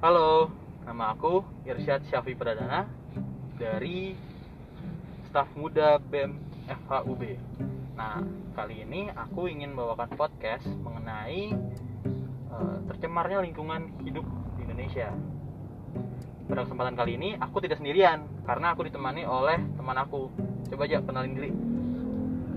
Halo, 0.00 0.48
nama 0.88 1.12
aku 1.12 1.44
Irsyad 1.68 2.00
Syafi 2.08 2.32
Pradana 2.32 2.88
dari 3.60 4.16
staf 5.28 5.52
muda 5.52 6.00
BEM 6.00 6.40
FHUB. 6.88 7.36
Nah, 8.00 8.24
kali 8.56 8.80
ini 8.80 9.12
aku 9.12 9.52
ingin 9.52 9.76
bawakan 9.76 10.08
podcast 10.16 10.64
mengenai 10.80 11.52
eh, 12.48 12.76
tercemarnya 12.88 13.44
lingkungan 13.44 13.92
hidup 14.00 14.24
di 14.56 14.64
Indonesia. 14.64 15.12
Pada 16.48 16.64
kesempatan 16.64 16.96
kali 16.96 17.20
ini 17.20 17.36
aku 17.36 17.60
tidak 17.60 17.84
sendirian 17.84 18.24
karena 18.48 18.72
aku 18.72 18.88
ditemani 18.88 19.28
oleh 19.28 19.60
teman 19.76 20.00
aku. 20.00 20.32
Coba 20.72 20.88
aja 20.88 21.04
kenalin 21.04 21.36
diri. 21.36 21.52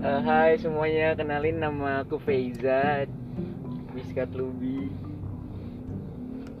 Eh, 0.00 0.20
hai 0.24 0.56
semuanya, 0.56 1.12
kenalin 1.12 1.60
nama 1.60 2.08
aku 2.08 2.16
Feiza 2.24 3.04
Miskat 3.92 4.32
Lubi 4.32 5.04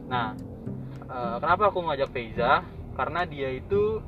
Nah, 0.04 0.36
eh, 1.14 1.36
kenapa 1.38 1.70
aku 1.70 1.78
ngajak 1.86 2.10
Feiza? 2.10 2.66
Karena 2.98 3.22
dia 3.26 3.54
itu 3.54 4.02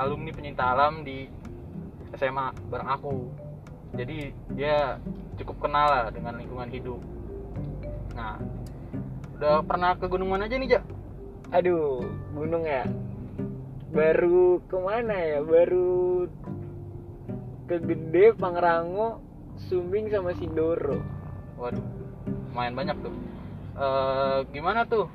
alumni 0.00 0.32
penyinta 0.32 0.64
alam 0.72 1.04
di 1.04 1.28
SMA 2.16 2.56
bareng 2.72 2.88
aku. 2.88 3.14
Jadi 3.92 4.32
dia 4.56 4.96
cukup 5.36 5.68
kenal 5.68 5.86
lah 5.88 6.04
dengan 6.08 6.36
lingkungan 6.40 6.68
hidup. 6.72 7.00
Nah, 8.16 8.40
udah 9.38 9.62
pernah 9.62 9.94
ke 9.94 10.10
gunung 10.10 10.34
mana 10.34 10.50
aja 10.50 10.58
nih, 10.58 10.76
Jak? 10.76 10.84
Aduh, 11.48 12.04
gunung 12.36 12.68
ya 12.68 12.84
Baru 13.88 14.60
ke 14.68 14.76
mana 14.76 15.16
ya? 15.16 15.40
Baru 15.40 16.28
ke 17.64 17.80
Gede, 17.80 18.36
Pangrango, 18.36 19.22
Sumbing 19.70 20.12
sama 20.12 20.36
Sindoro 20.36 21.00
Waduh, 21.56 21.82
lumayan 22.52 22.74
banyak 22.78 22.96
tuh. 23.02 23.14
Eh, 23.74 24.38
gimana 24.54 24.86
tuh? 24.86 25.10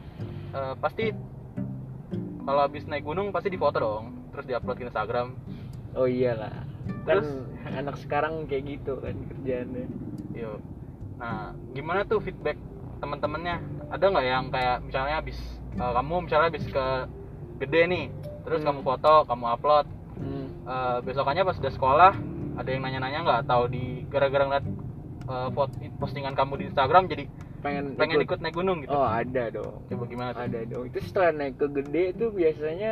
Eh, 0.54 0.73
pasti 0.78 1.09
kalau 2.46 2.62
habis 2.62 2.86
naik 2.86 3.02
gunung 3.02 3.34
pasti 3.34 3.50
difoto 3.50 3.82
dong, 3.82 4.30
terus 4.30 4.46
diupload 4.46 4.78
ke 4.78 4.86
Instagram. 4.86 5.34
Oh 5.98 6.06
iyalah 6.09 6.54
Kan 7.06 7.22
Terus? 7.22 7.30
anak 7.70 7.96
sekarang 8.02 8.46
kayak 8.50 8.66
gitu 8.78 8.98
kan 9.02 9.14
kerjaannya 9.14 9.86
Yo. 10.34 10.58
Nah, 11.18 11.54
gimana 11.74 12.06
tuh 12.06 12.20
feedback 12.22 12.58
teman-temannya? 13.00 13.62
Ada 13.94 14.06
nggak 14.09 14.26
yang 14.26 14.46
kayak 14.50 14.78
misalnya 14.86 15.16
habis 15.22 15.38
eh, 15.74 15.92
kamu 15.94 16.16
misalnya 16.30 16.48
habis 16.54 16.66
ke 16.70 16.86
gede 17.66 17.81
nih, 17.90 18.06
terus 18.46 18.62
Hmm. 18.62 18.68
kamu 18.74 18.80
foto, 18.86 19.14
kamu 19.26 19.46
upload, 19.58 19.86
hmm. 20.22 20.46
eh, 20.70 20.98
besokannya 21.02 21.44
pas 21.46 21.58
udah 21.58 21.74
sekolah 21.74 22.14
ada 22.62 22.70
yang 22.70 22.81
nanya-nanya 22.86 23.20
nggak? 23.26 23.42
Tahu 23.50 23.64
di 23.74 24.06
gara-gara 24.06 24.46
ngeliat 24.46 24.66
foto 25.56 25.72
postingan 26.04 26.36
kamu 26.36 26.59
di 26.59 26.64
Instagram 26.68 27.08
jadi 27.08 27.24
Pengen, 27.64 27.95
pengen 27.95 28.19
ikut, 28.28 28.44
naik 28.44 28.59
gunung 28.59 28.83
gitu. 28.83 28.92
Oh 28.92 29.08
ada 29.08 29.47
dong 29.47 29.88
Coba 29.88 30.03
gimana 30.11 30.30
tuh? 30.36 30.44
Ada 30.44 30.59
dong 30.67 30.83
Itu 30.92 31.00
setelah 31.00 31.31
naik 31.31 31.56
ke 31.56 31.67
Gede 31.72 32.03
itu 32.11 32.25
biasanya 32.28 32.92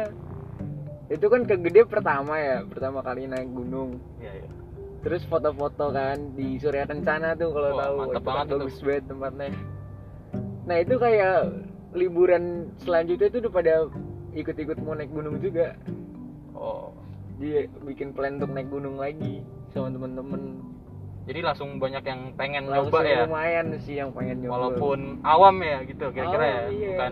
Itu 1.11 1.27
kan 1.27 1.43
ke 1.43 1.59
Gede 1.59 1.83
pertama 1.83 2.39
ya 2.39 2.63
Pertama 2.63 3.03
kali 3.03 3.27
naik 3.27 3.51
gunung 3.51 3.99
Iya, 4.23 4.31
iya. 4.39 4.49
Terus 5.01 5.25
foto-foto 5.25 5.89
kan 5.89 6.37
di 6.37 6.61
Surya 6.61 6.85
Kencana 6.85 7.33
tuh 7.33 7.49
kalau 7.51 7.69
Wah, 7.73 7.81
tahu 7.81 7.95
mantep 7.97 8.13
itu 8.13 8.21
kan 8.21 8.25
banget 8.29 8.45
itu. 8.45 8.53
bagus 8.53 8.77
banget 8.85 9.03
tempatnya. 9.09 9.49
Nah 10.61 10.77
itu 10.77 10.93
kayak 11.01 11.37
liburan 11.97 12.43
selanjutnya 12.77 13.27
tuh 13.33 13.39
udah 13.41 13.53
pada 13.53 13.73
ikut-ikut 14.37 14.77
mau 14.85 14.93
naik 14.93 15.09
gunung 15.09 15.41
juga. 15.41 15.73
Oh. 16.53 16.93
Dia 17.41 17.65
bikin 17.81 18.13
plan 18.13 18.37
untuk 18.37 18.53
naik 18.53 18.69
gunung 18.69 19.01
lagi 19.01 19.41
sama 19.73 19.89
temen-temen. 19.89 20.69
Jadi 21.21 21.39
langsung 21.39 21.77
banyak 21.77 22.01
yang 22.01 22.21
pengen 22.33 22.65
Langsung 22.65 22.89
nyoba 22.89 23.05
ya. 23.05 23.23
lumayan 23.29 23.65
sih 23.77 23.95
yang 23.95 24.09
pengen 24.09 24.41
nyoba. 24.41 24.53
Walaupun 24.57 24.99
awam 25.21 25.55
ya 25.61 25.77
gitu 25.85 26.05
kira-kira 26.09 26.41
Oh, 26.41 26.49
ya. 26.49 26.61
iya, 26.67 26.87
bukan 26.91 27.11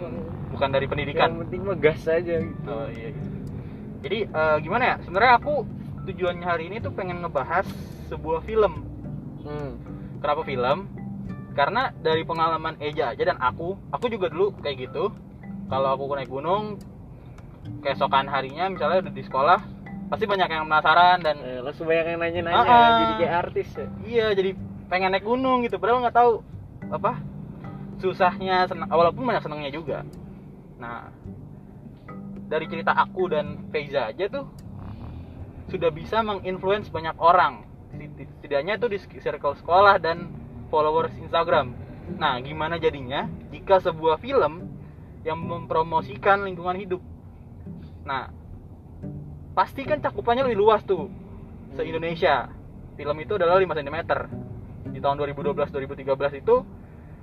bukan 0.50 0.70
dari 0.74 0.86
pendidikan. 0.90 1.30
Yang 1.30 1.40
penting 1.46 1.62
mah 1.62 1.78
gas 1.78 2.02
aja 2.10 2.36
gitu. 2.42 2.70
Oh 2.70 2.88
iya. 2.90 3.10
gitu. 3.14 3.38
Jadi 4.00 4.18
eh, 4.26 4.58
gimana 4.60 4.84
ya? 4.84 4.96
Sebenarnya 5.06 5.34
aku 5.38 5.54
tujuannya 6.10 6.46
hari 6.48 6.64
ini 6.68 6.78
tuh 6.80 6.90
pengen 6.90 7.22
ngebahas 7.22 7.70
sebuah 8.10 8.42
film. 8.44 8.82
Hmm. 9.46 9.78
Kenapa 10.20 10.42
film? 10.42 10.78
Karena 11.54 11.92
dari 11.94 12.24
pengalaman 12.24 12.80
Eja 12.80 13.14
aja 13.14 13.24
dan 13.26 13.38
aku, 13.38 13.78
aku 13.92 14.10
juga 14.10 14.32
dulu 14.32 14.58
kayak 14.58 14.90
gitu. 14.90 15.14
Kalau 15.70 15.90
aku 15.94 16.10
naik 16.18 16.28
gunung, 16.28 16.82
keesokan 17.80 18.26
harinya 18.26 18.68
misalnya 18.68 19.06
udah 19.06 19.14
di 19.14 19.22
sekolah, 19.22 19.60
pasti 20.10 20.26
banyak 20.26 20.50
yang 20.50 20.66
penasaran 20.66 21.18
dan 21.22 21.38
Eh, 21.40 21.62
langsung 21.62 21.86
banyak 21.86 22.06
yang 22.12 22.20
nanya-nanya 22.20 22.60
Ah, 22.60 22.66
ah. 22.66 22.90
jadi 23.00 23.14
kayak 23.22 23.36
artis 23.46 23.70
ya. 23.78 23.88
iya 24.04 24.28
jadi 24.34 24.52
pengen 24.90 25.14
naik 25.14 25.24
gunung 25.24 25.62
gitu. 25.64 25.78
Padahal 25.78 26.02
nggak 26.02 26.18
tahu 26.18 26.32
apa 26.90 27.22
susahnya, 28.00 28.66
senang, 28.66 28.90
walaupun 28.90 29.22
banyak 29.28 29.44
senangnya 29.44 29.70
juga. 29.70 30.08
Nah, 30.80 31.12
dari 32.50 32.66
cerita 32.66 32.96
aku 32.96 33.30
dan 33.30 33.70
Feiza 33.70 34.10
aja 34.10 34.26
tuh 34.26 34.50
sudah 35.70 35.94
bisa 35.94 36.26
menginfluence 36.26 36.90
banyak 36.90 37.14
orang 37.22 37.62
setidaknya 38.42 38.82
itu 38.82 38.88
di 38.90 38.98
circle 39.22 39.54
sekolah 39.62 40.02
dan 40.02 40.34
followers 40.74 41.14
Instagram 41.22 41.78
nah 42.18 42.42
gimana 42.42 42.82
jadinya 42.82 43.30
jika 43.54 43.78
sebuah 43.78 44.18
film 44.18 44.66
yang 45.22 45.38
mempromosikan 45.38 46.42
lingkungan 46.42 46.74
hidup 46.74 47.02
nah 48.02 48.34
pasti 49.60 49.84
kan 49.84 50.00
cakupannya 50.00 50.48
lebih 50.48 50.64
luas 50.64 50.80
tuh 50.88 51.12
se 51.76 51.84
Indonesia 51.84 52.48
film 52.96 53.18
itu 53.20 53.36
adalah 53.36 53.60
5 53.60 53.68
cm 53.68 53.98
di 54.96 55.04
tahun 55.04 55.20
2012-2013 55.36 56.40
itu 56.40 56.56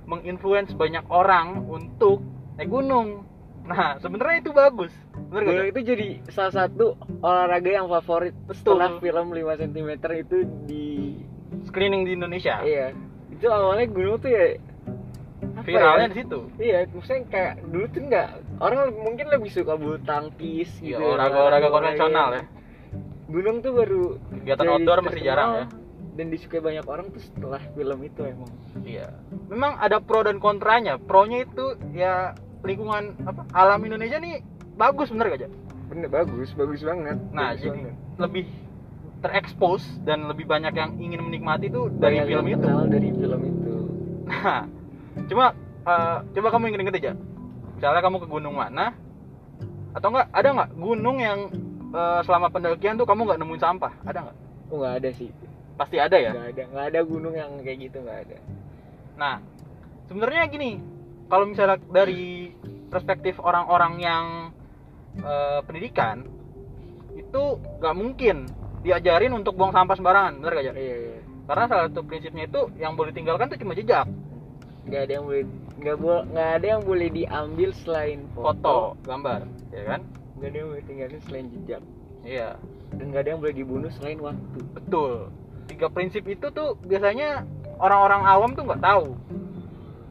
menginfluence 0.05 0.77
banyak 0.77 1.01
orang 1.09 1.65
untuk 1.65 2.21
naik 2.61 2.69
gunung 2.69 3.25
nah 3.65 3.97
sebenarnya 3.97 4.45
itu 4.45 4.53
bagus 4.53 4.93
bener 5.33 5.41
gak? 5.41 5.49
Gunung 5.49 5.69
itu 5.73 5.81
jadi 5.81 6.07
salah 6.29 6.53
satu 6.53 6.93
olahraga 7.25 7.71
yang 7.73 7.89
favorit 7.89 8.37
Betul. 8.45 8.77
setelah 8.77 9.01
film 9.01 9.33
5 9.33 9.61
cm 9.65 9.89
itu 10.21 10.37
di 10.69 10.85
screening 11.65 12.05
di 12.05 12.13
Indonesia 12.13 12.61
Iya. 12.61 12.93
Itu 13.33 13.49
awalnya 13.49 13.89
gunung 13.89 14.21
tuh 14.21 14.29
ya 14.29 14.61
viralnya 15.61 16.03
ya? 16.03 16.07
di 16.07 16.17
situ 16.17 16.39
Iya, 16.57 16.77
maksudnya 16.89 17.21
kayak 17.27 17.53
dulu 17.65 17.85
tuh 17.87 18.01
enggak 18.03 18.27
orang 18.57 18.77
mungkin 18.93 19.25
lebih 19.27 19.49
suka 19.49 19.73
bulu 19.73 19.97
tangkis 19.99 20.69
Iya, 20.77 20.97
gitu. 20.97 21.07
olahraga-olahraga 21.07 21.67
konvensional 21.67 22.27
ya. 22.33 22.43
Gunung 23.27 23.59
tuh 23.59 23.71
baru 23.73 24.01
Kegiatan 24.33 24.65
outdoor 24.67 24.99
masih 25.01 25.21
jarang 25.21 25.49
ya. 25.53 25.65
Dan 26.13 26.25
disukai 26.27 26.57
banyak 26.57 26.81
orang 26.83 27.11
tuh 27.11 27.21
setelah 27.21 27.61
film 27.71 27.99
itu 28.01 28.21
emang. 28.23 28.49
Iya. 28.79 29.13
Memang 29.47 29.77
ada 29.77 29.99
pro 29.99 30.21
dan 30.21 30.37
kontranya. 30.37 30.97
Pronya 30.97 31.43
itu 31.43 31.65
ya 31.91 32.33
lingkungan 32.59 33.13
apa 33.21 33.45
alam 33.51 33.79
Indonesia 33.81 34.17
nih 34.17 34.41
bagus 34.73 35.09
bener 35.09 35.29
gak, 35.29 35.39
Jak? 35.43 35.51
Bener 35.87 36.07
bagus, 36.07 36.49
bagus 36.51 36.81
banget. 36.81 37.17
Nah, 37.29 37.51
bagus 37.51 37.61
jadi 37.61 37.79
banget. 37.83 37.95
lebih 38.17 38.45
terekspos 39.17 39.81
dan 40.03 40.25
lebih 40.25 40.45
banyak 40.45 40.71
yang 40.71 40.91
ingin 40.95 41.21
menikmati 41.21 41.67
itu 41.67 41.89
dari 41.91 42.17
Banyak 42.17 42.27
film 42.27 42.45
yang 42.47 42.59
itu. 42.59 42.67
dari 42.87 43.09
film 43.11 43.41
itu. 43.43 43.75
Nah, 44.27 44.61
cuma 45.25 45.57
eh, 45.87 46.17
coba 46.37 46.47
kamu 46.53 46.63
inget-inget 46.73 46.97
aja. 47.01 47.11
Misalnya 47.77 48.01
kamu 48.01 48.17
ke 48.21 48.27
gunung 48.29 48.55
mana 48.57 48.93
atau 49.97 50.13
enggak 50.13 50.29
ada 50.29 50.49
nggak 50.53 50.71
gunung 50.77 51.17
yang 51.17 51.39
eh, 51.93 52.19
selama 52.21 52.53
pendakian 52.53 53.01
tuh 53.01 53.07
kamu 53.09 53.25
nggak 53.25 53.39
nemuin 53.41 53.61
sampah? 53.61 53.93
Ada 54.05 54.19
nggak? 54.29 54.37
Oh, 54.69 54.77
nggak 54.83 54.95
ada 55.01 55.09
sih. 55.15 55.29
Pasti 55.77 55.97
ada 55.97 56.17
ya. 56.17 56.31
Nggak 56.33 56.47
ada, 56.53 56.63
nggak 56.73 56.85
ada 56.93 56.99
gunung 57.05 57.33
yang 57.33 57.51
kayak 57.61 57.77
gitu 57.89 57.97
nggak 58.01 58.19
ada. 58.29 58.37
Nah, 59.17 59.35
sebenarnya 60.05 60.45
gini, 60.49 60.77
kalau 61.25 61.45
misalnya 61.49 61.81
dari 61.89 62.53
perspektif 62.87 63.41
orang-orang 63.41 63.93
yang 63.97 64.25
eh, 65.21 65.59
pendidikan 65.65 66.25
itu 67.17 67.43
nggak 67.81 67.95
mungkin 67.97 68.45
diajarin 68.85 69.33
untuk 69.33 69.57
buang 69.57 69.73
sampah 69.73 69.97
sembarangan, 69.97 70.39
bener 70.39 70.53
gak 70.53 70.65
Jak? 70.71 70.75
Iya, 70.77 70.95
iya. 70.95 71.19
Karena 71.47 71.63
salah 71.65 71.83
satu 71.89 72.01
prinsipnya 72.05 72.45
itu 72.45 72.61
yang 72.77 72.93
boleh 72.93 73.11
ditinggalkan 73.11 73.49
tuh 73.49 73.59
cuma 73.59 73.73
jejak, 73.73 74.05
nggak 74.87 75.01
ada 75.03 75.13
yang 75.13 75.25
boleh 75.25 75.43
nggak 75.77 75.97
boleh 75.97 76.23
nggak 76.31 76.49
ada 76.55 76.65
yang 76.67 76.81
boleh 76.81 77.07
diambil 77.11 77.69
selain 77.75 78.19
foto, 78.31 78.47
foto, 78.49 78.75
gambar, 79.03 79.39
ya 79.69 79.83
kan? 79.85 80.01
nggak 80.37 80.47
ada 80.47 80.57
yang 80.57 80.67
boleh 80.71 80.83
tinggalin 80.83 81.19
selain 81.23 81.45
jejak 81.51 81.81
Iya, 82.23 82.49
dan 82.91 83.05
nggak 83.07 83.21
ada 83.23 83.29
yang 83.29 83.39
boleh 83.39 83.55
dibunuh 83.55 83.91
selain 83.93 84.19
waktu 84.19 84.59
betul. 84.73 85.31
Tiga 85.67 85.87
prinsip 85.87 86.23
itu 86.23 86.47
tuh 86.49 86.75
biasanya 86.81 87.43
orang-orang 87.77 88.23
awam 88.23 88.51
tuh 88.51 88.63
nggak 88.63 88.79
tahu. 88.79 89.15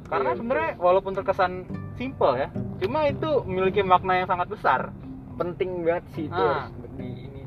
Karena 0.07 0.31
Iya, 0.31 0.39
sebenarnya 0.39 0.71
walaupun 0.79 1.13
terkesan 1.13 1.53
simple 1.97 2.37
ya, 2.37 2.49
cuma 2.79 3.05
itu 3.05 3.43
memiliki 3.43 3.81
makna 3.81 4.21
yang 4.21 4.29
sangat 4.29 4.49
besar. 4.49 4.81
penting 5.37 5.85
banget 5.85 6.05
sih 6.13 6.25
itu 6.27 6.41
Ah. 6.41 6.73
di 6.97 7.29
ini 7.29 7.43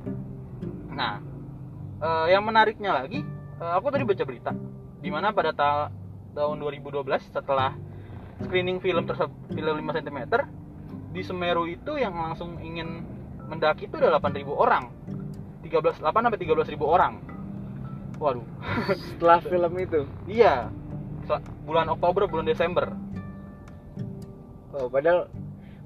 Nah, 0.91 1.17
eh, 1.97 2.25
yang 2.29 2.45
menariknya 2.45 2.93
lagi, 2.93 3.25
eh, 3.57 3.71
aku 3.73 3.89
tadi 3.89 4.05
baca 4.05 4.21
berita, 4.21 4.51
di 4.99 5.09
mana 5.09 5.33
pada 5.33 5.49
ta- 5.49 5.89
tahun 6.31 6.55
2012 6.59 7.05
setelah 7.29 7.73
screening 8.39 8.79
film 8.79 9.03
tersebut 9.03 9.33
film 9.49 9.73
5 9.83 9.97
cm 9.99 10.19
di 11.09 11.21
Semeru 11.21 11.65
itu 11.65 11.97
yang 11.97 12.13
langsung 12.13 12.61
ingin 12.61 13.01
mendaki 13.49 13.89
itu 13.89 13.97
ada 13.97 14.13
8.000 14.15 14.45
orang. 14.47 14.93
13 15.65 15.99
8 15.99 16.05
sampai 16.05 16.39
13.000 16.39 16.77
orang. 16.79 17.13
Waduh. 18.17 18.45
setelah 19.09 19.39
film 19.41 19.73
itu 19.75 20.01
Iya. 20.25 20.69
Bulan 21.61 21.89
Oktober, 21.89 22.25
bulan 22.25 22.45
Desember. 22.45 22.89
oh 24.69 24.85
padahal 24.85 25.25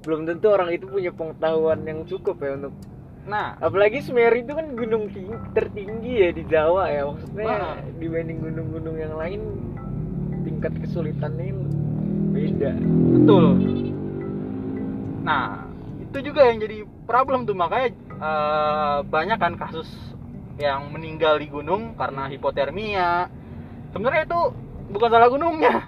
belum 0.04 0.28
tentu 0.28 0.52
orang 0.52 0.68
itu 0.70 0.84
punya 0.84 1.08
pengetahuan 1.08 1.80
yang 1.82 2.04
cukup 2.04 2.36
ya 2.36 2.52
untuk 2.54 2.76
nah 3.24 3.56
apalagi 3.56 4.04
Semeru 4.04 4.36
itu 4.36 4.52
kan 4.52 4.76
gunung 4.76 5.08
tinggi, 5.08 5.32
tertinggi 5.56 6.12
ya 6.20 6.28
di 6.28 6.44
Jawa 6.44 6.92
ya 6.92 7.08
maksudnya 7.08 7.48
Ah. 7.48 7.76
dibanding 7.96 8.44
gunung-gunung 8.44 8.96
yang 9.00 9.16
lain 9.16 9.40
tingkat 10.64 10.80
kesulitannya 10.88 11.52
beda. 12.32 12.72
Betul. 13.12 13.44
Nah 15.20 15.68
itu 16.00 16.18
juga 16.24 16.48
yang 16.48 16.56
jadi 16.64 16.88
problem 17.04 17.44
tuh. 17.44 17.52
Makanya 17.52 17.92
eh, 18.16 18.98
banyak 19.04 19.36
kan 19.36 19.60
kasus 19.60 19.92
yang 20.56 20.88
meninggal 20.88 21.36
di 21.36 21.52
gunung 21.52 21.92
karena 22.00 22.32
hipotermia. 22.32 23.28
Sebenarnya 23.92 24.24
itu 24.24 24.40
bukan 24.88 25.10
salah 25.12 25.28
gunungnya. 25.28 25.84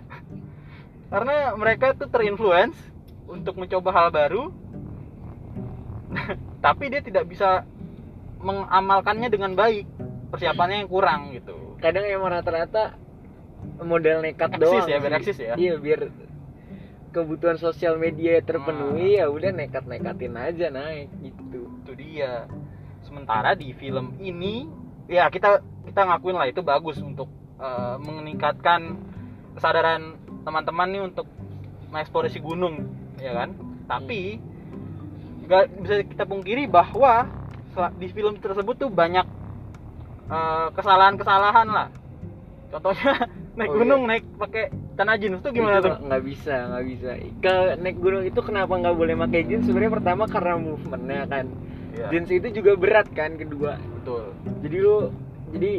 Karena 1.12 1.56
mereka 1.56 1.96
tuh 1.96 2.12
terinfluence 2.12 2.76
untuk 3.24 3.56
mencoba 3.56 3.90
hal 3.96 4.08
baru. 4.12 4.52
Tapi 6.64 6.84
dia 6.92 7.00
tidak 7.00 7.24
bisa 7.32 7.64
mengamalkannya 8.44 9.32
dengan 9.32 9.56
baik. 9.56 9.88
Persiapannya 10.28 10.84
yang 10.84 10.90
kurang 10.92 11.32
gitu. 11.32 11.80
Kadang 11.80 12.04
emang 12.04 12.34
rata-rata 12.34 13.05
modal 13.82 14.20
nekat 14.20 14.50
Eksis 14.52 14.62
doang. 14.62 14.88
ya, 14.88 14.96
biar 14.98 15.12
eksis 15.14 15.38
ya. 15.38 15.54
iya 15.56 15.74
biar 15.76 16.00
kebutuhan 17.10 17.56
sosial 17.56 17.96
media 17.96 18.40
terpenuhi 18.40 19.16
Hmm. 19.16 19.20
ya 19.20 19.26
udah 19.28 19.50
nekat-nekatin 19.52 20.34
aja 20.36 20.66
naik 20.68 21.08
gitu. 21.22 21.60
Itu 21.84 21.92
dia. 21.96 22.44
Sementara 23.02 23.54
di 23.54 23.72
film 23.72 24.18
ini 24.18 24.66
ya 25.06 25.30
kita 25.30 25.62
kita 25.86 26.00
ngakuin 26.02 26.36
lah 26.36 26.44
itu 26.44 26.60
bagus 26.60 26.98
untuk 27.00 27.30
eh, 27.56 27.96
meningkatkan 27.96 29.00
kesadaran 29.56 30.18
teman-teman 30.44 30.88
nih 30.92 31.02
untuk 31.06 31.26
mengeksplorasi 31.88 32.42
gunung 32.42 32.84
ya 33.16 33.32
kan? 33.32 33.56
Tapi 33.88 34.36
nggak 35.46 35.64
bisa 35.80 35.94
kita 36.04 36.24
pungkiri 36.26 36.66
bahwa 36.66 37.24
di 37.96 38.08
film 38.08 38.36
tersebut 38.36 38.76
tuh 38.76 38.90
banyak 38.92 39.24
eh, 40.28 40.68
kesalahan-kesalahan 40.74 41.68
lah. 41.70 41.88
Contohnya 42.68 43.14
naik 43.56 43.70
Oh, 43.70 43.76
gunung 43.78 44.02
naik 44.04 44.24
pakai 44.36 44.64
tanah 44.94 45.16
jeans 45.16 45.40
tuh 45.40 45.50
gimana 45.50 45.78
Itu 45.78 45.88
tuh? 45.88 45.96
nggak 46.02 46.22
bisa 46.22 46.54
nggak 46.66 46.84
bisa. 46.86 47.10
Ke 47.38 47.54
naik 47.76 47.96
gunung 47.96 48.22
itu 48.22 48.40
kenapa 48.40 48.72
nggak 48.74 48.94
boleh 48.94 49.14
pakai 49.18 49.40
jeans? 49.44 49.64
Sebenarnya 49.64 49.92
pertama 49.92 50.24
karena 50.26 50.54
movementnya 50.54 51.22
kan. 51.26 51.46
Iya, 51.90 52.06
jeans 52.10 52.28
itu 52.30 52.48
juga 52.54 52.72
berat 52.74 53.08
kan 53.10 53.34
kedua. 53.34 53.80
Betul. 53.96 54.36
Jadi 54.60 54.76
lu 54.76 54.96
jadi 55.50 55.72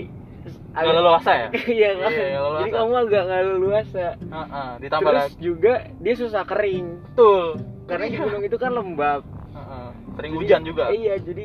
nggak 0.73 0.95
leluasa 0.95 1.31
ya? 1.31 1.47
Iya 1.77 1.89
kan 1.95 2.09
Iya, 2.09 2.25
nggak 2.25 2.39
leluasa. 2.39 2.57
jadi 2.57 2.71
kamu 2.73 2.93
agak 2.97 3.21
nggak 3.23 3.41
leluasa. 3.47 4.05
Heeh, 4.17 4.69
ditambah 4.79 5.11
terus 5.11 5.23
lagi. 5.23 5.37
juga 5.39 5.73
dia 5.97 6.13
susah 6.15 6.43
kering. 6.43 6.85
Betul. 7.07 7.43
Karena 7.85 8.05
di 8.05 8.11
Iya. 8.11 8.23
gunung 8.23 8.43
itu 8.43 8.57
kan 8.57 8.71
lembab. 8.71 9.21
Heeh, 9.53 9.87
sering 10.11 10.31
Jadi- 10.31 10.41
hujan 10.43 10.61
juga. 10.63 10.83
iya 10.89 11.15
jadi 11.15 11.43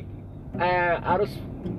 eh, 0.54 0.94
harus 1.02 1.32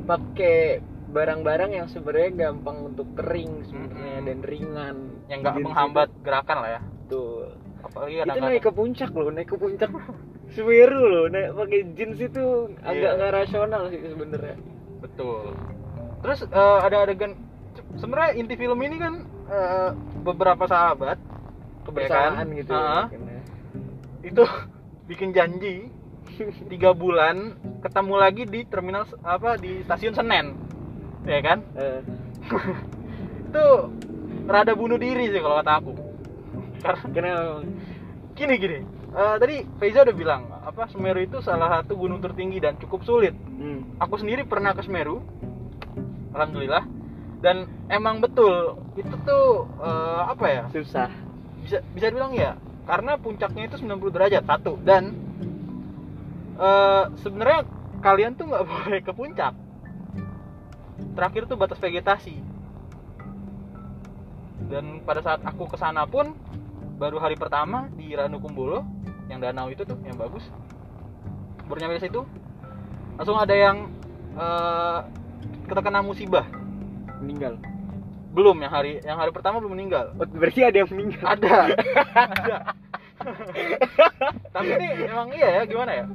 pakai 0.04 0.82
barang-barang 1.14 1.72
yang 1.72 1.88
sebenarnya 1.88 2.50
gampang 2.50 2.78
untuk 2.84 3.08
kering 3.14 3.62
sebenarnya 3.64 4.18
Mm-mm. 4.18 4.28
dan 4.28 4.38
ringan 4.42 4.96
yang 5.30 5.40
nggak 5.40 5.58
menghambat 5.62 6.10
gerakan 6.20 6.58
lah 6.60 6.70
ya 6.72 6.82
itu, 6.82 7.06
tuh 7.08 7.30
apalagi 7.84 8.14
itu 8.14 8.22
kadang-kadang 8.24 8.50
naik 8.50 8.64
ke 8.64 8.72
puncak 8.74 9.12
loh 9.14 9.30
naik 9.30 9.48
ke 9.48 9.58
puncak 9.58 9.92
Semeru 10.54 11.02
loh 11.04 11.26
naik 11.30 11.50
pakai 11.54 11.80
jeans 11.94 12.18
itu 12.18 12.44
agak 12.82 12.98
Iya. 12.98 13.18
nggak 13.18 13.32
rasional 13.32 13.82
sih 13.88 14.02
sebenarnya 14.04 14.56
betul 15.00 15.54
terus 16.20 16.40
eh, 16.44 16.80
ada 16.82 16.98
adegan 17.04 17.32
sebenarnya 17.94 18.32
inti 18.36 18.56
film 18.56 18.80
ini 18.80 18.96
kan 18.98 19.14
eh, 19.48 19.90
beberapa 20.20 20.66
sahabat 20.66 21.18
kebersamaan 21.84 22.48
kan? 22.48 22.58
gitu 22.58 22.72
Ah. 22.74 23.06
ya, 23.12 23.40
itu 24.24 24.44
bikin 25.10 25.30
janji 25.32 25.92
tiga 26.66 26.96
bulan 26.96 27.54
ketemu 27.84 28.16
lagi 28.16 28.44
di 28.48 28.66
terminal 28.66 29.06
apa 29.22 29.60
di 29.60 29.84
stasiun 29.84 30.16
Senen 30.16 30.56
ya 31.28 31.40
kan? 31.40 31.60
Eh, 31.76 32.00
itu 33.50 33.66
rada 34.48 34.74
bunuh 34.76 35.00
diri 35.00 35.32
sih 35.32 35.40
kalau 35.40 35.60
kata 35.64 35.74
aku. 35.80 35.94
Karena 36.84 37.64
gini 38.36 38.54
gini. 38.60 38.80
Eh, 39.14 39.36
tadi 39.38 39.56
Faiza 39.78 40.04
udah 40.04 40.16
bilang 40.16 40.42
apa 40.64 40.90
Semeru 40.90 41.22
itu 41.22 41.38
salah 41.40 41.82
satu 41.82 41.96
gunung 41.96 42.20
tertinggi 42.20 42.60
dan 42.60 42.76
cukup 42.82 43.06
sulit. 43.06 43.36
Hmm. 43.64 43.96
aku 44.02 44.20
sendiri 44.20 44.44
pernah 44.44 44.76
ke 44.76 44.84
Semeru 44.84 45.24
alhamdulillah. 46.36 46.84
Dan 47.44 47.68
emang 47.92 48.24
betul 48.24 48.80
itu 49.00 49.16
tuh 49.24 49.70
eh, 49.80 50.22
apa 50.28 50.46
ya? 50.50 50.64
Susah. 50.74 51.10
Bisa 51.64 51.80
bisa 51.96 52.12
dibilang 52.12 52.36
ya 52.36 52.60
karena 52.84 53.16
puncaknya 53.16 53.72
itu 53.72 53.80
90 53.80 54.12
derajat 54.12 54.44
satu. 54.44 54.76
Dan 54.84 55.16
eh, 56.60 57.04
sebenarnya 57.24 57.64
kalian 58.04 58.36
tuh 58.36 58.52
nggak 58.52 58.66
boleh 58.72 59.00
ke 59.00 59.14
puncak 59.16 59.63
terakhir 61.14 61.46
tuh 61.46 61.58
batas 61.58 61.80
vegetasi. 61.80 62.36
Dan 64.70 65.06
pada 65.06 65.22
saat 65.22 65.42
aku 65.46 65.70
ke 65.70 65.78
sana 65.78 66.06
pun 66.10 66.34
baru 66.98 67.20
hari 67.20 67.36
pertama 67.36 67.90
di 67.94 68.14
Ranukumbolo 68.14 68.86
yang 69.28 69.42
danau 69.42 69.68
itu 69.72 69.82
tuh 69.84 69.98
yang 70.06 70.16
bagus 70.20 70.46
baru 71.68 71.80
nyampe 71.80 72.06
situ 72.06 72.22
langsung 73.18 73.38
ada 73.40 73.56
yang 73.56 73.90
eh, 74.36 75.00
terkena 75.70 76.02
musibah. 76.04 76.46
Meninggal. 77.24 77.56
Belum 78.34 78.58
yang 78.60 78.74
hari 78.74 79.00
yang 79.06 79.18
hari 79.22 79.32
pertama 79.32 79.62
belum 79.62 79.78
meninggal. 79.78 80.12
Oh, 80.18 80.26
berarti 80.26 80.66
ada 80.66 80.78
yang 80.82 80.90
meninggal. 80.92 81.26
Ada. 81.26 81.56
Ada. 82.34 82.56
Tapi 84.52 84.70
ini 84.76 85.08
emang 85.08 85.32
iya 85.32 85.62
ya 85.62 85.64
gimana 85.64 85.92
ya? 85.96 86.06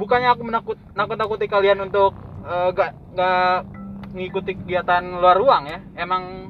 Bukannya 0.00 0.28
aku 0.32 0.42
menakut 0.46 0.78
nakut 0.96 1.18
nakuti 1.20 1.46
kalian 1.50 1.84
untuk 1.84 2.16
eh, 2.46 2.68
gak 2.72 2.96
gak 3.12 3.68
mengikuti 4.16 4.56
kegiatan 4.56 5.04
luar 5.04 5.36
ruang 5.36 5.68
ya. 5.68 5.78
Emang 5.94 6.48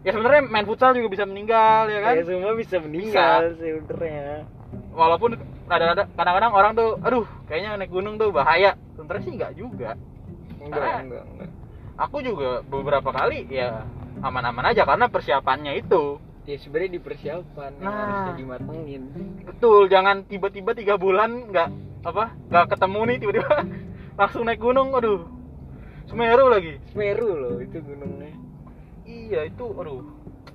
ya 0.00 0.10
sebenarnya 0.10 0.48
main 0.48 0.64
futsal 0.64 0.96
juga 0.96 1.12
bisa 1.12 1.28
meninggal 1.28 1.86
ya 1.86 2.00
kan? 2.00 2.14
Ya 2.16 2.24
semua 2.24 2.56
bisa 2.56 2.76
meninggal 2.80 3.52
sebenarnya. 3.54 4.48
Walaupun 4.90 5.36
ada 5.68 6.08
kadang-kadang 6.08 6.52
orang 6.52 6.72
tuh 6.72 6.96
aduh 6.98 7.28
kayaknya 7.44 7.76
naik 7.76 7.92
gunung 7.92 8.16
tuh 8.16 8.32
bahaya. 8.32 8.74
Sebenarnya 8.96 9.22
sih 9.22 9.32
nggak 9.36 9.52
juga. 9.54 9.90
Enggak 10.58 11.04
enggak 11.04 11.24
enggak. 11.28 11.50
aku 12.00 12.24
juga 12.24 12.64
beberapa 12.64 13.12
kali 13.12 13.44
ya 13.46 13.84
aman-aman 14.20 14.72
aja 14.72 14.88
karena 14.88 15.06
persiapannya 15.06 15.76
itu. 15.76 16.16
Ya 16.48 16.56
sebenarnya 16.56 16.96
di 16.96 17.00
persiapan 17.00 17.70
yang 17.78 17.84
Nah. 17.84 18.00
harusnya 18.00 18.32
dimatengin. 18.34 19.02
Betul 19.44 19.86
jangan 19.86 20.24
tiba-tiba 20.24 20.72
tiga 20.72 20.96
bulan 20.96 21.52
nggak 21.52 21.68
apa 22.00 22.32
nggak 22.48 22.66
ketemu 22.72 23.00
nih 23.04 23.16
tiba-tiba 23.20 23.52
langsung 24.18 24.42
naik 24.42 24.58
gunung 24.58 24.88
aduh 24.90 25.20
Semeru 26.10 26.50
lagi. 26.50 26.74
Semeru 26.90 27.30
loh 27.38 27.56
itu 27.62 27.78
gunungnya. 27.78 28.34
Iya 29.06 29.46
itu 29.46 29.62
aduh. 29.78 30.02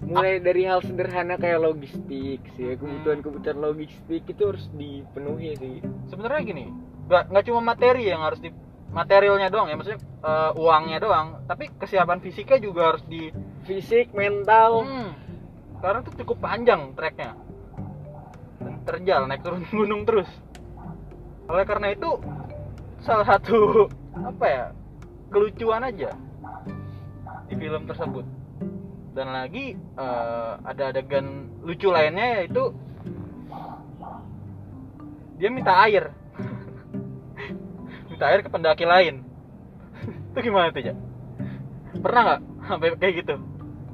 Mulai 0.03 0.43
dari 0.43 0.67
hal 0.67 0.83
sederhana 0.83 1.39
kayak 1.39 1.63
logistik 1.63 2.43
sih. 2.59 2.75
Kebutuhan-kebutuhan 2.75 3.63
logistik 3.63 4.27
itu 4.27 4.43
harus 4.43 4.67
dipenuhi 4.75 5.55
sih. 5.55 5.79
Sebenarnya 6.11 6.43
gini 6.43 6.65
nggak 7.07 7.31
nggak 7.31 7.43
cuma 7.47 7.61
materi 7.63 8.11
yang 8.11 8.25
harus 8.25 8.43
di 8.43 8.51
materialnya 8.91 9.47
doang 9.47 9.71
ya 9.71 9.79
maksudnya 9.79 10.03
eh, 10.03 10.51
uangnya 10.59 10.99
doang. 10.99 11.27
Tapi 11.47 11.71
kesiapan 11.79 12.19
fisiknya 12.19 12.59
juga 12.59 12.81
harus 12.91 13.07
di 13.07 13.31
fisik 13.63 14.11
mental. 14.11 14.83
Hmm, 14.83 15.15
karena 15.79 16.03
itu 16.03 16.11
cukup 16.19 16.43
panjang 16.43 16.91
treknya. 16.99 17.31
Dan 18.59 18.83
terjal 18.83 19.23
naik 19.31 19.39
turun 19.39 19.63
gunung 19.71 20.03
terus. 20.03 20.27
Oleh 21.47 21.63
karena 21.63 21.95
itu 21.95 22.19
salah 22.99 23.23
satu 23.23 23.87
apa 24.19 24.47
ya 24.51 24.65
kelucuan 25.29 25.85
aja 25.85 26.13
di 27.49 27.55
film 27.57 27.83
tersebut. 27.89 28.25
Dan 29.15 29.31
lagi 29.31 29.75
eh, 29.75 30.53
ada 30.59 30.83
adegan 30.91 31.47
lucu 31.63 31.87
lainnya 31.89 32.43
yaitu 32.43 32.75
dia 35.35 35.49
minta 35.51 35.75
air. 35.83 36.11
Minta 38.11 38.31
air 38.31 38.39
ke 38.39 38.49
pendaki 38.51 38.87
lain. 38.87 39.23
Itu 40.31 40.39
gimana 40.39 40.71
tuh 40.71 40.83
ya 40.83 40.95
pernah 42.05 42.21
nggak? 42.21 42.41
Sampai 42.69 42.87
kayak 43.01 43.13
gitu. 43.25 43.35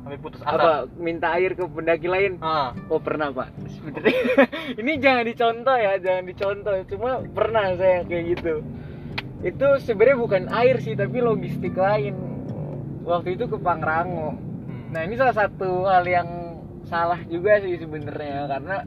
Sampai 0.01 0.17
putus 0.17 0.41
asa. 0.41 0.51
Apa 0.57 0.71
minta 0.97 1.27
air 1.37 1.53
ke 1.53 1.63
pendaki 1.63 2.09
lain? 2.09 2.41
Ah, 2.41 2.73
oh 2.89 2.97
pernah 2.97 3.29
pak. 3.29 3.53
Sebenarnya 3.69 4.49
ini 4.81 4.97
jangan 4.97 5.23
dicontoh 5.29 5.77
ya 5.77 5.93
jangan 6.01 6.23
dicontoh. 6.25 6.73
Cuma 6.89 7.21
pernah 7.31 7.77
saya 7.77 8.01
kayak 8.09 8.23
gitu 8.33 8.65
itu 9.41 9.67
sebenarnya 9.81 10.17
bukan 10.21 10.43
air 10.53 10.77
sih 10.77 10.93
tapi 10.93 11.17
logistik 11.17 11.73
lain. 11.73 12.13
Waktu 13.01 13.33
itu 13.33 13.49
ke 13.49 13.57
Pangrango. 13.57 14.37
Hmm. 14.37 14.93
Nah 14.93 15.01
ini 15.01 15.17
salah 15.17 15.33
satu 15.33 15.89
hal 15.89 16.05
yang 16.05 16.29
salah 16.85 17.17
juga 17.25 17.57
sih 17.57 17.81
sebenarnya 17.81 18.45
karena 18.45 18.85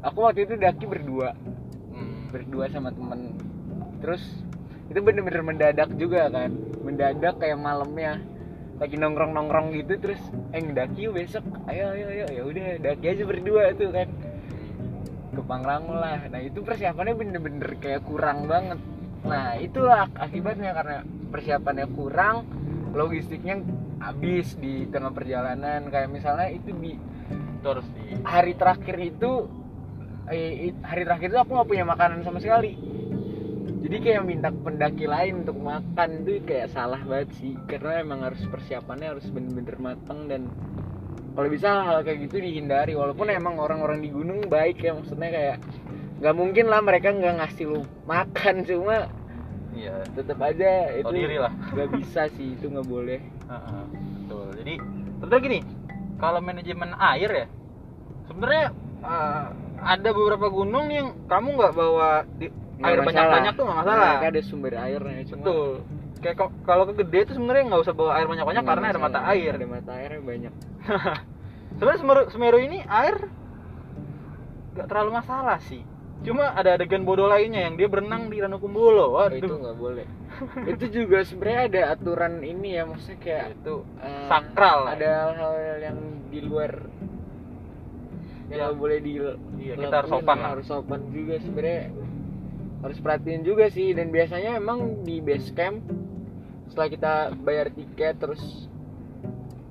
aku 0.00 0.18
waktu 0.24 0.48
itu 0.48 0.54
daki 0.56 0.88
berdua, 0.88 1.36
Hmm. 1.92 2.32
berdua 2.32 2.72
sama 2.72 2.88
temen. 2.96 3.36
Terus 4.00 4.24
itu 4.88 4.98
bener-bener 5.04 5.44
mendadak 5.44 5.88
juga 6.00 6.32
kan, 6.32 6.50
mendadak 6.80 7.36
kayak 7.36 7.60
malamnya. 7.60 8.16
Lagi 8.80 8.96
nongkrong 8.96 9.36
nongkrong 9.36 9.76
gitu 9.76 10.00
terus 10.00 10.20
eh 10.56 10.64
yuk 10.96 11.12
besok. 11.12 11.44
Ayo 11.68 11.92
ayo 11.92 12.06
ayo. 12.08 12.26
Ya 12.32 12.42
udah 12.48 12.66
daki 12.80 13.04
aja 13.04 13.22
berdua 13.28 13.76
tuh 13.76 13.92
kan. 13.92 14.08
Ke 15.36 15.40
Pangrango 15.44 15.92
lah. 15.92 16.24
Nah 16.32 16.40
itu 16.40 16.64
persiapannya 16.64 17.14
bener-bener 17.14 17.76
kayak 17.78 18.02
kurang 18.08 18.48
banget 18.48 18.80
nah 19.22 19.54
itulah 19.54 20.10
akibatnya 20.18 20.74
karena 20.74 20.96
persiapannya 21.30 21.86
kurang 21.94 22.42
logistiknya 22.92 23.62
habis 24.02 24.58
di 24.58 24.90
tengah 24.90 25.14
perjalanan. 25.14 25.88
Kayak 25.88 26.10
misalnya 26.10 26.48
itu 26.50 26.74
di 26.76 26.92
itu 27.62 27.66
harus 27.70 27.86
di 27.94 28.18
hari 28.26 28.52
terakhir 28.58 28.96
itu 28.98 29.46
eh, 30.26 30.74
hari 30.82 31.02
terakhir 31.06 31.28
itu 31.30 31.38
aku 31.38 31.50
nggak 31.54 31.68
punya 31.70 31.84
makanan 31.86 32.26
sama 32.26 32.42
sekali. 32.42 32.74
Jadi 33.82 33.96
kayak 33.98 34.22
minta 34.26 34.50
pendaki 34.50 35.10
lain 35.10 35.42
untuk 35.42 35.58
makan 35.58 36.22
itu 36.22 36.42
kayak 36.46 36.70
salah 36.74 37.02
banget 37.02 37.30
sih. 37.38 37.54
Karena 37.66 38.02
emang 38.02 38.26
harus 38.26 38.42
persiapannya 38.46 39.08
harus 39.18 39.26
bener-bener 39.30 39.78
matang 39.78 40.26
dan 40.26 40.50
kalau 41.32 41.48
bisa 41.48 41.82
hal 41.86 42.02
kayak 42.02 42.26
gitu 42.28 42.42
dihindari. 42.42 42.98
Walaupun 42.98 43.30
emang 43.30 43.58
orang-orang 43.58 44.02
di 44.02 44.10
gunung 44.10 44.46
baik 44.50 44.82
ya 44.82 44.94
maksudnya 44.94 45.30
kayak 45.30 45.56
nggak 46.22 46.34
mungkin 46.38 46.70
lah 46.70 46.78
mereka 46.78 47.10
nggak 47.10 47.34
ngasih 47.42 47.66
lu 47.66 47.82
makan 48.06 48.62
cuma 48.62 49.10
iya 49.74 50.06
tetap 50.14 50.38
aja 50.38 50.94
itu 50.94 51.10
diri 51.10 51.36
lah. 51.42 51.50
nggak 51.50 51.88
bisa 51.98 52.30
sih 52.38 52.54
itu 52.54 52.70
nggak 52.70 52.86
boleh. 52.86 53.18
Heeh, 53.50 53.82
betul. 53.90 54.46
Jadi 54.62 54.74
sebenarnya 55.18 55.42
gini 55.42 55.58
kalau 56.16 56.38
manajemen 56.38 56.94
air 56.94 57.30
ya 57.32 57.46
sebenarnya 58.30 58.64
eh, 59.02 59.44
ada 59.82 60.08
beberapa 60.14 60.46
gunung 60.46 60.86
yang 60.94 61.10
kamu 61.26 61.48
nggak 61.58 61.74
bawa 61.74 62.22
di, 62.38 62.46
Nggak 62.78 62.86
air 62.86 62.98
masalah. 63.02 63.08
banyak-banyak 63.10 63.52
tuh 63.58 63.64
nggak 63.66 63.78
masalah. 63.82 64.10
Mereka 64.14 64.28
ada 64.30 64.42
sumber 64.46 64.72
airnya 64.78 65.22
cuma 65.26 65.36
betul. 65.42 65.70
Kayak 66.22 66.36
kalau 66.62 66.84
ke 66.86 66.94
gede 67.02 67.18
itu 67.26 67.32
sebenarnya 67.34 67.64
nggak 67.66 67.82
usah 67.82 67.94
bawa 67.98 68.10
air 68.14 68.26
banyak-banyak 68.30 68.62
karena 68.62 68.86
ada 68.86 69.00
mata 69.02 69.18
masalah. 69.18 69.32
air. 69.34 69.52
Ada 69.58 69.66
mata 69.66 69.90
airnya 69.98 70.22
banyak. 70.22 70.52
Sebenarnya 71.82 71.98
Semeru, 71.98 72.22
Semeru 72.30 72.58
ini 72.62 72.78
air 72.86 73.16
nggak 74.72 74.86
terlalu 74.86 75.10
masalah 75.12 75.58
sih 75.66 75.82
cuma 76.22 76.54
ada 76.54 76.74
adegan 76.74 77.02
bodoh 77.02 77.26
lainnya 77.26 77.66
yang 77.66 77.74
dia 77.74 77.86
berenang 77.86 78.26
di 78.26 78.38
Ranukumbolo 78.38 79.12
Oh, 79.12 79.26
itu 79.26 79.50
nggak 79.50 79.76
boleh 79.76 80.06
itu 80.72 80.84
juga 80.88 81.22
sebenarnya 81.22 81.62
ada 81.66 81.80
aturan 81.92 82.40
ini 82.40 82.78
ya 82.78 82.86
maksudnya 82.86 83.18
kayak 83.18 83.46
itu 83.54 83.74
eh, 83.98 84.26
sakral 84.26 84.78
lah. 84.86 84.92
ada 84.94 85.08
hal-hal 85.34 85.54
yang 85.82 85.98
di 86.28 86.40
luar 86.40 86.72
yang 88.48 88.60
Ya. 88.62 88.68
boleh 88.70 88.98
di 89.00 89.12
Iya, 89.58 89.74
kita 89.78 89.96
harus 89.96 90.10
sopan 90.10 90.36
lah. 90.36 90.48
harus 90.52 90.66
sopan 90.66 91.00
juga 91.08 91.34
sebenarnya 91.38 91.82
harus 92.82 92.98
perhatiin 92.98 93.42
juga 93.42 93.66
sih 93.68 93.90
dan 93.90 94.10
biasanya 94.10 94.58
emang 94.58 95.02
di 95.02 95.18
base 95.18 95.50
camp 95.52 95.80
setelah 96.66 96.88
kita 96.88 97.12
bayar 97.38 97.70
tiket 97.70 98.18
terus 98.18 98.42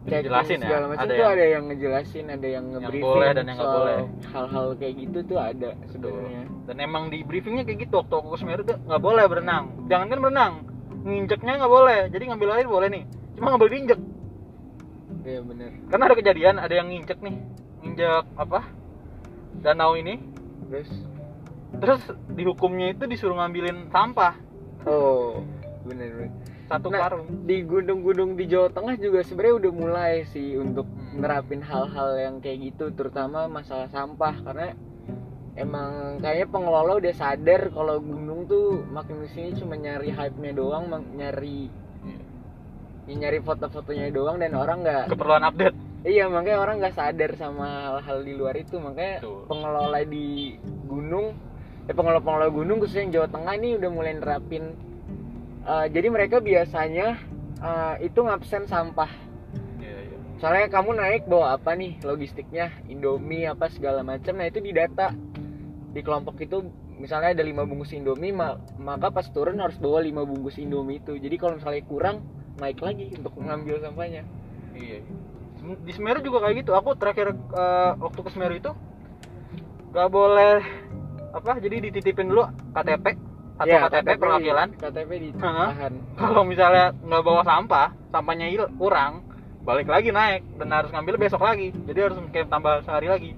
Dijelasin 0.01 0.57
ya, 0.57 0.65
segala 0.65 0.85
macam 0.89 1.03
ada 1.05 1.13
tuh 1.13 1.21
yang- 1.21 1.29
ada 1.31 1.45
yang 1.45 1.63
ngejelasin 1.69 2.25
ada 2.25 2.47
yang 2.47 2.65
nge-briefing 2.67 3.05
boleh 3.05 3.29
dan 3.37 3.45
yang 3.45 3.57
nggak 3.57 3.69
boleh. 3.71 3.97
hal-hal 4.33 4.65
kayak 4.73 4.93
gitu 4.97 5.19
tuh 5.23 5.37
ada 5.37 5.69
sebenarnya. 5.87 6.43
Dan 6.65 6.75
emang 6.79 7.03
di 7.07 7.21
briefingnya 7.21 7.63
kayak 7.63 7.79
gitu 7.85 7.93
waktu 8.01 8.13
aku 8.15 8.27
ke 8.33 8.37
Semeru 8.37 8.61
tuh 8.63 8.77
nggak 8.81 8.97
boleh 8.99 9.23
berenang. 9.29 9.65
Jangan 9.85 10.05
kan 10.09 10.19
berenang 10.19 10.53
nginjeknya 11.01 11.53
nggak 11.55 11.69
boleh. 11.71 11.99
Jadi 12.09 12.23
ngambil 12.27 12.49
air 12.51 12.67
boleh 12.67 12.87
nih 12.89 13.03
cuma 13.37 13.45
nggak 13.47 13.61
boleh 13.61 13.73
diinjek. 13.73 13.99
Iya 15.21 15.39
bener. 15.45 15.69
Karena 15.85 16.03
ada 16.03 16.15
kejadian 16.15 16.55
ada 16.57 16.73
yang 16.73 16.87
nginjek 16.89 17.19
nih 17.21 17.35
nginjek 17.79 18.25
apa 18.35 18.59
danau 19.61 19.93
ini. 19.93 20.17
Terus? 20.65 20.89
Terus 21.71 22.01
dihukumnya 22.27 22.91
itu 22.91 23.05
disuruh 23.05 23.37
ngambilin 23.37 23.85
sampah. 23.87 24.33
Oh 24.83 25.45
bener 25.85 26.09
bener 26.09 26.31
satu 26.71 26.87
Nah, 26.87 26.99
karung. 27.01 27.27
di 27.43 27.57
gunung-gunung 27.61 28.31
di 28.33 28.45
Jawa 28.45 28.69
Tengah 28.69 28.95
juga 28.95 29.19
sebenarnya 29.21 29.55
udah 29.59 29.71
mulai 29.73 30.13
sih 30.25 30.55
untuk 30.55 30.87
Hmm. 30.87 31.19
nerapin 31.19 31.59
hal-hal 31.59 32.09
yang 32.15 32.35
kayak 32.39 32.71
gitu 32.71 32.89
terutama 32.91 33.45
masalah 33.45 33.87
sampah. 33.87 34.31
Karena 34.41 34.71
emang 35.53 36.17
kayaknya 36.17 36.47
pengelola 36.47 36.97
udah 36.97 37.13
sadar 37.13 37.67
kalau 37.69 37.99
gunung 37.99 38.47
tuh 38.47 38.87
makin 38.87 39.19
ke 39.21 39.27
sini 39.29 39.49
cuma 39.53 39.75
nyari 39.75 40.09
hype-nya 40.09 40.51
doang 40.51 40.87
nyari 41.11 41.67
ya 43.01 43.13
nyari 43.17 43.39
foto-fotonya 43.41 44.07
doang 44.09 44.37
dan 44.37 44.53
orang 44.53 44.81
nggak 44.81 45.11
keperluan 45.11 45.43
update. 45.43 45.75
Iya 46.01 46.25
makanya 46.25 46.57
orang 46.57 46.75
nggak 46.79 46.95
sadar 46.95 47.31
sama 47.35 47.67
hal-hal 47.91 48.23
di 48.23 48.33
luar 48.33 48.55
itu. 48.55 48.79
Makanya 48.79 49.21
Betul. 49.21 49.41
pengelola 49.45 49.99
di 50.01 50.55
gunung 50.87 51.35
ya 51.83 51.93
pengelola 51.93 52.21
pengelola 52.21 52.49
gunung 52.49 52.77
khususnya 52.79 53.03
yang 53.03 53.13
Jawa 53.13 53.27
Tengah 53.27 53.53
ini 53.53 53.69
udah 53.75 53.89
mulai 53.89 54.13
nerapin 54.15 54.63
eh, 55.63 55.85
jadi 55.87 56.07
mereka 56.07 56.37
biasanya 56.37 57.17
eh, 57.57 57.95
itu 58.03 58.19
ngabsen 58.19 58.65
sampah 58.65 59.09
Iya, 59.77 59.97
iya. 60.03 60.17
soalnya 60.37 60.67
kamu 60.67 60.91
naik 60.93 61.23
bawa 61.25 61.55
apa 61.55 61.73
nih 61.73 62.01
logistiknya 62.01 62.69
Indomie 62.85 63.45
apa 63.45 63.67
segala 63.67 64.01
macam 64.01 64.33
nah 64.33 64.45
itu 64.45 64.57
didata 64.57 65.13
di 65.91 65.99
kelompok 65.99 66.39
itu 66.39 66.63
misalnya 66.95 67.33
ada 67.33 67.41
lima 67.41 67.61
bungkus 67.61 67.91
Indomie 67.91 68.29
ma- 68.31 68.55
maka 68.77 69.09
pas 69.09 69.25
turun 69.25 69.57
harus 69.57 69.75
bawa 69.75 69.99
lima 69.99 70.21
bungkus 70.21 70.55
Indomie 70.55 70.97
itu 70.97 71.15
jadi 71.15 71.35
kalau 71.35 71.57
misalnya 71.57 71.83
kurang 71.83 72.17
naik 72.57 72.77
lagi 72.79 73.09
untuk 73.13 73.33
mengambil 73.35 73.79
sampahnya 73.79 74.21
Iya. 74.71 75.03
Sem- 75.57 75.81
Di 75.81 75.91
Semeru 75.91 76.21
juga 76.21 76.41
kayak 76.41 76.63
gitu. 76.63 76.71
Aku 76.71 76.95
terakhir 76.95 77.33
eh, 77.33 77.91
waktu 77.95 78.17
ke 78.17 78.29
Semeru 78.29 78.55
itu 78.55 78.71
nggak 79.91 80.09
boleh 80.09 80.63
apa? 81.31 81.59
Jadi 81.59 81.91
dititipin 81.91 82.31
dulu 82.31 82.45
KTP 82.71 83.05
atau 83.61 83.69
Ya, 83.69 83.85
KTP, 83.85 84.17
perwakilan. 84.17 84.67
KTP 84.73 85.11
ditahan. 85.21 85.93
Kalau 86.17 86.41
misalnya 86.41 86.97
nggak 86.97 87.21
bawa 87.21 87.41
sampah, 87.41 87.87
sampahnya 88.09 88.49
hil 88.49 88.65
kurang, 88.75 89.21
balik 89.61 89.85
lagi 89.85 90.09
naik 90.09 90.41
dan 90.57 90.67
harus 90.71 90.89
ngambil 90.89 91.15
besok 91.17 91.41
lagi. 91.41 91.69
Jadi 91.85 91.99
harus 92.01 92.17
kayak 92.29 92.49
tambah 92.49 92.81
sehari 92.81 93.07
lagi. 93.07 93.31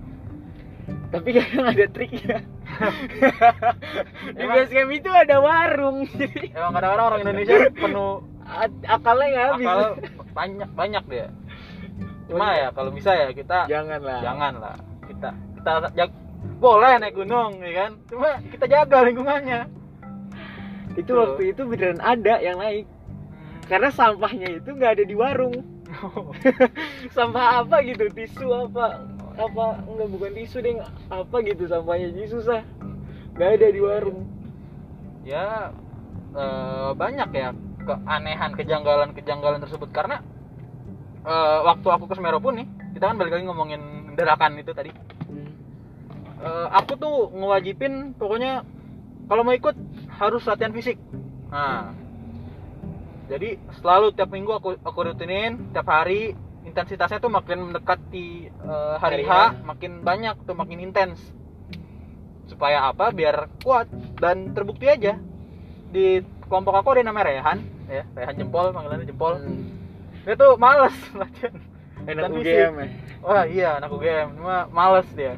tapi 1.09 1.29
kadang 1.29 1.69
ada 1.71 1.85
triknya. 1.87 2.37
Di 4.33 4.43
base 4.43 4.71
camp 4.71 4.91
itu 4.91 5.09
ada 5.13 5.37
warung. 5.37 6.09
Emang 6.57 6.71
kadang-kadang 6.73 7.05
orang 7.05 7.21
Indonesia 7.21 7.55
penuh 7.69 8.13
akalnya 8.83 9.27
nggak 9.29 9.45
habis. 9.47 9.67
akal 9.67 9.89
banyak 10.33 10.69
banyak 10.73 11.03
dia. 11.05 11.27
Cuma 12.25 12.55
ya 12.55 12.67
kalau 12.71 12.89
bisa 12.89 13.13
ya 13.13 13.29
kita 13.29 13.69
jangan 13.69 13.99
lah 14.01 14.19
jangan 14.23 14.53
lah 14.57 14.75
kita 15.05 15.29
kita 15.53 15.71
jag- 15.93 16.17
boleh 16.57 16.97
naik 16.97 17.13
gunung 17.13 17.61
ya 17.61 17.71
kan? 17.77 17.91
Cuma 18.09 18.29
kita 18.49 18.65
jaga 18.65 18.97
lingkungannya 19.03 19.59
itu 20.93 21.09
Betul. 21.09 21.21
waktu 21.25 21.43
itu 21.53 21.61
beneran 21.65 22.01
ada 22.01 22.37
yang 22.37 22.57
naik. 22.61 22.85
Karena 23.65 23.89
sampahnya 23.89 24.59
itu 24.59 24.69
nggak 24.75 24.91
ada 24.99 25.03
di 25.07 25.15
warung. 25.15 25.55
Sampah 27.15 27.63
apa 27.63 27.85
gitu? 27.85 28.09
Tisu 28.11 28.49
apa? 28.49 29.05
Apa? 29.37 29.65
Enggak 29.87 30.09
bukan 30.09 30.31
tisu 30.35 30.57
deh. 30.61 30.81
Apa 31.09 31.35
gitu 31.45 31.69
sampahnya? 31.69 32.11
Jadi 32.11 32.27
susah. 32.29 32.61
Nggak 33.37 33.49
ada 33.61 33.67
di 33.71 33.81
warung. 33.81 34.19
Ya 35.23 35.71
eh, 36.35 36.89
banyak 36.93 37.29
ya 37.33 37.49
keanehan 37.87 38.51
kejanggalan 38.57 39.09
kejanggalan 39.15 39.61
tersebut. 39.63 39.89
Karena 39.95 40.19
eh, 41.23 41.59
waktu 41.61 41.87
aku 41.87 42.05
ke 42.09 42.13
Semeru 42.19 42.41
pun 42.43 42.57
nih 42.59 42.67
kita 42.97 43.09
kan 43.09 43.17
balik 43.17 43.39
lagi 43.39 43.45
ngomongin 43.47 43.81
derakan 44.13 44.59
itu 44.59 44.75
tadi. 44.75 44.91
Eh, 46.43 46.67
aku 46.75 46.99
tuh 46.99 47.31
ngewajibin 47.31 48.19
pokoknya 48.19 48.67
kalau 49.31 49.47
mau 49.47 49.55
ikut 49.55 49.77
harus 50.17 50.43
latihan 50.45 50.73
fisik. 50.73 50.97
Nah 51.49 51.93
jadi 53.31 53.55
selalu 53.79 54.13
tiap 54.13 54.29
minggu 54.29 54.51
aku 54.51 54.69
aku 54.83 54.99
rutinin 55.03 55.71
tiap 55.71 55.87
hari. 55.89 56.35
Intensitasnya 56.63 57.19
tuh 57.19 57.27
makin 57.27 57.69
mendekati 57.69 58.47
eh, 58.47 58.95
hari 58.95 59.27
Hari 59.27 59.27
H 59.27 59.33
makin 59.67 59.99
banyak 59.99 60.47
tuh 60.47 60.55
makin 60.55 60.79
intens. 60.79 61.19
Supaya 62.47 62.87
apa? 62.87 63.11
Biar 63.11 63.51
kuat 63.59 63.91
dan 64.15 64.55
terbukti 64.55 64.87
aja. 64.87 65.19
Di 65.91 66.23
kelompok 66.47 66.79
aku 66.79 66.95
ada 66.95 66.99
yang 67.03 67.09
namanya 67.11 67.27
Rehan 67.35 67.59
ya. 67.91 68.03
Rehan 68.15 68.35
jempol 68.39 68.71
panggilannya 68.71 69.07
jempol. 69.07 69.35
Hmm. 69.39 69.69
dia 70.23 70.39
tuh 70.39 70.55
males 70.55 70.95
latihan 71.19 71.51
enak 72.07 72.31
UGM 72.31 72.73
ya. 72.79 72.87
Wah 73.23 73.43
iya 73.43 73.69
anak 73.75 73.91
UGM, 73.91 74.39
cuma 74.39 74.71
males 74.71 75.07
dia 75.19 75.35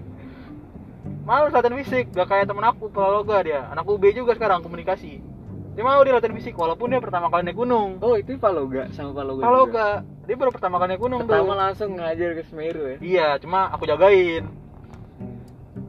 Males 1.25 1.49
latihan 1.49 1.73
fisik, 1.81 2.13
gak 2.13 2.29
kayak 2.29 2.45
temen 2.45 2.61
aku, 2.61 2.85
Praloga 2.93 3.41
dia. 3.41 3.65
Anak 3.73 3.89
UB 3.89 4.13
juga 4.13 4.37
sekarang, 4.37 4.61
komunikasi. 4.61 5.25
Dia 5.73 5.81
mau 5.81 5.97
dia 6.05 6.13
latihan 6.13 6.37
fisik, 6.37 6.53
walaupun 6.53 6.93
dia 6.93 7.01
pertama 7.01 7.33
kali 7.33 7.49
naik 7.49 7.57
gunung. 7.57 7.97
Oh 7.97 8.13
itu 8.13 8.37
Paloga 8.37 8.93
sama 8.93 9.09
Paloga 9.17 9.41
juga? 9.41 9.49
Praloga, 9.49 9.87
dia 10.29 10.35
baru 10.37 10.51
pertama 10.53 10.77
kali 10.77 10.93
naik 10.93 11.01
gunung 11.01 11.25
pertama 11.25 11.49
tuh. 11.49 11.57
langsung 11.57 11.89
ngajar 11.97 12.29
ke 12.37 12.43
Semeru 12.45 12.83
ya? 12.93 12.97
Iya, 13.01 13.27
cuma 13.41 13.73
aku 13.73 13.89
jagain. 13.89 14.45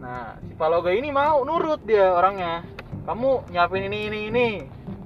Nah, 0.00 0.40
si 0.40 0.56
Paloga 0.56 0.88
ini 0.96 1.12
mau 1.12 1.44
nurut 1.44 1.84
dia 1.84 2.16
orangnya. 2.16 2.64
Kamu 3.04 3.52
nyiapin 3.52 3.92
ini, 3.92 4.08
ini, 4.08 4.18
ini. 4.32 4.48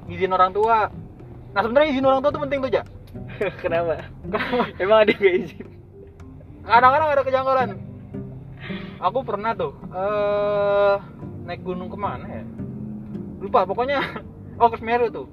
Izin 0.07 0.31
orang 0.31 0.55
tua. 0.55 0.95
Nah 1.51 1.61
sebenarnya 1.61 1.91
izin 1.91 2.07
orang 2.07 2.23
tua 2.23 2.31
tuh 2.31 2.43
penting 2.47 2.63
tuh, 2.63 2.71
Ja. 2.71 2.87
Kenapa? 3.67 4.07
Emang 4.79 5.03
ada 5.03 5.11
nggak 5.11 5.35
izin? 5.43 5.67
Kadang-kadang 6.63 7.09
ada 7.19 7.23
kejanggalan 7.27 7.90
aku 9.01 9.19
pernah 9.25 9.57
tuh 9.57 9.73
eh 9.97 10.97
naik 11.49 11.65
gunung 11.65 11.89
ke 11.89 11.99
mana 11.99 12.27
ya? 12.29 12.45
Lupa 13.41 13.65
pokoknya 13.65 14.05
oh 14.61 14.69
ke 14.69 14.77
Semeru 14.79 15.09
tuh. 15.09 15.27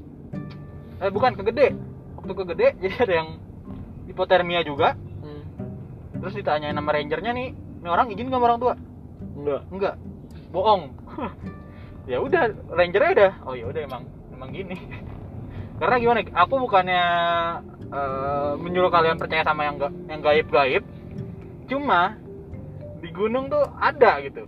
Eh 1.03 1.11
bukan 1.11 1.35
ke 1.35 1.43
Gede. 1.51 1.75
Waktu 2.17 2.33
ke 2.33 2.43
Gede 2.55 2.67
jadi 2.81 2.95
ada 3.03 3.13
yang 3.13 3.29
hipotermia 4.07 4.63
juga. 4.63 4.95
Hmm. 4.95 5.43
terus 6.17 6.33
ditanyain 6.33 6.73
sama 6.73 6.95
rangernya 6.95 7.31
nih 7.35 7.53
ini 7.53 7.87
orang 7.91 8.09
izin 8.09 8.31
gak 8.31 8.39
sama 8.39 8.47
orang 8.49 8.61
tua? 8.63 8.73
Enggak 9.37 9.61
enggak 9.69 9.95
bohong. 10.49 10.83
Ya 12.07 12.23
udah 12.23 12.55
rangernya 12.71 13.11
udah 13.19 13.31
oh 13.43 13.51
ya 13.59 13.67
udah 13.67 13.83
emang 13.83 14.07
emang 14.31 14.55
gini. 14.55 14.79
Karena 15.75 15.99
gimana 15.99 16.23
aku 16.39 16.55
bukannya 16.63 17.03
eh, 17.91 18.53
menyuruh 18.63 18.87
kalian 18.87 19.19
percaya 19.19 19.43
sama 19.43 19.67
yang 19.67 19.75
ga, 19.75 19.91
yang 20.07 20.23
gaib 20.23 20.47
gaib 20.47 20.83
cuma 21.67 22.15
di 22.97 23.09
gunung 23.11 23.47
tuh 23.47 23.63
ada 23.77 24.19
gitu 24.21 24.45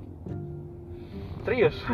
serius 1.44 1.75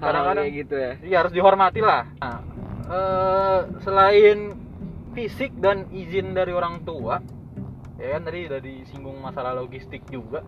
Kadang-kadang- 0.00 0.48
kayak 0.48 0.56
gitu 0.64 0.74
ya 0.74 0.92
Iya 1.04 1.16
harus 1.20 1.32
dihormati 1.32 1.80
lah. 1.84 2.08
Nah, 2.24 2.40
eh, 2.88 3.60
selain 3.84 4.56
fisik 5.12 5.52
dan 5.60 5.84
izin 5.92 6.32
dari 6.32 6.56
orang 6.56 6.80
tua, 6.82 7.20
ya 8.00 8.16
kan 8.16 8.24
tadi 8.24 8.48
udah 8.48 8.60
disinggung 8.64 9.20
masalah 9.20 9.52
logistik 9.52 10.00
juga. 10.08 10.40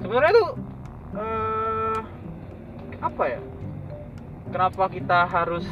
Sebenarnya 0.00 0.32
tuh 0.32 0.48
eh, 1.20 1.98
apa 2.96 3.24
ya? 3.28 3.40
Kenapa 4.48 4.88
kita 4.88 5.28
harus 5.28 5.68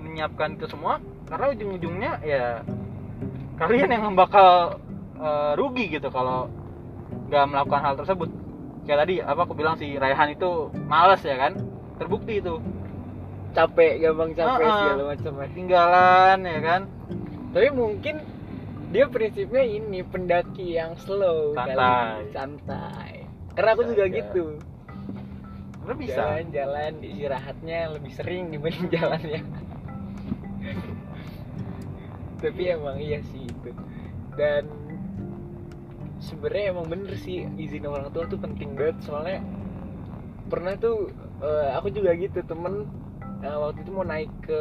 menyiapkan 0.00 0.56
itu 0.56 0.64
semua? 0.72 1.04
Karena 1.28 1.52
ujung-ujungnya 1.52 2.12
ya 2.24 2.64
kalian 3.60 3.92
yang 3.92 4.16
bakal 4.16 4.80
eh, 5.20 5.52
rugi 5.52 5.92
gitu 5.92 6.08
kalau 6.08 6.48
nggak 7.32 7.48
melakukan 7.48 7.80
hal 7.80 7.94
tersebut. 7.96 8.28
Kayak 8.84 8.98
tadi 9.08 9.14
apa 9.24 9.40
aku 9.48 9.56
bilang 9.56 9.80
si 9.80 9.96
Raihan 9.96 10.36
itu 10.36 10.68
males 10.84 11.24
ya 11.24 11.40
kan? 11.40 11.56
Terbukti 11.96 12.44
itu 12.44 12.60
capek 13.52 13.92
gampang 14.00 14.32
capek 14.32 14.64
ah. 14.64 14.76
segala 14.80 15.02
macam 15.12 15.32
ya. 15.36 15.46
tinggalan 15.52 16.38
ya 16.42 16.60
kan 16.64 16.82
tapi 17.52 17.68
mungkin 17.68 18.16
dia 18.92 19.08
prinsipnya 19.08 19.64
ini 19.64 20.04
pendaki 20.04 20.76
yang 20.76 20.96
slow 21.00 21.56
kali. 21.56 21.76
Santai. 21.76 22.20
santai 22.32 23.12
karena 23.52 23.70
aku 23.76 23.82
juga 23.92 24.04
gitu 24.08 24.44
Sebenarnya 25.82 25.98
bisa 25.98 26.14
jalan-jalan 26.14 26.92
istirahatnya 27.02 27.78
lebih 27.98 28.12
sering 28.14 28.42
dibanding 28.54 28.88
jalannya 28.96 29.40
tapi 32.40 32.62
emang 32.72 32.96
iya 32.98 33.20
sih 33.30 33.46
itu 33.46 33.70
dan 34.34 34.64
sebenarnya 36.22 36.70
emang 36.70 36.86
bener 36.86 37.18
sih 37.18 37.42
izin 37.58 37.90
orang 37.90 38.14
tua 38.14 38.30
tuh 38.30 38.38
penting 38.38 38.78
banget. 38.78 38.96
Soalnya 39.02 39.42
pernah 40.46 40.78
tuh 40.78 41.10
eh, 41.42 41.68
aku 41.74 41.90
juga 41.90 42.14
gitu 42.14 42.38
temen 42.46 42.86
eh, 43.42 43.56
waktu 43.58 43.82
itu 43.82 43.90
mau 43.90 44.06
naik 44.06 44.30
ke 44.46 44.60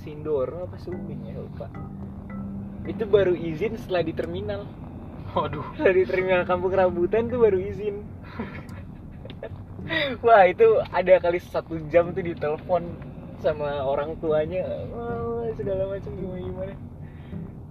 Sindoro 0.00 0.70
apa 0.70 0.78
Subing 0.78 1.26
ya 1.26 1.42
lupa. 1.42 1.66
Itu 2.86 3.02
baru 3.10 3.34
izin 3.34 3.74
setelah 3.82 4.06
di 4.06 4.14
terminal. 4.14 4.62
Waduh. 5.34 5.66
Dari 5.86 6.06
terminal 6.06 6.46
kampung 6.46 6.72
rambutan 6.72 7.26
tuh 7.26 7.42
baru 7.42 7.58
izin. 7.58 8.06
Wah 10.26 10.42
itu 10.46 10.82
ada 10.90 11.14
kali 11.22 11.38
satu 11.38 11.78
jam 11.90 12.10
tuh 12.14 12.22
ditelepon 12.22 12.86
sama 13.42 13.82
orang 13.82 14.14
tuanya. 14.22 14.62
Wah 14.94 15.50
segala 15.54 15.90
macam 15.90 16.10
gimana 16.14 16.42
gimana 16.42 16.74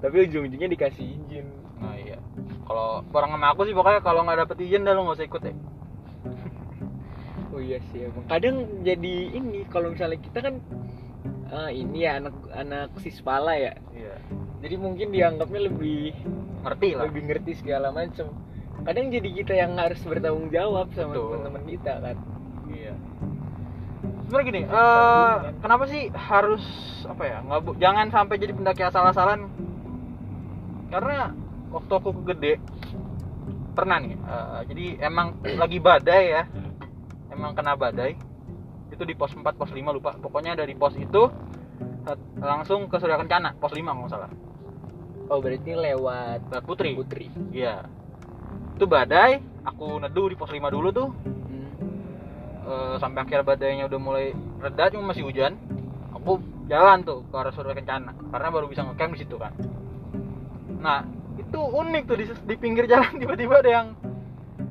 tapi 0.06 0.30
ujung-ujungnya 0.30 0.70
dikasih 0.70 1.02
izin 1.02 1.50
nah 1.82 1.96
iya. 1.98 2.18
Kalau 2.66 3.06
orang 3.14 3.32
sama 3.38 3.48
aku 3.54 3.62
sih 3.70 3.76
pokoknya 3.78 4.02
kalau 4.02 4.22
nggak 4.26 4.48
dapet 4.48 4.58
izin 4.66 4.86
dah 4.86 4.94
lo 4.94 5.06
nggak 5.06 5.18
usah 5.22 5.28
ikut 5.28 5.42
ya. 5.44 5.56
Oh 7.56 7.64
iya 7.64 7.80
sih 7.88 8.04
emang. 8.04 8.28
Kadang 8.28 8.84
jadi 8.84 9.16
ini 9.32 9.64
kalau 9.72 9.96
misalnya 9.96 10.20
kita 10.20 10.44
kan 10.44 10.60
eh, 11.56 11.72
ini 11.72 12.04
ya 12.04 12.20
anak 12.20 12.36
anak 12.52 12.92
sispala 13.00 13.56
ya. 13.56 13.80
Iya. 13.96 14.20
Jadi 14.60 14.76
mungkin 14.76 15.16
dianggapnya 15.16 15.72
lebih 15.72 16.12
ngerti 16.66 16.90
lah. 16.98 17.08
lebih 17.08 17.22
ngerti 17.30 17.52
segala 17.62 17.94
macam 17.94 18.34
kadang 18.86 19.08
jadi 19.10 19.30
kita 19.42 19.54
yang 19.58 19.74
harus 19.82 19.98
bertanggung 20.06 20.54
jawab 20.54 20.92
sama 20.94 21.16
teman-teman 21.16 21.64
kita 21.66 21.94
kan. 22.02 22.18
Iya. 22.70 22.94
Sebenarnya 24.26 24.48
gini 24.50 24.62
eh 24.66 25.34
kenapa 25.62 25.84
sih 25.90 26.04
harus 26.14 26.64
apa 27.06 27.24
ya 27.24 27.38
nggak 27.46 27.78
jangan 27.82 28.08
sampai 28.10 28.36
jadi 28.42 28.54
pendaki 28.54 28.82
asal-asalan? 28.84 29.48
Karena 30.90 31.34
waktu 31.76 31.92
aku 31.92 32.10
ke 32.16 32.22
gede 32.32 32.54
pernah 33.76 34.00
nih 34.00 34.16
eh, 34.16 34.60
jadi 34.72 34.86
emang 35.12 35.36
lagi 35.44 35.78
badai 35.84 36.24
ya. 36.32 36.44
Emang 37.28 37.52
kena 37.52 37.76
badai. 37.76 38.16
Itu 38.88 39.04
di 39.04 39.12
pos 39.12 39.36
4 39.36 39.44
pos 39.44 39.76
5 39.76 39.84
lupa. 39.92 40.16
Pokoknya 40.16 40.56
dari 40.56 40.72
pos 40.80 40.96
itu 40.96 41.28
eh, 42.08 42.18
langsung 42.40 42.88
ke 42.88 42.96
Surya 42.96 43.20
Kencana 43.20 43.60
pos 43.60 43.76
5 43.76 43.84
kalau 43.84 44.08
nggak 44.08 44.14
salah. 44.16 44.32
Oh 45.28 45.44
berarti 45.44 45.76
lewat 45.76 46.64
Putri. 46.64 46.96
Putri. 46.96 47.28
Iya. 47.52 47.84
Itu 48.80 48.88
badai 48.88 49.44
aku 49.68 50.00
neduh 50.00 50.32
di 50.32 50.40
pos 50.40 50.50
5 50.56 50.72
dulu 50.72 50.90
tuh. 50.96 51.10
Hmm. 51.12 51.70
Eh, 52.64 52.96
sampai 53.04 53.28
akhir 53.28 53.44
badainya 53.44 53.92
udah 53.92 54.00
mulai 54.00 54.32
reda 54.64 54.88
cuma 54.96 55.12
masih 55.12 55.28
hujan. 55.28 55.60
Aku 56.16 56.40
jalan 56.72 57.04
tuh 57.04 57.28
ke 57.28 57.36
arah 57.36 57.52
Surya 57.52 57.76
Kencana 57.76 58.16
karena 58.32 58.48
baru 58.48 58.72
bisa 58.72 58.88
ngecamp 58.88 59.20
di 59.20 59.20
situ 59.20 59.36
kan. 59.36 59.52
Nah 60.80 61.15
itu 61.36 61.60
unik 61.60 62.04
tuh 62.06 62.16
di, 62.16 62.26
di 62.32 62.56
pinggir 62.56 62.86
jalan 62.86 63.14
tiba-tiba 63.22 63.60
ada 63.60 63.72
yang 63.72 63.88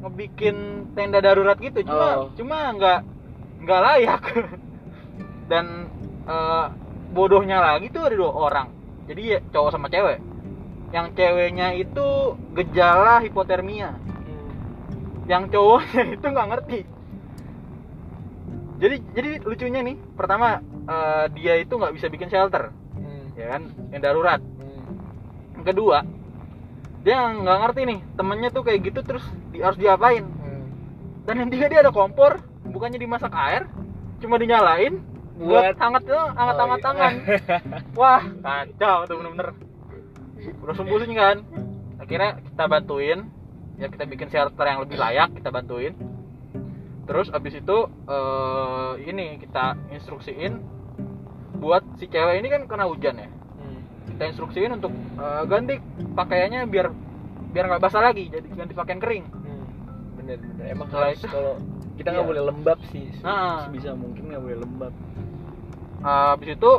ngebikin 0.01 0.57
tenda 0.93 1.19
darurat 1.19 1.57
gitu 1.57 1.81
cuma 1.83 2.07
Oh. 2.15 2.29
cuma 2.37 2.73
nggak 2.73 3.01
nggak 3.65 3.81
layak 3.81 4.23
dan 5.51 5.89
eh, 6.25 6.67
bodohnya 7.11 7.61
lagi 7.61 7.89
tuh 7.89 8.05
ada 8.05 8.15
dua 8.15 8.33
orang 8.33 8.69
jadi 9.05 9.23
ya 9.23 9.39
cowok 9.49 9.71
sama 9.71 9.89
cewek 9.89 10.21
yang 10.93 11.11
ceweknya 11.13 11.75
itu 11.75 12.07
gejala 12.53 13.21
hipotermia 13.21 13.97
Hmm. 13.97 14.51
yang 15.27 15.49
cowoknya 15.49 16.03
itu 16.17 16.27
nggak 16.27 16.49
ngerti 16.53 16.81
jadi 18.75 18.97
jadi 19.15 19.31
lucunya 19.43 19.81
nih 19.81 19.97
pertama 20.13 20.61
eh, 20.85 21.25
dia 21.33 21.55
itu 21.57 21.73
nggak 21.73 21.95
bisa 21.95 22.07
bikin 22.09 22.29
shelter 22.29 22.73
Hmm. 22.95 23.25
ya 23.35 23.47
kan 23.57 23.63
yang 23.89 24.03
darurat 24.03 24.41
Hmm. 24.41 24.85
yang 25.57 25.65
kedua 25.65 25.99
dia 27.05 27.17
nggak 27.21 27.59
ngerti 27.61 27.81
nih 27.85 27.99
temennya 28.15 28.49
tuh 28.49 28.63
kayak 28.63 28.81
gitu 28.83 29.01
terus 29.01 29.23
di, 29.49 29.61
harus 29.61 29.77
diapain 29.77 30.25
Hmm. 30.25 30.65
dan 31.25 31.35
yang 31.39 31.51
tiga 31.51 31.69
dia 31.69 31.81
ada 31.81 31.93
kompor 31.93 32.41
bukannya 32.65 32.97
dimasak 32.97 33.31
air 33.31 33.69
cuma 34.19 34.37
dinyalain 34.37 34.99
buat 35.35 35.75
Buat- 35.75 35.79
hangat 35.79 36.03
tuh 36.05 36.25
hangat 36.33 36.57
hangat 36.57 36.71
Oh, 36.71 36.75
iya. 36.75 36.83
tangan 36.83 37.13
wah 37.99 38.23
kacau 38.41 38.97
tuh 39.05 39.15
bener-bener 39.19 39.49
udah 40.61 40.75
sembusing 40.75 41.13
kan 41.13 41.37
akhirnya 41.97 42.41
kita 42.43 42.65
bantuin 42.65 43.21
ya 43.75 43.87
kita 43.87 44.05
bikin 44.05 44.29
shelter 44.29 44.65
yang 44.65 44.81
lebih 44.81 44.97
layak 44.97 45.29
kita 45.33 45.49
bantuin 45.49 45.93
terus 47.05 47.29
abis 47.29 47.55
itu 47.55 47.79
eh, 48.07 48.93
ini 49.05 49.37
kita 49.37 49.77
instruksiin 49.91 50.57
buat 51.55 51.85
si 51.95 52.07
cewek 52.07 52.39
ini 52.39 52.49
kan 52.49 52.65
kena 52.65 52.85
hujan 52.85 53.17
ya. 53.17 53.29
Kita 54.07 54.23
instruksiin 54.27 54.73
untuk 54.73 54.91
eh, 54.93 55.43
ganti 55.45 55.75
pakaiannya 56.13 56.67
biar 56.67 56.87
biar 57.51 57.65
nggak 57.67 57.83
basah 57.83 58.03
lagi 58.03 58.29
jadi 58.29 58.47
ganti 58.49 58.73
pakaian 58.73 58.99
kering 58.99 59.25
Hmm. 59.27 59.65
bener 60.17 60.39
bener 60.39 60.65
emang 60.69 60.87
Setelah 60.89 61.09
harus 61.09 61.21
itu- 61.21 61.31
kalau 61.31 61.55
kita 61.95 62.09
nggak 62.11 62.21
Iya. 62.21 62.31
boleh 62.31 62.43
lembab 62.45 62.79
sih 62.89 63.07
Ah. 63.21 63.65
sebisa 63.65 63.91
mungkin 63.93 64.23
nggak 64.27 64.43
boleh 64.43 64.59
lembab 64.59 64.93
Eh, 65.97 66.27
habis 66.29 66.49
itu 66.53 66.71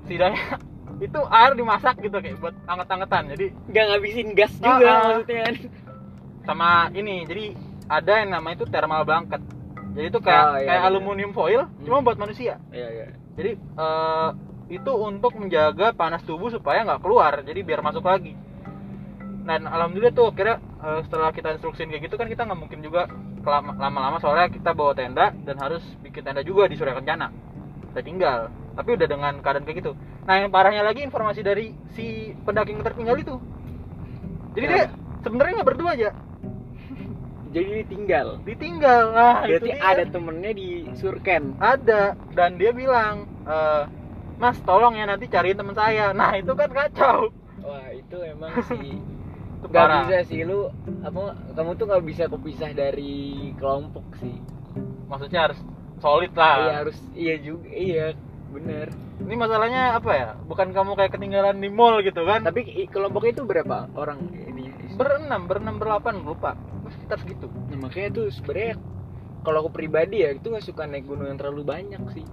setidaknya 0.00 0.44
itu 1.06 1.20
air 1.28 1.52
dimasak 1.52 1.96
gitu 1.98 2.16
kayak 2.16 2.38
buat 2.38 2.54
anget-angetan 2.64 3.24
jadi 3.28 3.46
nggak 3.66 3.84
ngabisin 3.88 4.28
gas 4.32 4.52
juga 4.54 4.86
ah. 4.86 5.00
maksudnya 5.16 5.42
kan 5.42 5.54
sama 6.42 6.68
ini 6.92 7.24
jadi 7.24 7.44
ada 7.88 8.12
yang 8.16 8.30
namanya 8.30 8.56
itu 8.56 8.66
thermal 8.66 9.02
blanket 9.02 9.42
jadi 9.90 10.06
itu 10.06 10.20
kayak 10.20 10.44
Oh, 10.44 10.54
iya, 10.54 10.66
kayak 10.66 10.80
iya. 10.80 10.88
aluminium 10.88 11.32
foil 11.32 11.62
cuma 11.80 11.98
buat 12.00 12.14
manusia 12.16 12.60
iya 12.70 12.88
iya 12.90 13.06
jadi 13.34 13.50
eh, 13.56 14.28
itu 14.70 14.92
untuk 14.94 15.34
menjaga 15.34 15.90
panas 15.90 16.22
tubuh 16.22 16.46
supaya 16.48 16.86
nggak 16.86 17.02
keluar 17.02 17.42
jadi 17.42 17.60
biar 17.60 17.82
masuk 17.82 18.06
lagi. 18.06 18.38
Dan 19.42 19.66
alhamdulillah 19.66 20.14
tuh 20.14 20.30
kira 20.30 20.62
setelah 21.02 21.34
kita 21.34 21.58
instruksiin 21.58 21.90
kayak 21.90 22.06
gitu 22.06 22.14
kan 22.14 22.30
kita 22.30 22.46
nggak 22.46 22.60
mungkin 22.60 22.80
juga 22.80 23.10
lama-lama 23.42 24.22
soalnya 24.22 24.46
kita 24.46 24.70
bawa 24.70 24.94
tenda 24.94 25.34
dan 25.42 25.56
harus 25.58 25.82
bikin 26.00 26.22
tenda 26.22 26.46
juga 26.46 26.70
di 26.70 26.78
Surya 26.78 26.94
Kencana. 26.94 27.34
Kita 27.90 28.00
tinggal 28.00 28.38
tapi 28.78 28.94
udah 28.94 29.08
dengan 29.10 29.42
keadaan 29.42 29.66
kayak 29.66 29.78
gitu. 29.82 29.92
Nah 30.24 30.34
yang 30.38 30.54
parahnya 30.54 30.86
lagi 30.86 31.02
informasi 31.02 31.42
dari 31.42 31.74
si 31.98 32.30
pendaki 32.46 32.70
yang 32.70 32.86
tertinggal 32.86 33.18
itu. 33.18 33.34
Jadi 34.54 34.64
Ya. 34.66 34.70
dia 34.70 34.84
sebenarnya 35.26 35.52
nggak 35.58 35.68
berdua 35.74 35.90
aja. 35.98 36.10
Jadi 37.50 37.82
ditinggal. 37.82 38.38
Ditinggal. 38.46 39.04
Itu 39.10 39.66
berarti 39.66 39.70
dia. 39.74 39.82
ada 39.82 40.04
temennya 40.06 40.52
di 40.54 40.68
surken. 40.94 41.58
Ada. 41.58 42.14
Dan 42.30 42.62
dia 42.62 42.70
bilang 42.70 43.26
"Eh, 43.42 43.82
mas 44.40 44.56
tolong 44.64 44.96
ya 44.96 45.04
nanti 45.04 45.28
cariin 45.28 45.54
teman 45.60 45.76
saya. 45.76 46.16
Nah 46.16 46.32
itu 46.40 46.56
kan 46.56 46.72
kacau. 46.72 47.28
Wah 47.60 47.92
itu 47.92 48.16
emang 48.24 48.56
sih. 48.72 48.96
Itu 49.60 49.66
nggak 49.68 50.08
bisa 50.08 50.18
sih 50.24 50.40
lu 50.48 50.72
apa 51.04 51.36
kamu 51.52 51.76
tuh 51.76 51.84
nggak 51.84 52.04
bisa 52.08 52.24
kepisah 52.32 52.72
dari 52.72 53.52
kelompok 53.60 54.16
sih. 54.16 54.40
Maksudnya 55.12 55.52
harus 55.52 55.60
solid 56.00 56.32
lah. 56.32 56.56
Iya 56.56 56.72
harus 56.80 56.98
iya 57.12 57.34
juga 57.36 57.68
iya 57.68 58.06
bener. 58.48 58.88
Ini 59.20 59.36
masalahnya 59.36 60.00
apa 60.00 60.10
ya? 60.16 60.28
Bukan 60.48 60.72
kamu 60.72 60.96
kayak 60.96 61.12
ketinggalan 61.12 61.60
di 61.60 61.68
mall 61.68 62.00
gitu 62.00 62.24
kan? 62.24 62.40
Tapi 62.40 62.88
kelompoknya 62.88 63.36
itu 63.36 63.44
berapa 63.44 63.92
orang 63.92 64.24
ini? 64.32 64.72
Berenam 64.96 65.44
berenam 65.44 65.76
berlapan 65.76 66.24
lupa. 66.24 66.56
Sekitar 66.90 67.20
segitu 67.22 67.46
Nah, 67.70 67.78
makanya 67.86 68.08
tuh 68.16 68.26
sebenarnya 68.32 68.74
kalau 69.44 69.62
aku 69.62 69.70
pribadi 69.70 70.24
ya 70.24 70.32
itu 70.34 70.48
nggak 70.48 70.64
suka 70.64 70.88
naik 70.88 71.04
gunung 71.06 71.28
yang 71.28 71.38
terlalu 71.38 71.62
banyak 71.62 72.02
sih. 72.16 72.24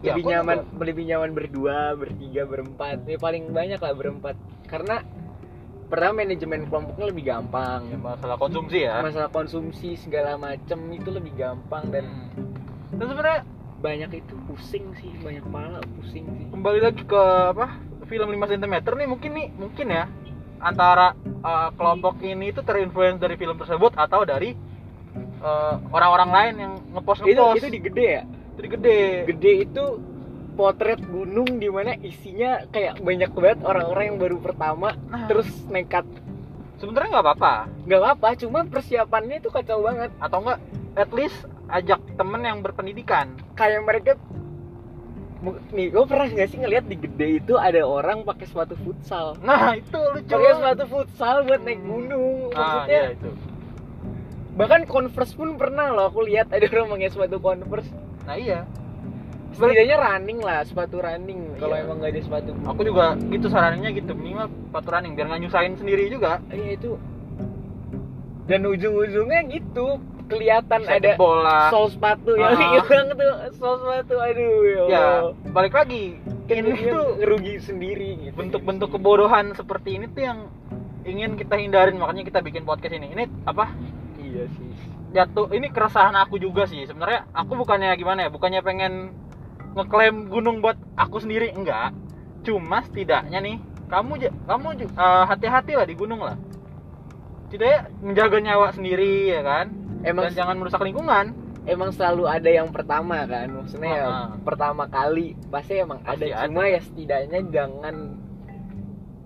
Ya, 0.00 0.16
lebih 0.16 0.32
nyaman 0.32 0.56
juga. 0.64 0.84
lebih 0.88 1.04
nyaman 1.12 1.30
berdua 1.36 1.76
bertiga 1.92 2.42
berempat. 2.48 3.04
Ya 3.04 3.18
paling 3.20 3.52
banyak 3.52 3.80
lah 3.80 3.92
berempat. 3.92 4.36
Karena 4.64 5.04
pertama 5.92 6.24
manajemen 6.24 6.64
kelompoknya 6.70 7.06
lebih 7.10 7.24
gampang. 7.28 7.80
Ya, 7.90 7.98
masalah 8.00 8.36
konsumsi 8.40 8.78
ya. 8.88 9.02
Masalah 9.04 9.28
konsumsi 9.28 9.98
segala 10.00 10.40
macem 10.40 10.78
itu 10.94 11.10
lebih 11.10 11.36
gampang 11.36 11.90
dan 11.92 12.06
Hmm. 12.90 12.98
dan 12.98 13.06
sebenarnya 13.06 13.40
banyak 13.80 14.10
itu 14.20 14.34
pusing 14.44 14.92
sih 15.00 15.08
banyak 15.24 15.40
pala 15.48 15.80
pusing 15.96 16.28
sih. 16.28 16.46
kembali 16.52 16.80
lagi 16.84 17.00
ke 17.00 17.22
apa 17.56 17.80
film 18.04 18.28
5 18.28 18.52
cm 18.52 18.74
nih 18.76 19.08
mungkin 19.08 19.30
nih 19.32 19.48
mungkin 19.56 19.86
ya 19.88 20.04
antara 20.60 21.16
uh, 21.40 21.72
kelompok 21.72 22.20
ini 22.20 22.52
itu 22.52 22.60
terinfluence 22.60 23.16
dari 23.16 23.40
film 23.40 23.56
tersebut 23.56 23.96
atau 23.96 24.28
dari 24.28 24.52
uh, 25.40 25.80
orang-orang 25.88 26.28
lain 26.28 26.54
yang 26.60 26.72
ngepost 26.92 27.24
itu 27.24 27.40
ngepost 27.40 27.56
itu 27.56 27.68
di 27.72 27.80
gede 27.80 28.06
ya 28.20 28.22
jadi 28.60 28.68
gede. 28.76 29.00
Gede 29.32 29.52
itu 29.64 29.84
potret 30.52 31.00
gunung 31.00 31.56
di 31.56 31.72
mana 31.72 31.96
isinya 32.04 32.68
kayak 32.68 33.00
banyak 33.00 33.32
banget 33.32 33.58
orang-orang 33.64 34.04
yang 34.12 34.18
baru 34.20 34.36
pertama 34.44 34.92
Nah. 35.08 35.24
terus 35.24 35.48
nekat. 35.72 36.04
Sebenarnya 36.76 37.16
nggak 37.16 37.24
apa-apa. 37.24 37.54
Nggak 37.88 38.02
apa 38.20 38.28
cuma 38.36 38.60
persiapannya 38.68 39.40
itu 39.40 39.48
kacau 39.48 39.80
banget. 39.80 40.12
Atau 40.20 40.44
enggak 40.44 40.60
at 41.00 41.10
least 41.16 41.48
ajak 41.72 42.00
temen 42.20 42.44
yang 42.44 42.60
berpendidikan. 42.60 43.32
Kayak 43.56 43.80
mereka 43.88 44.12
nih 45.72 45.88
gue 45.88 46.04
pernah 46.04 46.28
nggak 46.28 46.48
sih 46.52 46.60
ngeliat 46.60 46.84
di 46.84 47.00
gede 47.00 47.40
itu 47.40 47.56
ada 47.56 47.80
orang 47.80 48.28
pakai 48.28 48.44
sepatu 48.44 48.76
futsal? 48.76 49.40
Nah 49.40 49.72
itu 49.72 49.96
lucu 49.96 50.28
pakai 50.28 50.52
sepatu 50.60 50.84
futsal 50.84 51.48
buat 51.48 51.64
naik 51.64 51.80
gunung 51.80 52.52
ah 52.52 52.84
maksudnya 52.84 53.00
iya 53.00 53.16
itu. 53.16 53.30
Bahkan 54.60 54.80
converse 54.84 55.32
pun 55.32 55.56
pernah 55.56 55.96
loh 55.96 56.12
aku 56.12 56.28
lihat 56.28 56.52
ada 56.52 56.68
orang 56.68 56.92
pakai 56.92 57.08
sepatu 57.08 57.40
converse 57.40 57.88
nah 58.30 58.38
iya. 58.38 58.62
Setidaknya 59.50 59.96
running 59.98 60.38
lah 60.38 60.62
sepatu 60.62 61.02
running 61.02 61.58
kalau 61.58 61.74
Iya. 61.74 61.82
emang 61.82 61.96
nggak 61.98 62.10
ada 62.14 62.20
sepatu. 62.22 62.50
Aku 62.62 62.80
juga 62.86 63.18
gitu 63.18 63.46
sarannya 63.50 63.90
gitu 63.90 64.14
minimal 64.14 64.46
sepatu 64.46 64.88
running 64.88 65.12
biar 65.18 65.26
nggak 65.26 65.40
nyusahin 65.42 65.74
sendiri 65.74 66.06
juga. 66.06 66.38
Iya 66.46 66.78
itu. 66.78 66.94
Dan 68.46 68.60
ujung-ujungnya 68.64 69.50
gitu 69.50 69.98
kelihatan 70.30 70.78
Bisa 70.80 70.94
ada 70.94 71.10
jebol 71.10 71.42
lah. 71.42 71.66
sol 71.68 71.90
sepatu 71.90 72.38
yang 72.38 72.54
Ah. 72.54 72.86
hilang 72.86 73.10
tuh 73.10 73.30
sol 73.58 73.74
sepatu 73.82 74.14
aduh 74.14 74.54
ya, 74.62 74.82
ya 74.86 75.04
balik 75.50 75.74
lagi 75.74 76.14
Kan 76.46 76.62
ini 76.62 76.70
tuh 76.80 77.18
rugi 77.20 77.58
sendiri 77.58 78.10
gitu. 78.20 78.34
bentuk-bentuk 78.38 78.94
kebodohan 78.94 79.50
seperti 79.54 79.98
ini 79.98 80.06
tuh 80.06 80.22
yang 80.22 80.38
ingin 81.02 81.34
kita 81.34 81.58
hindarin 81.58 81.98
makanya 81.98 82.22
kita 82.22 82.38
bikin 82.40 82.62
podcast 82.62 82.94
ini. 82.94 83.10
Ini 83.10 83.26
apa? 83.42 83.74
Iya 84.16 84.46
sih 84.48 84.70
jatuh 85.10 85.50
ini 85.54 85.68
keresahan 85.70 86.14
aku 86.16 86.38
juga 86.38 86.66
sih. 86.66 86.86
Sebenarnya 86.86 87.26
aku 87.34 87.58
bukannya 87.58 87.90
gimana 87.98 88.26
ya 88.26 88.30
bukannya 88.30 88.60
pengen 88.62 89.14
ngeklaim 89.74 90.30
gunung 90.30 90.62
buat 90.62 90.78
aku 90.98 91.22
sendiri 91.22 91.50
enggak. 91.54 91.94
Cuma 92.46 92.82
setidaknya 92.86 93.38
nih 93.42 93.56
kamu 93.90 94.30
kamu 94.46 94.66
eh, 94.86 95.24
hati-hati 95.26 95.72
lah 95.74 95.86
di 95.86 95.94
gunung 95.98 96.22
lah. 96.22 96.38
Setidaknya 97.50 97.80
menjaga 98.02 98.38
nyawa 98.38 98.68
sendiri 98.70 99.34
ya 99.34 99.42
kan? 99.42 99.66
Emang 100.06 100.30
dan 100.30 100.34
jangan 100.38 100.56
merusak 100.56 100.80
lingkungan. 100.80 101.34
Emang 101.68 101.92
selalu 101.92 102.24
ada 102.24 102.48
yang 102.48 102.72
pertama 102.72 103.20
kan 103.28 103.52
maksudnya 103.52 103.92
ya 103.92 104.08
pertama 104.40 104.88
kali. 104.88 105.36
Pasti 105.52 105.76
emang 105.76 106.00
Pasti 106.00 106.32
ada 106.32 106.46
cuma 106.48 106.64
ada. 106.64 106.72
ya 106.72 106.80
setidaknya 106.80 107.40
jangan 107.52 107.94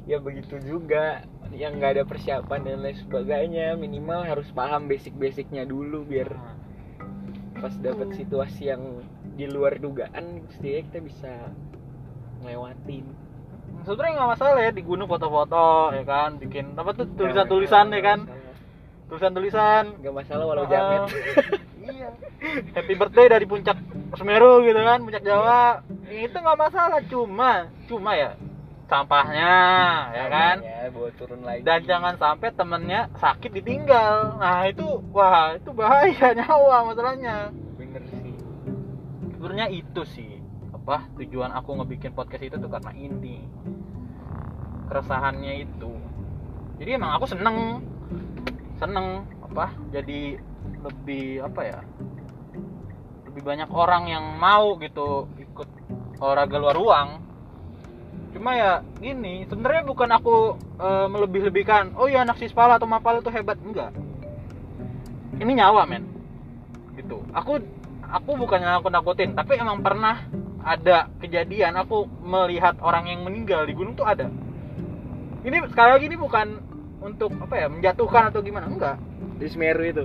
ya 0.04 0.18
begitu 0.20 0.60
juga 0.60 1.24
yang 1.54 1.78
nggak 1.78 1.98
ada 1.98 2.04
persiapan 2.04 2.60
dan 2.66 2.82
lain 2.82 2.98
sebagainya 2.98 3.78
minimal 3.78 4.26
harus 4.26 4.50
paham 4.50 4.90
basic-basicnya 4.90 5.64
dulu 5.64 6.02
biar 6.02 6.34
Nah, 6.34 6.56
pas 7.62 7.74
dapet 7.80 8.12
situasi 8.12 8.68
yang 8.68 9.00
di 9.34 9.46
luar 9.48 9.80
dugaan 9.80 10.44
setidaknya 10.52 10.82
kita 10.84 10.98
bisa 11.00 11.32
ngelewatin. 12.42 13.04
Sebenarnya 13.88 14.12
nggak 14.20 14.30
masalah 14.36 14.60
ya 14.60 14.72
di 14.74 14.82
gunung 14.84 15.08
foto-foto 15.08 15.94
ya 15.94 16.04
kan 16.04 16.36
bikin 16.36 16.76
apa 16.76 16.90
tuh 16.92 17.06
tulisan-tulisan 17.16 17.88
ya 17.88 18.02
kan? 18.04 18.20
tulisan-tulisan. 19.08 20.00
Nggak 20.00 20.14
masalah 20.14 20.44
walau 20.44 20.64
Ah, 20.64 20.70
jamet 20.70 21.02
iya. 21.88 22.08
Happy 22.74 22.94
birthday 22.96 23.26
dari 23.28 23.46
puncak 23.46 23.76
Semeru 24.14 24.60
gitu 24.64 24.80
kan 24.80 24.98
puncak 25.00 25.22
Jawa. 25.24 25.80
Itu 26.08 26.36
nggak 26.36 26.58
masalah 26.60 27.00
cuma 27.08 27.68
cuma 27.88 28.12
ya 28.12 28.36
sampahnya 28.84 29.52
ya 30.12 30.26
kan? 30.28 30.56
ya 30.60 30.92
bawa 30.92 31.08
turun 31.16 31.40
lagi. 31.42 31.64
Dan 31.64 31.80
jangan 31.88 32.14
sampai 32.20 32.52
temennya 32.52 33.08
sakit 33.16 33.50
ditinggal. 33.50 34.36
Nah 34.36 34.68
itu 34.68 34.84
wah 35.10 35.56
itu 35.56 35.70
bahaya 35.72 36.28
nyawa 36.38 36.92
masalahnya. 36.92 37.50
Bener 37.80 38.02
sih. 38.08 38.36
Sebenarnya 39.34 39.66
itu 39.72 40.02
sih 40.14 40.32
apa 40.72 41.08
tujuan 41.16 41.50
aku 41.56 41.80
ngebikin 41.80 42.12
podcast 42.12 42.44
itu 42.44 42.56
tuh 42.60 42.68
karena 42.68 42.92
ini. 42.92 43.40
Keresahannya 44.92 45.64
itu. 45.64 45.92
Jadi 46.76 46.90
emang 46.94 47.16
aku 47.16 47.26
seneng. 47.28 47.80
Seneng 48.76 49.24
apa 49.48 49.70
jadi 49.94 50.36
lebih 50.82 51.46
apa 51.46 51.62
ya 51.62 51.80
lebih 53.30 53.42
banyak 53.46 53.70
orang 53.70 54.10
yang 54.10 54.34
mau 54.36 54.74
gitu 54.82 55.30
ikut 55.38 55.68
olahraga 56.18 56.58
luar 56.58 56.74
ruang 56.74 57.23
cuma 58.34 58.58
ya 58.58 58.82
gini 58.98 59.46
sebenarnya 59.46 59.86
bukan 59.86 60.10
aku 60.10 60.58
eh, 60.82 61.06
melebih-lebihkan 61.06 61.94
oh 61.94 62.10
ya 62.10 62.26
anak 62.26 62.42
sispala 62.42 62.76
atau 62.76 62.90
mapala 62.90 63.22
itu 63.22 63.30
hebat. 63.30 63.56
Enggak. 63.62 63.94
Ini 65.38 65.52
nyawa 65.54 65.86
men. 65.86 66.04
Gitu. 66.98 67.22
Aku 67.30 67.62
aku 68.02 68.30
bukannya 68.34 68.74
aku 68.82 68.90
nakutin 68.90 69.38
tapi 69.38 69.54
emang 69.56 69.80
pernah 69.80 70.26
ada 70.64 71.08
kejadian 71.22 71.78
aku 71.78 72.08
melihat 72.26 72.74
orang 72.82 73.06
yang 73.06 73.22
meninggal 73.22 73.62
di 73.62 73.72
gunung 73.72 73.94
tuh 73.94 74.04
ada. 74.04 74.26
Ini 75.46 75.70
sekali 75.70 75.90
lagi 75.94 76.06
ini 76.10 76.18
bukan 76.18 76.46
untuk 77.04 77.30
apa 77.38 77.54
ya 77.54 77.66
menjatuhkan 77.70 78.34
atau 78.34 78.42
gimana. 78.42 78.66
Enggak. 78.66 78.96
Di 79.38 79.46
Semeru 79.46 79.82
itu 79.86 80.04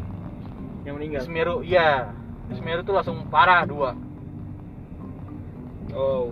yang 0.86 1.02
meninggal. 1.02 1.26
Semeru 1.26 1.66
di 1.66 2.54
Semeru 2.54 2.86
tuh 2.86 2.94
langsung 2.94 3.26
parah 3.34 3.66
dua. 3.66 3.98
Oh 5.90 6.30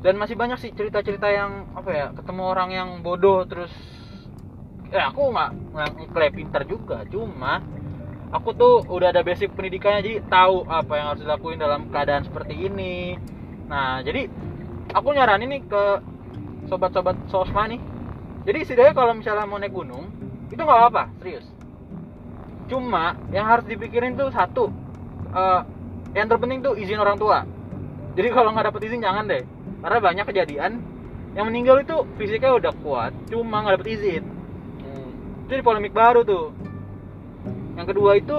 dan 0.00 0.16
masih 0.16 0.32
banyak 0.36 0.56
sih 0.56 0.72
cerita-cerita 0.72 1.28
yang 1.28 1.68
apa 1.76 1.90
ya 1.92 2.06
ketemu 2.16 2.42
orang 2.48 2.70
yang 2.72 2.88
bodoh 3.04 3.44
terus 3.44 3.72
ya 4.88 5.12
aku 5.12 5.28
nggak 5.28 5.50
ngeklaim 5.76 6.32
pintar 6.34 6.62
juga. 6.64 7.04
Cuma 7.12 7.60
aku 8.32 8.56
tuh 8.56 8.88
udah 8.88 9.12
ada 9.12 9.20
basic 9.20 9.52
pendidikannya 9.52 10.00
jadi 10.00 10.16
tahu 10.24 10.64
apa 10.66 10.92
yang 10.96 11.06
harus 11.14 11.22
dilakuin 11.22 11.60
dalam 11.60 11.92
keadaan 11.92 12.24
seperti 12.24 12.56
ini. 12.56 13.20
Nah 13.68 14.00
jadi 14.00 14.24
aku 14.96 15.08
nyaranin 15.12 15.52
nih 15.52 15.62
ke 15.68 15.84
sobat-sobat 16.72 17.20
sosma 17.28 17.68
nih. 17.68 17.80
Jadi 18.48 18.58
setidaknya 18.64 18.96
kalau 18.96 19.12
misalnya 19.12 19.44
mau 19.44 19.60
naik 19.60 19.76
gunung 19.76 20.08
itu 20.48 20.58
nggak 20.58 20.78
apa-apa 20.80 21.12
serius. 21.20 21.44
Cuma 22.72 23.20
yang 23.36 23.44
harus 23.44 23.68
dipikirin 23.68 24.16
tuh 24.16 24.32
satu 24.32 24.72
eh, 25.36 25.60
yang 26.16 26.24
terpenting 26.24 26.64
tuh 26.64 26.72
izin 26.80 26.96
orang 26.96 27.20
tua. 27.20 27.44
Jadi 28.16 28.28
kalau 28.32 28.56
nggak 28.56 28.72
dapet 28.72 28.88
izin 28.88 29.04
jangan 29.04 29.28
deh 29.28 29.59
karena 29.80 29.98
banyak 30.00 30.24
kejadian 30.28 30.72
yang 31.32 31.46
meninggal 31.46 31.78
itu 31.80 31.96
fisiknya 32.18 32.58
udah 32.58 32.72
kuat 32.82 33.12
cuma 33.30 33.62
nggak 33.64 33.80
dapet 33.80 33.90
izin. 33.96 34.24
Hmm. 34.82 35.10
itu 35.46 35.50
jadi 35.56 35.62
polemik 35.62 35.94
baru 35.94 36.26
tuh. 36.26 36.52
Yang 37.78 37.86
kedua 37.94 38.10
itu 38.18 38.38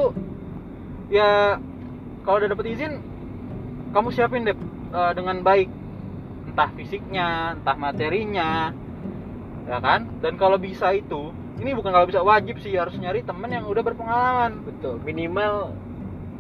ya 1.10 1.58
kalau 2.28 2.38
udah 2.44 2.50
dapet 2.52 2.68
izin 2.78 2.94
kamu 3.96 4.08
siapin 4.14 4.46
deh 4.46 4.56
eh, 4.92 5.12
dengan 5.16 5.40
baik. 5.42 5.70
Entah 6.52 6.70
fisiknya 6.76 7.56
entah 7.58 7.78
materinya 7.80 8.76
ya 9.66 9.78
kan? 9.80 10.12
Dan 10.20 10.36
kalau 10.36 10.60
bisa 10.60 10.92
itu 10.92 11.32
ini 11.64 11.72
bukan 11.72 11.96
kalau 11.96 12.10
bisa 12.10 12.22
wajib 12.26 12.60
sih 12.60 12.76
harus 12.76 12.94
nyari 13.00 13.24
temen 13.24 13.50
yang 13.50 13.66
udah 13.66 13.82
berpengalaman. 13.82 14.62
Betul 14.68 15.00
minimal 15.02 15.74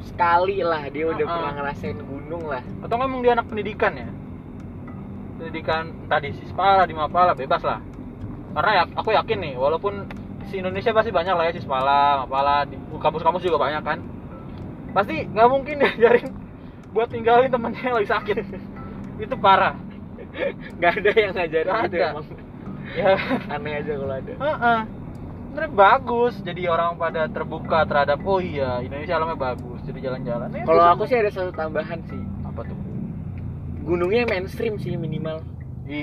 sekali 0.04 0.60
lah 0.66 0.90
dia 0.92 1.08
udah 1.08 1.26
Uh-uh. 1.26 1.32
pernah 1.32 1.52
ngerasain 1.58 2.00
gunung 2.04 2.44
lah. 2.44 2.62
Atau 2.84 3.00
nggak 3.00 3.08
emang 3.08 3.22
dia 3.24 3.34
anak 3.40 3.48
pendidikan 3.48 3.96
ya 3.96 4.12
pendidikan 5.42 5.90
entah 6.06 6.22
di 6.22 6.30
Sispala 6.38 6.86
di 6.86 6.94
Mapala 6.94 7.34
bebas 7.34 7.66
lah. 7.66 7.82
Karena 8.54 8.72
ya 8.78 8.84
aku 8.94 9.10
yakin 9.10 9.38
nih 9.42 9.54
walaupun 9.58 10.06
di 10.46 10.60
Indonesia 10.62 10.94
pasti 10.94 11.10
banyak 11.10 11.34
lah 11.34 11.50
ya 11.50 11.54
Sispala 11.58 12.22
Mapala 12.22 12.70
di 12.70 12.78
kampus-kampus 12.78 13.42
juga 13.42 13.58
banyak 13.58 13.82
kan. 13.82 13.98
Pasti 14.94 15.26
nggak 15.26 15.50
mungkin 15.50 15.82
diajarin 15.82 16.30
buat 16.94 17.10
tinggalin 17.10 17.50
temennya 17.50 17.82
yang 17.82 17.98
lagi 17.98 18.10
sakit. 18.14 18.38
Itu 19.26 19.34
parah. 19.42 19.74
Nggak 20.78 20.94
ada 21.02 21.12
yang 21.18 21.34
ngajarin 21.34 21.66
Nggak 21.74 21.84
gitu 21.90 21.98
ada. 21.98 22.08
emang. 22.14 22.26
Ya. 22.92 23.12
Aneh 23.50 23.74
aja 23.82 23.92
kalau 23.98 24.14
ada. 24.14 24.34
Heeh. 24.38 24.80
Sebenarnya 25.52 25.72
bagus 25.76 26.34
jadi 26.46 26.62
orang 26.72 26.96
pada 26.96 27.28
terbuka 27.28 27.84
terhadap 27.84 28.24
oh 28.24 28.40
iya 28.40 28.80
Indonesia 28.80 29.20
alamnya 29.20 29.36
bagus 29.42 29.80
jadi 29.90 30.00
jalan-jalan. 30.12 30.48
Ya, 30.54 30.64
kalau 30.70 30.86
aku 30.86 31.04
sih 31.10 31.18
ada 31.18 31.34
satu 31.34 31.52
tambahan 31.52 32.00
sih. 32.08 32.22
Apa 32.48 32.62
tuh 32.64 32.91
gunungnya 33.82 34.24
mainstream 34.30 34.78
sih 34.78 34.96
minimal. 34.96 35.42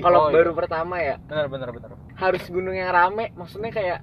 Kalau 0.05 0.29
oh, 0.29 0.33
baru 0.35 0.53
iya. 0.53 0.59
pertama 0.59 0.97
ya. 1.01 1.17
Benar 1.25 1.47
benar 1.49 1.69
benar. 1.73 1.91
Harus 2.19 2.45
gunung 2.51 2.77
yang 2.77 2.93
rame 2.93 3.33
maksudnya 3.33 3.73
kayak 3.73 3.99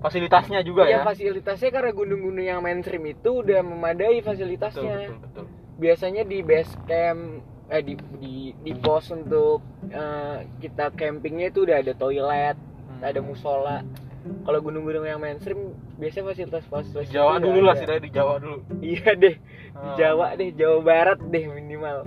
fasilitasnya 0.00 0.64
juga 0.64 0.88
Iya, 0.88 1.00
ya? 1.00 1.06
fasilitasnya 1.06 1.70
karena 1.70 1.92
gunung-gunung 1.92 2.44
yang 2.44 2.60
mainstream 2.64 3.04
itu 3.06 3.44
udah 3.44 3.60
memadai 3.62 4.18
betul, 4.20 4.26
fasilitasnya. 4.32 4.96
Betul, 5.06 5.18
betul. 5.22 5.44
biasanya 5.80 6.22
di 6.28 6.38
base 6.44 6.72
camp 6.84 7.40
eh 7.70 7.82
di 7.86 7.94
di, 8.18 8.34
di 8.58 8.72
pos 8.74 9.14
untuk 9.14 9.62
eh, 9.86 10.36
kita 10.58 10.90
campingnya 10.98 11.54
itu 11.54 11.62
udah 11.62 11.76
ada 11.78 11.92
toilet 11.94 12.56
Hmm. 12.90 13.06
ada 13.06 13.20
musola. 13.22 13.78
Kalau 14.20 14.58
gunung-gunung 14.60 15.06
yang 15.06 15.22
mainstream 15.22 15.72
biasanya 15.96 16.34
fasilitas 16.34 16.64
fasilitas 16.66 17.06
Di 17.08 17.14
Jawa 17.16 17.38
dulu 17.40 17.60
lah 17.64 17.78
sih 17.78 17.86
di 17.86 18.10
Jawa 18.10 18.36
dulu. 18.42 18.58
Iya 18.82 19.14
deh. 19.16 19.36
Di 19.38 19.78
Ah. 19.78 19.94
Jawa 19.96 20.34
deh 20.36 20.50
Jawa 20.52 20.78
Barat 20.82 21.18
deh 21.22 21.44
minimal 21.46 22.04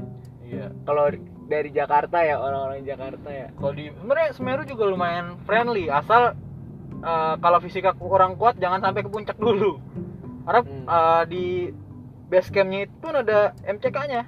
iya. 0.54 0.68
Kalau 0.86 1.10
dari 1.44 1.70
Jakarta 1.74 2.18
ya 2.22 2.38
orang-orang 2.38 2.86
Jakarta 2.86 3.30
ya. 3.30 3.48
Kalau 3.52 3.74
di 3.74 3.90
sebenarnya 3.90 4.30
Semeru 4.38 4.64
juga 4.64 4.84
lumayan 4.86 5.42
friendly. 5.44 5.90
Asal 5.90 6.38
eh, 7.04 7.36
kalau 7.42 7.60
fisika 7.60 7.92
kurang 7.98 8.38
kuat 8.38 8.62
jangan 8.62 8.80
sampai 8.80 9.02
ke 9.02 9.10
puncak 9.10 9.36
dulu. 9.36 9.82
Karena 10.46 10.62
Hmm. 10.62 10.86
eh, 10.86 11.24
di 11.28 11.46
base 12.30 12.50
campnya 12.50 12.88
itu 12.88 13.08
ada 13.10 13.54
MCK-nya 13.68 14.22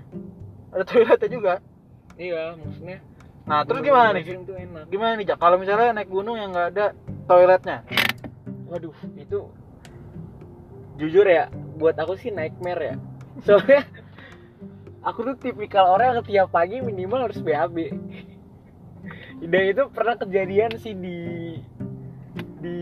ada 0.75 0.83
toiletnya 0.83 1.29
juga. 1.31 1.53
Iya 2.15 2.53
maksudnya. 2.59 2.99
Nah 3.45 3.61
terus 3.63 3.79
gimana 3.79 4.11
nih? 4.11 4.25
Enak. 4.35 4.85
Gimana 4.89 5.11
nih 5.15 5.25
Jak 5.29 5.39
kalau 5.39 5.55
misalnya 5.55 5.95
naik 5.95 6.09
gunung 6.09 6.35
yang 6.35 6.51
nggak 6.51 6.69
ada 6.75 6.85
toiletnya? 7.25 7.85
Waduh 8.67 8.93
itu 9.15 9.39
jujur 10.95 11.27
ya 11.27 11.51
buat 11.75 11.95
aku 11.95 12.15
sih 12.15 12.31
nightmare 12.31 12.81
ya. 12.81 12.95
Soalnya 13.43 13.83
aku 15.05 15.19
tuh 15.21 15.35
tipikal 15.37 15.85
orang 15.93 16.17
yang 16.17 16.25
tiap 16.25 16.47
pagi 16.49 16.81
minimal 16.81 17.29
harus 17.29 17.37
BAB 17.39 17.93
dan 19.45 19.61
itu 19.69 19.83
pernah 19.93 20.15
kejadian 20.17 20.71
sih 20.81 20.97
di 20.97 21.19
di 22.65 22.77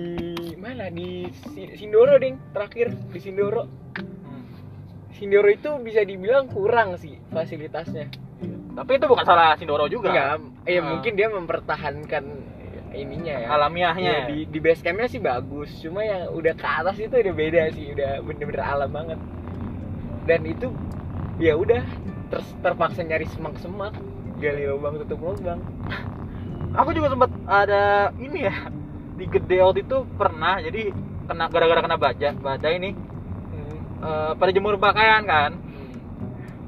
mana? 0.56 0.88
Di 0.88 1.28
Si- 1.52 1.76
Sindoro 1.76 2.16
ding. 2.16 2.40
Terakhir 2.56 2.96
di 3.12 3.20
Sindoro. 3.20 3.68
Sindoro 5.14 5.50
itu 5.52 5.70
bisa 5.84 6.02
dibilang 6.08 6.48
kurang 6.48 6.96
sih 6.96 7.20
fasilitasnya. 7.30 8.08
Tapi 8.74 8.92
itu 8.96 9.06
bukan 9.06 9.26
salah 9.28 9.60
Sindoro 9.60 9.92
juga. 9.92 10.10
Enggak 10.10 10.28
ya 10.64 10.80
mungkin 10.80 11.12
dia 11.20 11.28
mempertahankan 11.28 12.24
ininya 12.96 13.36
ya. 13.44 13.48
Alamiahnya. 13.52 14.00
Iya, 14.00 14.20
di 14.32 14.38
di 14.48 14.60
base 14.64 14.80
campnya 14.80 15.12
sih 15.12 15.20
bagus. 15.20 15.70
Cuma 15.84 16.06
yang 16.08 16.32
udah 16.32 16.54
ke 16.56 16.64
atas 16.64 16.96
itu 17.02 17.12
udah 17.12 17.34
beda 17.36 17.62
sih. 17.76 17.92
Udah 17.92 18.24
bener-bener 18.24 18.64
alam 18.64 18.90
banget. 18.94 19.20
Dan 20.24 20.48
itu 20.48 20.72
ya 21.42 21.54
udah 21.58 21.82
terus 22.30 22.48
terpaksa 22.62 23.02
nyari 23.06 23.26
semak-semak 23.30 23.94
gali 24.38 24.66
lubang 24.68 24.98
tutup 25.02 25.20
lubang. 25.22 25.62
Aku 26.80 26.90
juga 26.92 27.14
sempat 27.14 27.30
ada 27.46 28.10
ini 28.18 28.50
ya 28.50 28.56
di 29.14 29.26
gede 29.30 29.62
waktu 29.62 29.86
itu 29.86 29.98
pernah 30.18 30.58
jadi 30.58 30.90
kena 31.30 31.46
gara-gara 31.48 31.80
kena 31.86 31.98
baja 32.02 32.30
badai 32.34 32.78
nih 32.82 32.94
Hmm. 33.54 33.78
eh, 34.02 34.32
pada 34.34 34.52
jemur 34.52 34.76
pakaian 34.82 35.24
kan. 35.24 35.54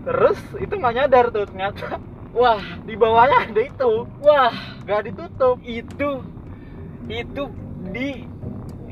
Terus 0.06 0.38
itu 0.62 0.74
nggak 0.78 0.94
nyadar 0.94 1.26
tuh 1.34 1.50
ternyata. 1.50 1.98
Wah 2.38 2.62
di 2.86 2.94
bawahnya 2.94 3.50
ada 3.50 3.62
itu. 3.66 4.06
Wah. 4.22 4.54
Nggak 4.86 5.02
ditutup. 5.10 5.58
Itu. 5.66 6.22
Itu 7.10 7.44
di 7.90 8.22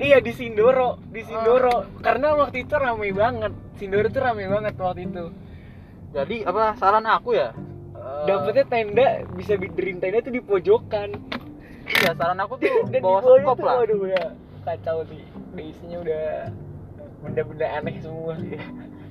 iya 0.01 0.17
di 0.17 0.33
Sindoro 0.33 0.97
di 1.13 1.21
Sindoro. 1.21 1.85
Karena 2.01 2.33
waktu 2.33 2.65
itu 2.65 2.73
ramai 2.73 3.13
banget. 3.13 3.53
Sindoro 3.77 4.09
tuh 4.09 4.21
ramai 4.25 4.49
banget 4.49 4.73
waktu 4.81 5.05
itu 5.05 5.25
jadi 6.13 6.35
apa 6.45 6.77
saran 6.77 7.05
aku 7.09 7.33
ya 7.33 7.49
eh, 7.97 8.23
dapetnya 8.29 8.65
tenda 8.69 9.07
bisa 9.33 9.57
bikin 9.57 9.97
tenda 9.97 10.21
tuh 10.21 10.33
di 10.33 10.41
pojokan. 10.41 11.09
Iya 11.83 12.15
saran 12.15 12.39
aku 12.39 12.61
tuh 12.61 12.69
bawa 13.03 13.19
di 13.19 13.43
itu, 13.43 13.63
lah. 13.65 13.75
waduh 13.81 13.97
udah 13.99 14.25
kacau 14.63 14.97
sih. 15.09 15.25
Udah 15.51 15.65
isinya 15.65 15.97
udah 16.05 16.25
benda-benda 17.23 17.67
aneh 17.79 17.95
semua 18.03 18.35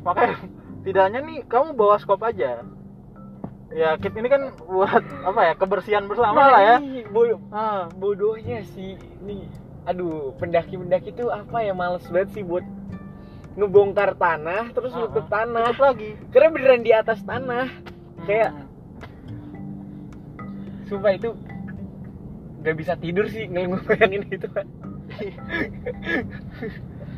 makanya 0.04 0.36
tidaknya 0.84 1.20
nih 1.24 1.38
kamu 1.48 1.72
bawa 1.74 1.96
skop 1.98 2.22
aja. 2.22 2.60
Ya 3.72 3.96
kit 3.96 4.12
ini 4.12 4.28
kan 4.28 4.52
buat 4.68 5.00
apa 5.24 5.40
ya 5.48 5.54
kebersihan 5.56 6.04
bersama 6.04 6.44
lah 6.52 6.60
ya. 6.60 6.76
Ih, 6.84 7.08
bo- 7.08 7.40
ah, 7.50 7.88
bodohnya 7.96 8.60
sih. 8.76 9.00
Nih 9.24 9.48
aduh 9.82 10.30
pendaki-pendaki 10.38 11.10
tuh 11.10 11.32
apa 11.32 11.64
ya 11.64 11.74
males 11.74 12.06
banget 12.06 12.38
sih 12.38 12.44
buat 12.46 12.62
ngebongkar 13.52 14.16
tanah 14.16 14.72
terus 14.72 14.92
nutup 14.92 15.26
ah. 15.26 15.30
tanah 15.30 15.66
Tutup 15.70 15.84
lagi 15.84 16.10
karena 16.30 16.48
beneran 16.50 16.82
di 16.82 16.92
atas 16.92 17.20
tanah 17.22 17.66
Kayak- 18.22 18.54
Hmm. 18.54 18.68
sumpah 20.86 21.12
itu 21.12 21.30
nggak 22.60 22.76
bisa 22.76 22.92
tidur 22.94 23.26
sih 23.26 23.46
ngebayangin 23.46 24.22
itu 24.28 24.46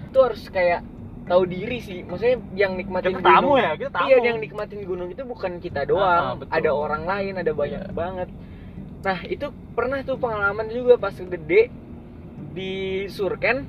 itu 0.08 0.18
harus 0.18 0.42
kayak 0.48 0.80
tahu 1.24 1.42
diri 1.44 1.80
sih 1.80 2.00
maksudnya 2.00 2.36
yang 2.54 2.76
nikmatin 2.76 3.16
kita 3.16 3.24
tamu 3.24 3.48
gunung 3.50 3.60
ya 3.60 3.72
kita 3.74 3.90
tamu 3.90 4.06
Iya, 4.06 4.16
yang 4.22 4.38
nikmatin 4.38 4.80
gunung 4.84 5.08
itu 5.08 5.22
bukan 5.24 5.52
kita 5.56 5.80
doang, 5.84 6.24
Ah, 6.24 6.34
betul. 6.36 6.52
ada 6.52 6.70
orang 6.70 7.02
lain, 7.02 7.32
ada 7.34 7.52
banyak 7.52 7.82
Iya. 7.82 7.92
banget. 7.92 8.28
Nah, 9.00 9.18
itu 9.24 9.46
pernah 9.72 10.00
tuh 10.00 10.16
pengalaman 10.16 10.68
juga 10.68 10.96
pas 10.96 11.12
gede 11.12 11.72
di 12.52 12.72
Surken. 13.06 13.64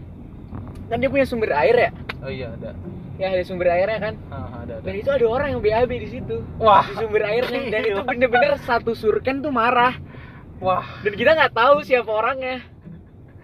Kan 0.86 0.98
dia 0.98 1.10
punya 1.10 1.26
sumber 1.26 1.52
air 1.52 1.76
ya? 1.76 1.90
oh 2.18 2.30
iya 2.30 2.50
ada 2.52 2.72
Ya 3.16 3.32
ada 3.32 3.42
sumber 3.42 3.68
airnya 3.70 4.00
kan. 4.02 4.14
ah, 4.28 4.60
ada 4.60 4.74
ada 4.76 4.84
Dan 4.84 4.94
itu 4.94 5.08
ada 5.08 5.24
orang 5.26 5.48
yang 5.50 5.62
BAB 5.62 5.92
di 5.96 6.10
situ. 6.10 6.44
wah 6.58 6.84
Di 6.84 6.96
sumber 6.98 7.24
airnya 7.24 7.60
dan 7.70 7.82
itu 7.84 8.02
bener-bener 8.04 8.54
satu 8.60 8.92
Surken 8.92 9.40
tuh 9.40 9.50
marah. 9.50 9.96
wah 10.58 10.84
Dan 11.00 11.14
kita 11.14 11.32
nggak 11.34 11.52
tahu 11.52 11.80
siapa 11.82 12.08
orangnya. 12.08 12.60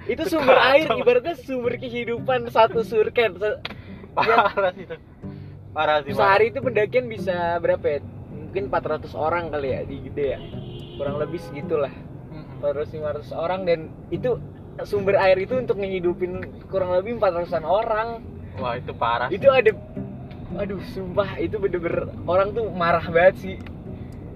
Itu 0.03 0.25
sumber 0.25 0.53
kacau. 0.53 0.71
air 0.71 0.87
ibaratnya 0.93 1.35
sumber 1.37 1.73
kehidupan 1.77 2.45
satu 2.47 2.81
Surken. 2.81 3.37
Se- 3.37 3.61
parah 4.11 4.71
sih 4.71 4.83
itu 4.83 4.95
parah 5.71 5.97
sih. 6.03 6.11
Sehari 6.11 6.49
itu 6.49 6.59
pendakian 6.59 7.07
bisa 7.07 7.31
berapa 7.57 7.85
ya? 7.87 7.99
Mungkin 8.27 8.67
400 8.67 9.07
orang 9.13 9.47
kali 9.47 9.71
ya 9.71 9.81
di 9.81 10.03
gede 10.03 10.25
ya. 10.27 10.39
Kurang 10.97 11.15
lebih 11.15 11.39
segitulah. 11.39 11.93
400 12.59 12.91
500 12.91 13.31
orang 13.33 13.63
dan 13.63 13.79
itu 14.09 14.35
sumber 14.83 15.15
air 15.15 15.37
itu 15.37 15.53
untuk 15.53 15.77
ngehidupin 15.77 16.41
kurang 16.67 16.93
lebih 16.93 17.17
400-an 17.17 17.63
orang. 17.63 18.07
wah 18.55 18.75
itu 18.75 18.91
parah 18.91 19.27
Itu 19.27 19.47
ada 19.47 19.71
aduh 20.51 20.83
sumpah 20.91 21.39
itu 21.39 21.55
bener-bener 21.55 22.11
orang 22.25 22.51
tuh 22.51 22.67
marah 22.69 23.05
banget 23.05 23.35
sih. 23.39 23.55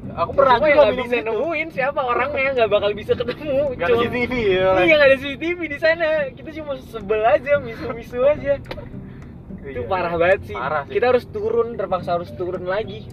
aku 0.08 0.32
pernah 0.32 0.56
Cuma 0.56 0.70
yang 0.70 0.96
bisa 0.96 1.16
itu 1.18 1.28
nemuin 1.28 1.70
siapa 1.70 2.00
orangnya 2.00 2.50
nggak 2.56 2.70
bakal 2.70 2.92
bisa 2.94 3.12
ketemu. 3.14 3.76
nggak 3.76 3.84
ada 3.86 3.96
CCTV 4.00 4.32
ya 4.48 4.68
Iya 4.78 4.94
nggak 4.96 5.10
ada 5.12 5.18
CCTV 5.18 5.60
di 5.66 5.78
sana. 5.78 6.08
Kita 6.32 6.50
cuma 6.54 6.74
sebel 6.80 7.22
aja, 7.22 7.54
misu-misu 7.60 8.20
aja. 8.24 8.54
Itu 9.60 9.82
Iya, 9.82 9.90
parah 9.90 10.14
iya. 10.14 10.22
banget 10.22 10.42
sih. 10.46 10.56
parah 10.56 10.84
sih 10.86 10.94
Kita 10.94 11.06
harus 11.10 11.26
turun, 11.28 11.74
terpaksa 11.74 12.16
harus 12.16 12.30
turun 12.32 12.64
lagi. 12.64 13.10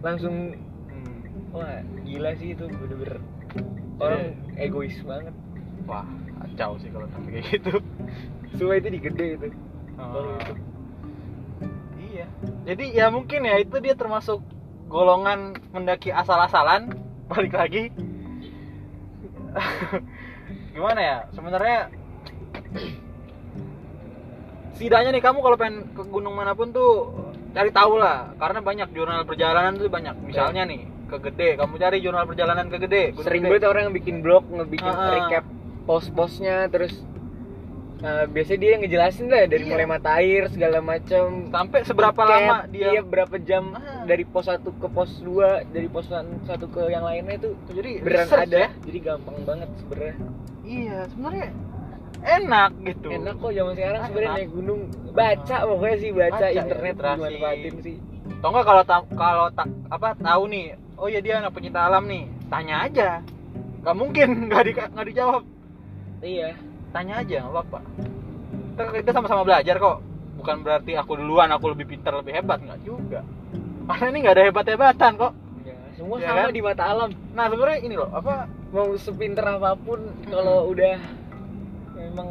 Langsung 0.00 0.56
Hmm. 0.88 1.54
wah 1.54 1.78
gila 2.02 2.32
sih 2.34 2.52
itu 2.52 2.64
bener-bener 2.66 3.20
orang 3.96 4.22
egois 4.56 4.96
banget. 5.04 5.36
wah 5.84 6.08
kacau 6.42 6.76
sih 6.82 6.90
kalau 6.90 7.06
sampai 7.14 7.30
kayak 7.38 7.46
gitu 7.54 7.74
Semua 8.56 8.76
itu 8.76 8.88
digede 8.92 9.26
itu. 9.40 9.48
Oh. 9.96 10.36
Iya. 11.96 12.26
Jadi 12.68 12.84
ya 12.92 13.08
mungkin 13.08 13.48
ya 13.48 13.56
itu 13.64 13.76
dia 13.80 13.96
termasuk 13.96 14.44
golongan 14.92 15.56
mendaki 15.72 16.12
asal-asalan. 16.12 16.92
Balik 17.32 17.54
lagi. 17.56 17.88
Gimana 20.76 21.00
ya? 21.00 21.18
Sebenarnya 21.32 21.88
setidaknya 24.76 25.10
nih 25.16 25.22
kamu 25.24 25.38
kalau 25.44 25.56
pengen 25.60 25.76
ke 25.92 26.02
gunung 26.08 26.34
mana 26.36 26.56
pun 26.56 26.72
tuh 26.72 27.12
cari 27.52 27.68
tahu 27.68 28.00
lah 28.00 28.32
karena 28.40 28.60
banyak 28.64 28.88
jurnal 28.96 29.20
perjalanan 29.28 29.76
tuh 29.76 29.92
banyak 29.92 30.16
misalnya 30.24 30.64
nih 30.64 30.88
ke 31.12 31.20
gede 31.28 31.60
kamu 31.60 31.76
cari 31.76 32.00
jurnal 32.00 32.24
perjalanan 32.24 32.66
ke 32.72 32.80
gede 32.80 33.12
Gunung 33.12 33.28
Sering 33.28 33.44
Gede. 33.44 33.52
banget 33.52 33.68
orang 33.68 33.82
yang 33.84 33.94
bikin 33.94 34.16
blog, 34.24 34.48
ngebikin 34.48 34.88
ah. 34.88 35.12
recap 35.12 35.44
pos-posnya 35.82 36.66
terus 36.66 36.94
eh, 38.00 38.24
biasanya 38.26 38.58
dia 38.58 38.72
ngejelasin 38.76 39.26
lah 39.26 39.44
dari 39.44 39.62
Iya. 39.62 39.70
mulai 39.70 39.86
mata 39.86 40.10
air 40.16 40.42
segala 40.48 40.78
macam 40.80 41.22
sampai 41.48 41.80
seberapa 41.82 42.16
Tiket, 42.16 42.32
lama 42.32 42.56
dia 42.66 42.88
iya 42.90 43.00
berapa 43.00 43.36
jam 43.38 43.64
Ah. 43.72 44.02
dari 44.02 44.24
pos 44.24 44.44
satu 44.44 44.70
ke 44.72 44.86
pos 44.86 45.10
2 45.18 45.66
dari 45.68 45.86
pos 45.86 46.06
satu 46.42 46.66
ke 46.66 46.82
yang 46.88 47.02
lainnya 47.02 47.36
itu 47.36 47.50
jadi 47.68 47.90
research 48.00 48.44
ada 48.44 48.58
ya. 48.58 48.68
jadi 48.82 48.98
gampang 49.00 49.36
banget 49.42 49.68
sebenarnya 49.76 50.16
iya 50.62 50.98
sebenarnya 51.06 51.48
enak 52.22 52.70
gitu 52.84 53.08
enak 53.12 53.34
kok 53.36 53.50
zaman 53.50 53.72
sekarang 53.72 54.00
Ah, 54.00 54.06
sebenarnya 54.06 54.32
naik 54.32 54.50
gunung 54.50 54.80
baca 55.12 55.56
pokoknya 55.64 55.96
sih 55.96 56.10
baca, 56.10 56.30
Baca 56.32 56.46
ya, 56.48 56.60
internet 56.60 56.94
literasi. 56.94 57.18
dimanfaatin 57.20 57.76
sih 57.80 57.96
Atau 58.32 58.48
enggak 58.48 58.66
kalau 58.66 58.82
ta- 58.82 59.10
kalau 59.12 59.46
ta- 59.52 59.70
apa 59.88 60.08
tahu 60.16 60.42
nih, 60.48 60.64
oh 60.96 61.06
ya 61.06 61.18
dia 61.18 61.38
anak 61.38 61.50
pencinta 61.52 61.78
alam 61.80 62.02
nih, 62.04 62.26
tanya 62.48 62.82
aja. 62.82 63.08
Gak 63.80 63.94
mungkin 63.94 64.28
nggak 64.46 64.62
di 64.62 64.72
nggak 64.74 65.06
dijawab. 65.06 65.42
Iya 66.22 66.56
Tanya 66.92 67.24
aja 67.24 67.48
nggak 67.48 67.52
apa-apa. 67.56 67.78
Kita, 68.76 68.82
kita 68.92 69.10
sama-sama 69.16 69.48
belajar 69.48 69.80
kok. 69.80 70.04
Bukan 70.36 70.60
berarti 70.60 70.92
aku 70.92 71.16
duluan, 71.16 71.48
aku 71.48 71.72
lebih 71.72 71.88
pintar, 71.88 72.12
lebih 72.20 72.36
hebat 72.36 72.60
nggak 72.60 72.84
juga. 72.84 73.24
Karena 73.88 74.06
ini 74.12 74.18
nggak 74.20 74.34
ada 74.36 74.44
hebat-hebatan 74.44 75.12
kok. 75.16 75.32
ya, 75.64 75.76
semua 75.96 76.16
Iya 76.20 76.28
sama 76.28 76.40
kan? 76.44 76.52
di 76.52 76.60
mata 76.60 76.84
alam 76.84 77.10
Nah 77.32 77.44
sebenarnya 77.48 77.78
ini 77.80 77.94
loh, 77.96 78.10
apa 78.12 78.44
mau 78.72 78.92
sepinter 79.00 79.44
apa 79.44 79.72
pun 79.76 80.00
kalau 80.28 80.68
udah 80.68 80.96
memang 81.96 82.28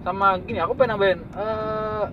sama 0.00 0.38
gini 0.38 0.58
aku 0.62 0.72
pengen 0.78 0.96
nambahin 0.96 1.20
eh, 1.34 2.04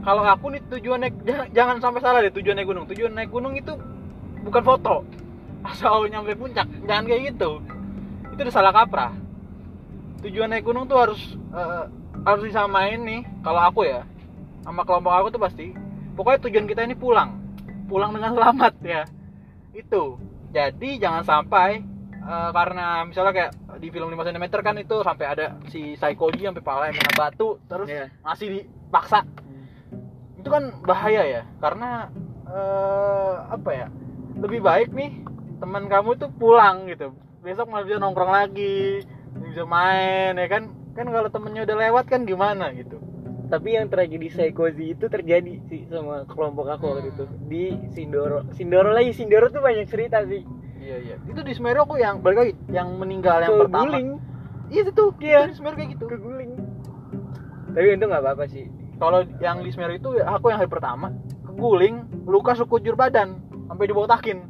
kalau 0.00 0.22
aku 0.22 0.54
nih 0.54 0.62
tujuan 0.72 0.98
naik 1.02 1.14
jangan, 1.26 1.46
jangan 1.52 1.76
sampai 1.82 2.00
salah 2.00 2.20
deh 2.22 2.32
tujuan 2.32 2.54
naik 2.54 2.68
gunung 2.70 2.86
tujuan 2.86 3.12
naik 3.12 3.30
gunung 3.34 3.52
itu 3.58 3.74
bukan 4.46 4.62
foto 4.62 5.02
asal 5.68 6.06
nyampe 6.06 6.38
puncak 6.38 6.64
jangan 6.86 7.04
kayak 7.04 7.34
gitu 7.34 7.58
itu 8.36 8.44
udah 8.44 8.52
salah 8.52 8.68
kaprah. 8.70 9.16
Tujuan 10.20 10.52
naik 10.52 10.68
gunung 10.68 10.84
tuh 10.84 11.00
harus 11.00 11.20
eh, 11.56 11.84
harus 12.20 12.42
disamain 12.44 13.00
nih 13.00 13.24
kalau 13.40 13.64
aku 13.64 13.88
ya 13.88 14.04
sama 14.60 14.84
kelompok 14.84 15.12
aku 15.16 15.28
tuh 15.32 15.40
pasti. 15.40 15.66
Pokoknya 16.12 16.44
tujuan 16.44 16.68
kita 16.68 16.84
ini 16.84 16.92
pulang. 16.92 17.40
Pulang 17.88 18.12
dengan 18.12 18.36
selamat 18.36 18.74
ya. 18.84 19.02
Itu. 19.72 20.20
Jadi 20.52 21.00
jangan 21.00 21.24
sampai 21.24 21.80
eh, 22.12 22.50
karena 22.52 23.08
misalnya 23.08 23.32
kayak 23.32 23.52
di 23.76 23.88
film 23.88 24.08
5 24.08 24.20
cm 24.20 24.44
kan 24.60 24.76
itu 24.76 24.96
sampai 25.00 25.26
ada 25.28 25.46
si 25.68 25.96
Saikoji 25.96 26.44
sampai 26.44 26.64
pala 26.64 26.88
yang 26.92 26.96
kena 26.96 27.12
batu 27.16 27.56
terus 27.64 27.88
Iya. 27.88 28.12
masih 28.20 28.46
dipaksa. 28.52 29.24
Itu 30.36 30.48
kan 30.48 30.76
bahaya 30.84 31.24
ya 31.24 31.42
karena 31.56 32.12
eh, 32.44 33.34
apa 33.48 33.70
ya 33.72 33.86
lebih 34.36 34.60
baik 34.60 34.92
nih 34.92 35.24
teman 35.56 35.88
kamu 35.88 36.20
tuh 36.20 36.28
pulang 36.36 36.84
gitu 36.88 37.16
besok 37.46 37.70
malah 37.70 37.86
bisa 37.86 38.02
nongkrong 38.02 38.32
lagi. 38.34 39.06
Bisa 39.38 39.62
main 39.62 40.34
ya 40.34 40.48
kan? 40.50 40.74
Kan 40.92 41.06
kalau 41.08 41.30
temennya 41.30 41.62
udah 41.62 41.76
lewat 41.78 42.04
kan 42.10 42.26
gimana 42.26 42.74
gitu? 42.74 42.98
Tapi 43.46 43.78
yang 43.78 43.86
tragedi 43.86 44.26
Saikozi 44.26 44.98
itu 44.98 45.06
terjadi 45.06 45.62
sih 45.70 45.86
sama 45.86 46.26
kelompok 46.26 46.66
aku 46.66 46.84
waktu 46.90 47.06
Hmm. 47.06 47.12
itu 47.14 47.24
di 47.46 47.64
Sindoro. 47.94 48.42
Sindoro 48.50 48.90
lagi. 48.90 49.14
Sindoro 49.14 49.46
tuh 49.46 49.62
banyak 49.62 49.86
cerita 49.86 50.26
sih. 50.26 50.42
Iya 50.82 50.96
iya. 50.98 51.16
Itu 51.22 51.46
di 51.46 51.54
Semeru 51.54 51.82
aku 51.82 51.94
yang 51.96 52.18
balik 52.18 52.38
lagi 52.42 52.52
yang 52.68 52.98
meninggal 52.98 53.38
yang 53.38 53.54
pertama. 53.56 53.86
Keguling. 53.86 54.08
Iya 54.66 54.80
itu. 54.82 54.92
Tuh 54.92 55.10
Iya. 55.22 55.40
di 55.46 55.54
Semeru 55.54 55.74
kayak 55.78 55.90
gitu. 55.94 56.04
Keguling. 56.06 56.52
Tapi 57.70 57.86
itu 57.86 58.04
nggak 58.04 58.22
apa-apa 58.22 58.44
sih. 58.46 58.66
Kalau 58.98 59.20
yang 59.38 59.62
di 59.62 59.70
Semeru 59.70 59.94
itu 59.94 60.08
aku 60.18 60.50
yang 60.50 60.58
hari 60.58 60.70
pertama. 60.70 61.14
Keguling 61.44 61.94
luka 62.26 62.58
sekujur 62.58 62.98
badan. 62.98 63.38
Sampai 63.66 63.86
dibotakin. 63.86 64.42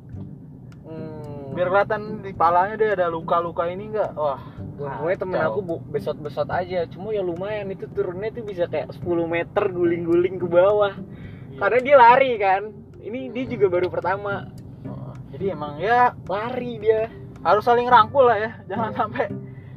Biar 1.57 1.69
kelihatan 1.73 2.21
di 2.21 2.37
palanya 2.37 2.77
dia 2.77 2.93
ada 2.93 3.09
luka-luka 3.09 3.65
ini 3.65 3.89
enggak 3.89 4.13
wah 4.13 4.39
Pokoknya 4.77 5.17
temen 5.17 5.41
aku 5.41 5.61
besot-besot 5.89 6.49
aja, 6.53 6.85
cuma 6.93 7.09
ya 7.09 7.25
lumayan 7.25 7.73
itu 7.73 7.89
turunnya 7.89 8.29
tuh 8.29 8.45
bisa 8.45 8.69
kayak 8.69 8.93
10 8.93 9.25
meter 9.25 9.65
guling-guling 9.73 10.37
ke 10.37 10.45
bawah. 10.45 10.93
Iya. 10.93 11.57
Karena 11.57 11.79
dia 11.81 11.97
lari 11.97 12.33
kan. 12.37 12.63
Ini 13.01 13.33
dia 13.33 13.45
juga 13.49 13.73
baru 13.73 13.89
pertama. 13.89 14.53
Oh, 14.85 15.17
jadi 15.33 15.57
emang 15.57 15.81
ya 15.81 16.13
lari 16.29 16.77
dia. 16.77 17.09
harus 17.47 17.63
saling 17.63 17.87
rangkul 17.87 18.27
lah 18.27 18.37
ya. 18.43 18.53
Jangan 18.67 18.91
sampai 18.93 19.31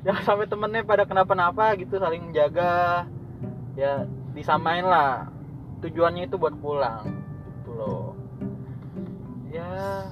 jangan 0.04 0.24
sampai 0.26 0.46
temennya 0.50 0.82
pada 0.82 1.06
kenapa-napa 1.06 1.78
gitu 1.78 2.02
saling 2.02 2.34
menjaga 2.34 3.06
ya 3.78 4.10
disamain 4.34 4.84
lah. 4.84 5.30
Tujuannya 5.80 6.28
itu 6.28 6.36
buat 6.36 6.58
pulang. 6.60 7.08
Gitu 7.62 7.72
loh. 7.78 8.18
Ya 9.54 10.10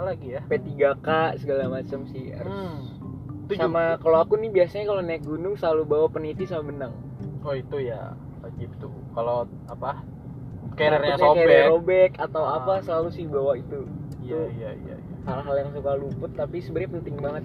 apa 0.00 0.16
lagi 0.16 0.32
ya 0.32 0.40
P3K 0.42 1.08
segala 1.36 1.68
macam 1.68 2.08
sih 2.08 2.32
harus. 2.32 2.48
hmm. 2.48 2.80
Itu 3.44 3.58
Sama 3.58 3.98
kalau 3.98 4.24
aku 4.24 4.40
nih 4.40 4.48
biasanya 4.48 4.88
kalau 4.88 5.02
naik 5.02 5.20
gunung 5.20 5.54
selalu 5.54 5.82
bawa 5.84 6.06
peniti 6.08 6.48
sama 6.48 6.72
benang. 6.72 6.96
oh 7.40 7.52
itu 7.52 7.76
ya 7.82 8.16
wajib 8.40 8.72
tuh 8.76 8.88
kalau 9.12 9.44
apa 9.66 10.00
carriernya 10.72 11.16
carrier 11.16 11.20
sobek 11.20 11.64
robek 11.68 12.12
atau 12.16 12.40
Ah. 12.40 12.64
apa 12.64 12.80
selalu 12.80 13.08
sih 13.10 13.24
bawa 13.24 13.52
itu. 13.54 13.84
iya 14.20 14.40
iya 14.50 14.70
iya 14.74 14.96
iya. 14.96 15.16
Hal-hal 15.20 15.54
yang 15.58 15.70
suka 15.70 15.92
luput 15.94 16.32
tapi 16.32 16.64
sebenarnya 16.64 16.96
penting 16.96 17.16
banget. 17.20 17.42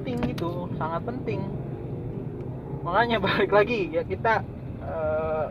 penting 0.00 0.32
itu 0.32 0.48
sangat 0.74 1.04
penting 1.04 1.44
makanya 2.80 3.20
balik 3.20 3.52
lagi 3.52 3.92
ya 3.92 4.00
kita 4.00 4.40
eh, 4.80 5.46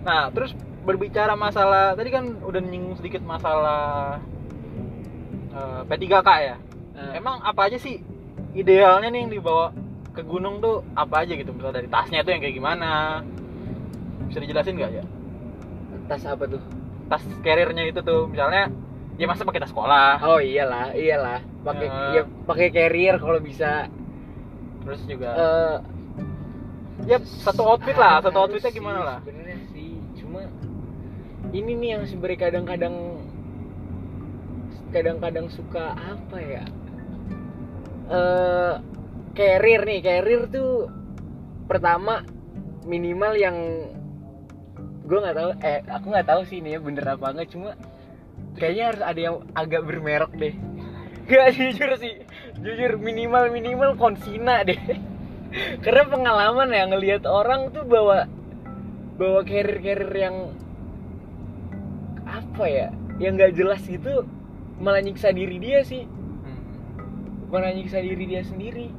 nah 0.00 0.32
terus 0.32 0.56
berbicara 0.80 1.36
masalah 1.36 1.92
tadi 1.92 2.08
kan 2.08 2.40
udah 2.40 2.56
nyinggung 2.56 2.96
sedikit 2.96 3.20
masalah 3.20 4.16
eh, 5.56 5.80
P3K 5.88 6.28
ya? 6.44 6.56
Nah, 6.96 7.10
emang 7.12 7.40
apa 7.40 7.68
aja 7.68 7.76
sih 7.76 8.00
idealnya 8.52 9.08
nih 9.08 9.20
yang 9.24 9.32
dibawa 9.32 9.72
ke 10.12 10.20
gunung 10.20 10.60
tuh 10.60 10.80
apa 10.92 11.24
aja 11.24 11.32
gitu? 11.32 11.52
Misalnya 11.52 11.80
dari 11.80 11.88
tasnya 11.88 12.20
itu 12.20 12.30
yang 12.32 12.40
kayak 12.40 12.56
gimana? 12.56 13.20
Bisa 14.28 14.38
dijelasin 14.40 14.76
nggak 14.76 14.92
ya? 14.92 15.04
Tas 16.08 16.24
apa 16.24 16.44
tuh? 16.46 16.62
tas 17.06 17.22
carriernya 17.46 17.86
itu 17.86 18.02
tuh 18.02 18.26
misalnya 18.26 18.66
ya 19.14 19.26
masa 19.30 19.46
pakai 19.46 19.62
tas 19.62 19.70
sekolah. 19.70 20.18
Oh 20.26 20.42
iyalah, 20.42 20.90
iyalah. 20.92 21.38
Pakai 21.62 21.86
Ya. 21.86 22.18
ya 22.18 22.22
pakai 22.44 22.66
carrier 22.70 23.16
kalau 23.16 23.38
bisa. 23.38 23.86
terus 24.82 25.02
juga? 25.06 25.30
Eh, 25.34 25.76
ya 27.10 27.18
satu 27.22 27.62
outfit 27.66 27.94
lah 27.98 28.22
satu 28.22 28.38
outfitnya 28.38 28.70
sih, 28.70 28.78
gimana 28.78 29.00
lah? 29.02 29.18
sebenarnya 29.22 29.58
sih. 29.74 29.98
Cuma 30.18 30.46
ini 31.50 31.72
nih 31.74 31.88
yang 31.98 32.02
sebenarnya 32.06 32.38
kadang-kadang 32.50 33.15
kadang-kadang 34.94 35.46
suka 35.50 35.94
apa 35.94 36.38
ya? 36.38 36.64
Eh 38.06 38.74
carrier 39.36 39.82
nih 39.84 40.00
carrier 40.00 40.42
tuh 40.48 40.88
pertama 41.66 42.24
minimal 42.86 43.34
yang 43.36 43.56
gue 45.06 45.18
nggak 45.22 45.36
tahu 45.36 45.50
eh 45.62 45.80
aku 45.86 46.06
nggak 46.10 46.26
tahu 46.26 46.42
sih 46.46 46.58
ini 46.58 46.74
ya 46.74 46.80
bener 46.82 47.04
apa 47.06 47.30
enggak 47.30 47.50
cuma 47.54 47.78
kayaknya 48.58 48.84
harus 48.90 49.02
ada 49.04 49.20
yang 49.20 49.36
agak 49.52 49.82
bermerek 49.84 50.32
deh. 50.38 50.54
Gak 51.26 51.58
jujur 51.58 51.90
sih 51.98 52.22
jujur 52.62 53.02
minimal 53.02 53.50
minimal 53.50 53.98
konsina 53.98 54.62
deh. 54.62 54.78
Karena 55.84 56.06
pengalaman 56.06 56.70
ya 56.70 56.86
ngelihat 56.86 57.26
orang 57.26 57.74
tuh 57.74 57.82
bawa 57.82 58.30
bawa 59.18 59.40
carrier 59.42 59.82
carrier 59.82 60.12
yang 60.14 60.36
apa 62.26 62.64
ya 62.66 62.88
yang 63.16 63.38
nggak 63.38 63.56
jelas 63.56 63.80
gitu 63.86 64.28
malah 64.80 65.00
nyiksa 65.00 65.32
diri 65.32 65.56
dia 65.56 65.80
sih. 65.82 66.04
Hmm. 66.04 66.60
malah 67.52 67.72
nyiksa 67.72 67.98
diri 68.02 68.24
dia 68.26 68.42
sendiri. 68.44 68.92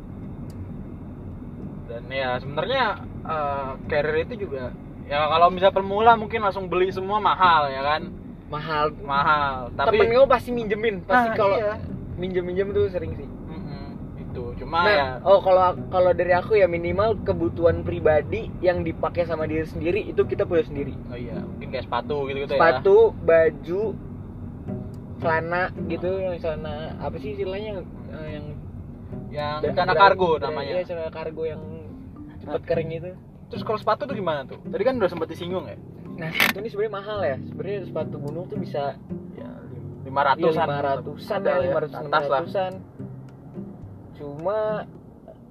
Dan 1.87 2.03
ya 2.11 2.35
sebenarnya 2.41 2.83
eh, 3.23 3.69
carrier 3.87 4.27
itu 4.27 4.47
juga 4.47 4.75
ya 5.07 5.23
kalau 5.31 5.47
misal 5.47 5.71
pemula 5.71 6.19
mungkin 6.19 6.43
langsung 6.43 6.67
beli 6.67 6.91
semua 6.91 7.17
mahal 7.23 7.71
ya 7.71 7.81
kan? 7.81 8.11
Mahal. 8.51 8.91
Mahal 9.03 9.71
tapi 9.75 9.99
temen 9.99 10.15
gue 10.15 10.27
pasti 10.27 10.49
minjemin 10.51 11.03
pasti 11.03 11.31
Nah, 11.31 11.35
kalau 11.35 11.57
iya. 11.59 11.75
minjem 12.19 12.43
minjem 12.43 12.67
tuh 12.75 12.91
sering 12.91 13.15
sih. 13.15 13.27
Itu. 14.19 14.53
Cuma 14.59 14.83
nah 14.85 14.93
ya 14.93 15.07
oh 15.23 15.39
kalau 15.41 15.73
kalau 15.89 16.11
dari 16.13 16.35
aku 16.35 16.59
ya 16.59 16.67
minimal 16.69 17.17
kebutuhan 17.23 17.81
pribadi 17.81 18.51
yang 18.61 18.83
dipakai 18.83 19.25
sama 19.25 19.47
diri 19.47 19.65
sendiri 19.65 20.03
itu 20.11 20.21
kita 20.27 20.43
punya 20.43 20.63
sendiri. 20.67 20.93
Oh 21.09 21.17
iya 21.17 21.39
mungkin 21.39 21.71
kayak 21.71 21.85
sepatu 21.87 22.27
gitu 22.29 22.37
gitu 22.45 22.53
sepatu 22.53 22.97
baju 23.23 23.81
celana 25.17 25.61
gitu 25.89 26.09
yang 26.21 26.35
celana 26.37 26.93
apa 27.01 27.15
sih 27.17 27.33
istilahnya 27.33 27.81
eh, 28.13 28.29
yang 28.37 28.45
ya 29.33 29.47
yang 29.59 29.73
da- 29.73 29.75
celana 29.83 29.93
kargo 29.95 30.29
namanya. 30.37 30.71
iya 30.71 30.81
celana 30.85 31.11
kargo 31.11 31.43
yang 31.43 31.61
cepet 32.43 32.61
kering 32.63 32.89
itu. 32.93 33.11
Terus 33.47 33.63
kalau 33.63 33.79
sepatu 33.79 34.03
tuh 34.03 34.15
gimana 34.15 34.43
tuh? 34.43 34.59
Tadi 34.67 34.83
kan 34.83 34.99
udah 34.99 35.09
sempat 35.09 35.27
disinggung 35.31 35.65
ya? 35.65 35.77
Nah 36.19 36.29
itu 36.29 36.57
ini 36.59 36.69
sebenarnya 36.69 36.93
mahal 36.93 37.19
ya. 37.23 37.37
Sebenarnya 37.39 37.79
sepatu 37.87 38.15
gunung 38.19 38.45
tuh 38.45 38.59
bisa 38.59 38.93
ya 39.33 39.49
lima 40.03 40.21
ratusan. 40.27 40.65
Lima 40.67 40.81
ratusan 40.83 41.39
Ada 41.41 41.49
ya 41.49 41.57
lima 41.63 41.79
ratus 41.81 41.95
atas 41.95 42.23
lah. 42.27 42.39
ratusan. 42.43 42.71
Cuma 44.17 44.57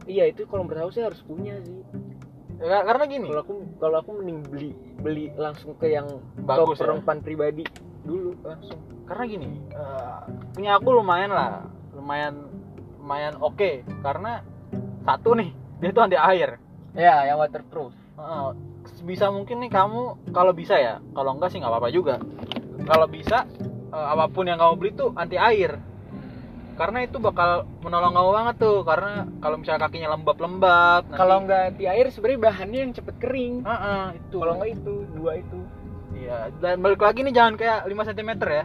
iya 0.07 0.25
itu 0.31 0.45
kalau 0.47 0.63
menurut 0.67 0.89
aku 0.89 0.93
sih 0.95 1.05
harus 1.05 1.21
punya 1.25 1.59
sih. 1.65 1.81
Ya, 2.57 2.81
karena 2.85 3.05
gini. 3.05 3.29
Kalau 3.29 3.43
aku 3.43 3.55
kalau 3.77 3.97
aku 4.01 4.11
mending 4.21 4.39
beli 4.49 4.71
beli 5.01 5.27
langsung 5.37 5.77
ke 5.77 5.93
yang 5.93 6.09
Bagus 6.45 6.81
ke 6.81 6.89
ya? 6.89 7.21
pribadi 7.21 7.65
dulu 8.07 8.33
langsung 8.45 8.79
karena 9.07 9.25
gini 9.25 9.49
eh, 9.73 10.19
punya 10.53 10.77
aku 10.77 10.89
lumayan 10.91 11.31
lah 11.31 11.63
lumayan 11.95 12.35
lumayan 13.01 13.35
oke. 13.39 13.87
Karena 14.03 14.43
satu 15.07 15.39
nih 15.39 15.51
dia 15.79 15.91
tuh 15.95 16.03
anti 16.03 16.19
air. 16.19 16.59
Ya 16.93 17.23
yang 17.31 17.39
waterproof. 17.39 17.95
Heeh. 18.19 18.49
bisa 19.03 19.29
mungkin 19.31 19.63
nih 19.63 19.71
kamu 19.71 20.31
kalau 20.35 20.51
bisa 20.51 20.79
ya 20.79 20.99
kalau 21.15 21.37
enggak 21.39 21.55
sih 21.55 21.59
nggak 21.63 21.71
apa-apa 21.71 21.91
juga. 21.95 22.19
Kalau 22.83 23.07
bisa 23.07 23.47
eh, 23.95 24.07
apa 24.11 24.27
pun 24.27 24.51
yang 24.51 24.59
kamu 24.59 24.75
beli 24.79 24.91
tuh 24.95 25.15
anti 25.15 25.39
air. 25.39 25.79
Karena 26.77 27.07
itu 27.07 27.17
bakal 27.17 27.65
menolong 27.81 28.13
kamu 28.13 28.31
banget 28.37 28.55
tuh 28.61 28.79
karena 28.85 29.25
kalau 29.41 29.57
misalnya 29.57 29.89
kakinya 29.89 30.13
lembab-lembab 30.13 31.09
nanti- 31.09 31.17
kalau 31.17 31.37
nggak 31.47 31.63
anti 31.73 31.85
air 31.89 32.07
sebenarnya 32.11 32.41
bahannya 32.43 32.79
yang 32.89 32.93
cepet 32.93 33.15
kering. 33.23 33.55
Heeh, 33.65 34.05
itu. 34.19 34.37
Kalau 34.43 34.55
nggak 34.59 34.71
itu 34.77 34.95
dua 35.15 35.33
itu. 35.39 35.59
Iya 36.17 36.39
dan 36.59 36.81
balik 36.81 37.01
lagi 37.05 37.21
nih 37.23 37.35
jangan 37.35 37.55
kayak 37.61 37.85
5 37.87 38.09
cm 38.09 38.31
ya 38.41 38.65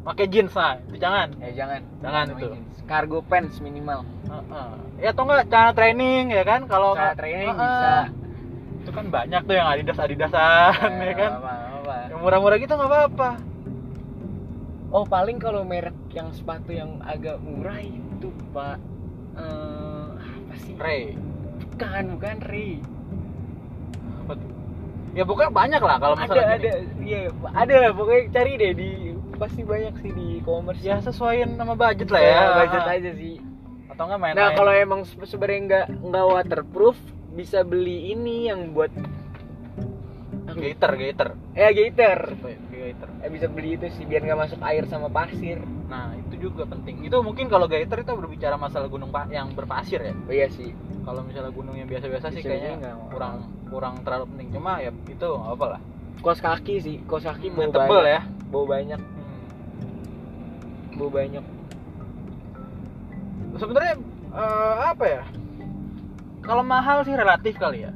pakai 0.00 0.24
jeans 0.26 0.52
nah 0.52 0.78
itu 0.80 0.96
jangan 0.96 1.28
ya 1.36 1.50
jangan 1.54 1.80
Jangan 1.98 2.24
itu. 2.30 2.48
jeans. 2.48 2.76
cargo 2.84 3.18
pants 3.20 3.56
minimal 3.58 4.00
Heeh. 4.24 4.68
ya 4.98 5.08
atau 5.10 5.22
enggak 5.22 5.46
celana 5.46 5.72
training 5.72 6.24
ya 6.28 6.42
kan 6.42 6.60
kalau 6.64 6.92
nggak- 6.92 7.16
training 7.16 7.48
Heeh. 7.48 7.58
bisa. 7.60 7.92
itu 8.78 8.90
kan 8.90 9.04
banyak 9.06 9.42
tuh 9.42 9.54
yang 9.54 9.68
adidas 9.68 9.98
adidasan 9.98 10.90
ya 10.98 11.14
kan 11.14 11.32
apa, 11.36 11.52
apa. 11.76 11.94
yang 12.08 12.20
murah-murah 12.20 12.56
gitu 12.56 12.72
nggak 12.72 12.88
apa-apa 12.88 13.30
oh 14.88 15.04
paling 15.04 15.36
kalau 15.36 15.60
merek 15.62 15.92
yang 16.10 16.32
sepatu 16.32 16.72
yang 16.72 16.96
agak 17.02 17.36
murah 17.38 17.76
itu 17.76 18.32
pak 18.50 18.80
eh, 19.36 20.08
apa 20.16 20.54
sih 20.56 20.72
Ray 20.74 21.12
bukan 21.70 22.04
bukan 22.16 22.36
Ray 22.42 22.72
Apa 24.18 24.32
tuh? 24.34 24.50
ya 25.12 25.22
pokoknya 25.22 25.52
banyak 25.52 25.82
lah 25.82 25.96
kalau 25.98 26.14
ada 26.14 26.22
masalah 26.24 26.44
ada 26.48 26.56
gini. 26.56 27.04
iya 27.04 27.20
ada 27.46 27.74
lah 27.76 27.90
pokoknya 27.92 28.22
cari 28.30 28.52
deh 28.54 28.72
di 28.72 28.90
pasti 29.38 29.62
banyak 29.62 29.94
sih 29.98 30.10
di 30.10 30.24
e-commerce. 30.38 30.82
Ya 30.82 30.98
sesuaiin 30.98 31.54
sama 31.54 31.72
budget 31.74 32.10
lah 32.10 32.20
ya. 32.20 32.28
Ya 32.28 32.44
budget 32.56 32.84
aja 32.84 33.10
sih. 33.14 33.34
Atau 33.88 34.02
enggak 34.04 34.20
main 34.20 34.34
nah 34.34 34.48
kalau 34.52 34.72
emang 34.72 35.00
se- 35.02 35.18
sebenarnya 35.24 35.60
nggak 35.64 35.86
nggak 36.04 36.26
waterproof 36.28 36.98
bisa 37.30 37.62
beli 37.62 38.12
ini 38.12 38.46
yang 38.46 38.70
buat 38.70 38.90
gator 40.48 40.92
gator 40.96 41.28
eh 41.54 41.70
gator 41.70 42.20
gator 42.68 43.08
eh, 43.22 43.30
bisa 43.30 43.46
beli 43.46 43.76
itu 43.76 43.86
sih 43.92 44.02
biar 44.02 44.22
nggak 44.22 44.38
masuk 44.38 44.60
air 44.60 44.84
sama 44.86 45.06
pasir. 45.08 45.58
Nah 45.86 46.14
itu 46.16 46.48
juga 46.48 46.66
penting. 46.66 47.04
Itu 47.04 47.20
mungkin 47.20 47.46
kalau 47.46 47.66
gator 47.66 47.94
itu 47.96 48.10
berbicara 48.12 48.56
masalah 48.56 48.86
gunung 48.86 49.08
pa- 49.08 49.28
yang 49.28 49.52
berpasir 49.52 50.00
ya? 50.00 50.14
Oh 50.26 50.32
iya 50.32 50.48
sih. 50.48 50.74
Kalau 51.02 51.22
misalnya 51.22 51.50
gunung 51.50 51.74
yang 51.74 51.86
biasa-biasa 51.86 52.30
sih 52.30 52.42
kayaknya 52.42 52.74
nggak 52.76 52.94
kurang 53.08 53.34
kurang 53.66 53.94
terlalu 54.02 54.24
penting. 54.34 54.48
Cuma 54.52 54.78
ya 54.78 54.90
itu 54.90 55.26
nggak 55.26 55.54
apa 55.54 55.66
lah. 55.68 55.80
Kos 56.18 56.40
kaki 56.40 56.74
sih. 56.80 56.96
Kos 57.04 57.22
kaki 57.22 57.50
bau 57.50 57.62
yang 57.62 57.72
tebel 57.72 57.86
banyak. 58.00 58.08
ya. 58.08 58.20
Bau 58.48 58.64
banyak 58.64 59.00
Banyak. 61.06 61.44
Sebenarnya 63.54 63.94
eh, 64.34 64.76
apa 64.90 65.04
ya? 65.06 65.22
Kalau 66.42 66.66
mahal 66.66 67.06
sih 67.06 67.14
relatif 67.14 67.54
kali 67.54 67.86
ya. 67.86 67.92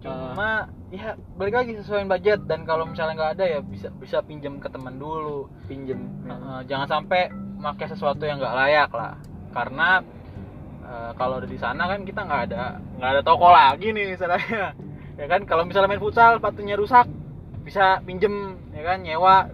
Cuma 0.00 0.72
ya 0.88 1.14
balik 1.36 1.54
lagi 1.60 1.72
sesuai 1.76 2.08
budget. 2.08 2.40
Dan 2.48 2.64
kalau 2.64 2.88
misalnya 2.88 3.20
nggak 3.20 3.32
ada 3.36 3.44
ya 3.44 3.60
bisa 3.60 3.92
bisa 4.00 4.24
pinjam 4.24 4.56
ke 4.56 4.72
teman 4.72 4.96
dulu. 4.96 5.52
Pinjem 5.68 6.00
Eh, 6.24 6.62
jangan 6.66 6.88
sampai 6.88 7.28
pakai 7.60 7.86
sesuatu 7.92 8.24
yang 8.24 8.40
nggak 8.40 8.56
layak 8.56 8.90
lah. 8.96 9.14
Karena 9.52 10.00
eh, 10.80 11.10
kalau 11.20 11.38
ada 11.38 11.48
di 11.48 11.58
sana 11.60 11.84
kan 11.84 12.08
kita 12.08 12.24
nggak 12.24 12.42
ada 12.50 12.80
nggak 12.96 13.10
ada 13.18 13.22
toko 13.22 13.52
lagi 13.52 13.92
nih 13.92 14.16
misalnya. 14.16 14.40
Ya 15.20 15.28
kan 15.28 15.44
kalau 15.44 15.68
misalnya 15.68 15.92
main 15.92 16.00
futsal 16.00 16.40
sepatunya 16.40 16.80
rusak 16.80 17.04
bisa 17.60 18.00
pinjem 18.08 18.56
ya 18.72 18.80
kan 18.80 19.04
nyewa 19.04 19.52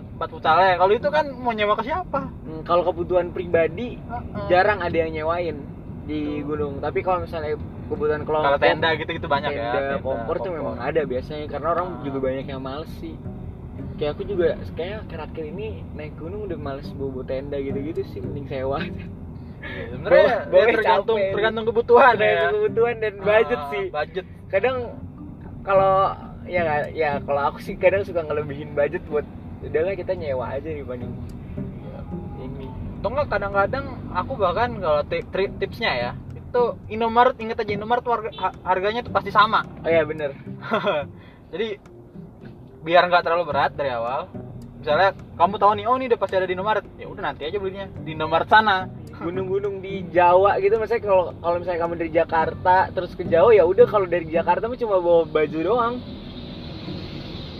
tempat 0.00 0.28
futsalnya 0.30 0.74
kalau 0.76 0.92
itu 0.92 1.08
kan 1.08 1.26
mau 1.34 1.50
nyewa 1.50 1.74
ke 1.74 1.84
siapa? 1.84 2.20
Hmm, 2.24 2.62
kalau 2.62 2.82
kebutuhan 2.82 3.28
pribadi 3.28 3.98
Heeh. 3.98 4.46
jarang 4.48 4.80
ada 4.80 4.96
yang 4.96 5.12
nyewain 5.12 5.60
di 6.02 6.40
gunung. 6.40 6.78
Tapi 6.78 6.98
kalau 7.00 7.20
misalnya 7.20 7.60
kebutuhan 7.84 8.22
kelompok 8.22 8.48
kalau 8.48 8.58
tenda 8.58 8.88
gitu 8.94 9.10
gitu 9.12 9.28
banyak 9.28 9.52
ya. 9.52 9.70
tenda 9.70 9.96
kompor 9.98 10.40
tuh 10.40 10.50
memang 10.50 10.78
ada 10.78 11.02
biasanya 11.02 11.44
karena 11.46 11.68
orang 11.70 11.88
Ah. 11.90 12.02
juga 12.02 12.18
banyak 12.22 12.46
yang 12.46 12.60
males 12.60 12.88
sih. 12.96 13.12
Kayak 13.94 14.16
aku 14.16 14.22
juga 14.24 14.46
kayak 14.72 15.04
akhir-akhir 15.06 15.44
ini 15.46 15.66
naik 15.92 16.16
gunung 16.16 16.46
udah 16.46 16.56
males 16.56 16.88
bobo 16.92 17.20
tenda 17.22 17.56
gitu-gitu 17.56 18.00
sih 18.08 18.18
mending 18.18 18.48
sewa. 18.48 18.80
Iya, 19.62 19.94
sebenarnya 19.94 20.26
ya 20.26 20.64
tergantung 20.74 21.18
capek. 21.20 21.32
tergantung 21.32 21.64
kebutuhan 21.66 22.14
ya. 22.16 22.50
Kebutuhan 22.50 22.96
dan 22.98 23.14
budget 23.16 23.60
Ah, 23.60 23.70
sih. 23.70 23.84
budget. 23.88 24.26
Kadang 24.48 24.76
kalau 25.62 25.94
ya 26.42 26.62
ya 26.90 27.22
kalau 27.22 27.42
aku 27.46 27.62
sih 27.62 27.78
kadang 27.78 28.02
suka 28.02 28.26
ngelebihin 28.26 28.74
budget 28.74 29.06
buat 29.06 29.22
udahlah 29.62 29.94
kita 29.94 30.12
nyewa 30.14 30.46
aja 30.50 30.68
dibanding 30.68 31.12
Iya. 31.56 32.00
ini. 32.42 32.66
Atau 33.02 33.10
kadang-kadang 33.26 33.84
aku 34.14 34.32
bahkan 34.38 34.74
kalau 34.78 35.02
tipsnya 35.58 35.90
ya 35.94 36.12
itu 36.36 36.62
Indomaret 36.92 37.38
inget 37.40 37.56
aja 37.56 37.72
Indomaret 37.72 38.04
ha- 38.36 38.56
harganya 38.66 39.00
tuh 39.00 39.12
pasti 39.14 39.30
sama. 39.32 39.64
Oh 39.82 39.90
ya 39.90 40.04
bener. 40.04 40.36
Jadi 41.52 41.80
biar 42.82 43.06
nggak 43.08 43.22
terlalu 43.24 43.44
berat 43.46 43.72
dari 43.78 43.94
awal 43.94 44.26
misalnya 44.82 45.14
kamu 45.38 45.54
tahu 45.62 45.72
nih 45.78 45.86
oh 45.86 45.94
ini 45.94 46.10
udah 46.10 46.18
pasti 46.18 46.34
ada 46.34 46.50
di 46.50 46.58
Indomaret 46.58 46.82
ya 46.98 47.06
udah 47.06 47.22
nanti 47.22 47.46
aja 47.46 47.56
belinya 47.62 47.86
di 48.02 48.18
Indomaret 48.18 48.50
sana. 48.50 48.90
Gunung-gunung 49.22 49.78
di 49.78 50.02
Jawa 50.10 50.58
gitu 50.58 50.82
misalnya 50.82 51.06
kalau 51.06 51.24
kalau 51.38 51.56
misalnya 51.62 51.80
kamu 51.86 51.94
dari 51.94 52.10
Jakarta 52.10 52.76
terus 52.90 53.14
ke 53.14 53.22
Jawa 53.22 53.54
ya 53.54 53.62
udah 53.62 53.86
kalau 53.86 54.10
dari 54.10 54.26
Jakarta 54.26 54.66
mah 54.66 54.74
cuma 54.74 54.98
bawa 54.98 55.22
baju 55.30 55.58
doang 55.62 55.94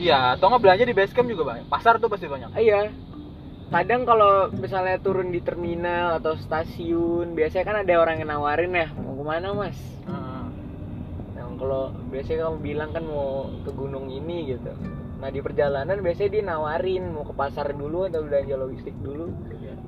iya 0.03 0.35
atau 0.35 0.51
nggak 0.51 0.63
belanja 0.63 0.85
di 0.85 0.97
base 0.97 1.15
camp 1.15 1.31
juga 1.31 1.43
banyak 1.55 1.67
pasar 1.71 2.03
tuh 2.03 2.11
pasti 2.11 2.27
banyak. 2.27 2.51
Iya. 2.59 2.91
Kadang 3.73 4.05
kalau 4.05 4.53
misalnya 4.53 5.01
turun 5.01 5.33
di 5.33 5.41
terminal 5.41 6.21
atau 6.21 6.37
stasiun 6.37 7.33
biasanya 7.33 7.65
kan 7.65 7.77
ada 7.81 7.95
orang 7.97 8.21
yang 8.21 8.29
nawarin 8.29 8.75
ya 8.77 8.93
mau 9.01 9.17
ke 9.17 9.25
mana 9.25 9.49
mas? 9.57 9.79
Heeh. 10.05 10.45
nah 11.33 11.49
kalau 11.57 11.95
biasanya 12.13 12.53
kamu 12.53 12.59
bilang 12.61 12.91
kan 12.93 13.05
mau 13.09 13.49
ke 13.65 13.71
gunung 13.73 14.13
ini 14.13 14.53
gitu. 14.53 14.77
Nah 15.23 15.31
di 15.33 15.41
perjalanan 15.41 16.05
biasanya 16.05 16.31
dia 16.37 16.43
nawarin 16.45 17.17
mau 17.17 17.25
ke 17.25 17.33
pasar 17.33 17.73
dulu 17.73 18.11
atau 18.11 18.21
belanja 18.27 18.61
logistik 18.61 18.93
dulu? 19.01 19.33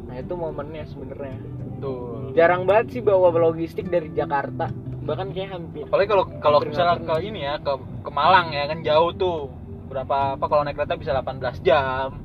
Nah 0.09 0.17
itu 0.17 0.33
momennya 0.33 0.89
sebenarnya. 0.89 1.37
Betul. 1.77 2.33
Jarang 2.33 2.65
banget 2.65 2.87
sih 2.97 3.03
bawa 3.05 3.29
logistik 3.37 3.93
dari 3.93 4.09
Jakarta. 4.17 4.73
Bahkan 5.05 5.37
kayak 5.37 5.51
hampir 5.53 5.85
apalagi 5.85 6.09
kalau 6.09 6.25
kalau 6.41 6.59
misalnya 6.65 6.97
ke 7.05 7.15
ini 7.21 7.45
ya 7.45 7.61
ke 7.61 7.73
ke 8.01 8.11
Malang 8.15 8.49
ya 8.57 8.65
kan 8.65 8.81
jauh 8.81 9.13
tuh 9.13 9.53
berapa 9.95 10.35
apa 10.35 10.45
kalau 10.51 10.67
naik 10.67 10.75
kereta 10.75 10.99
bisa 10.99 11.15
18 11.15 11.63
jam? 11.63 12.19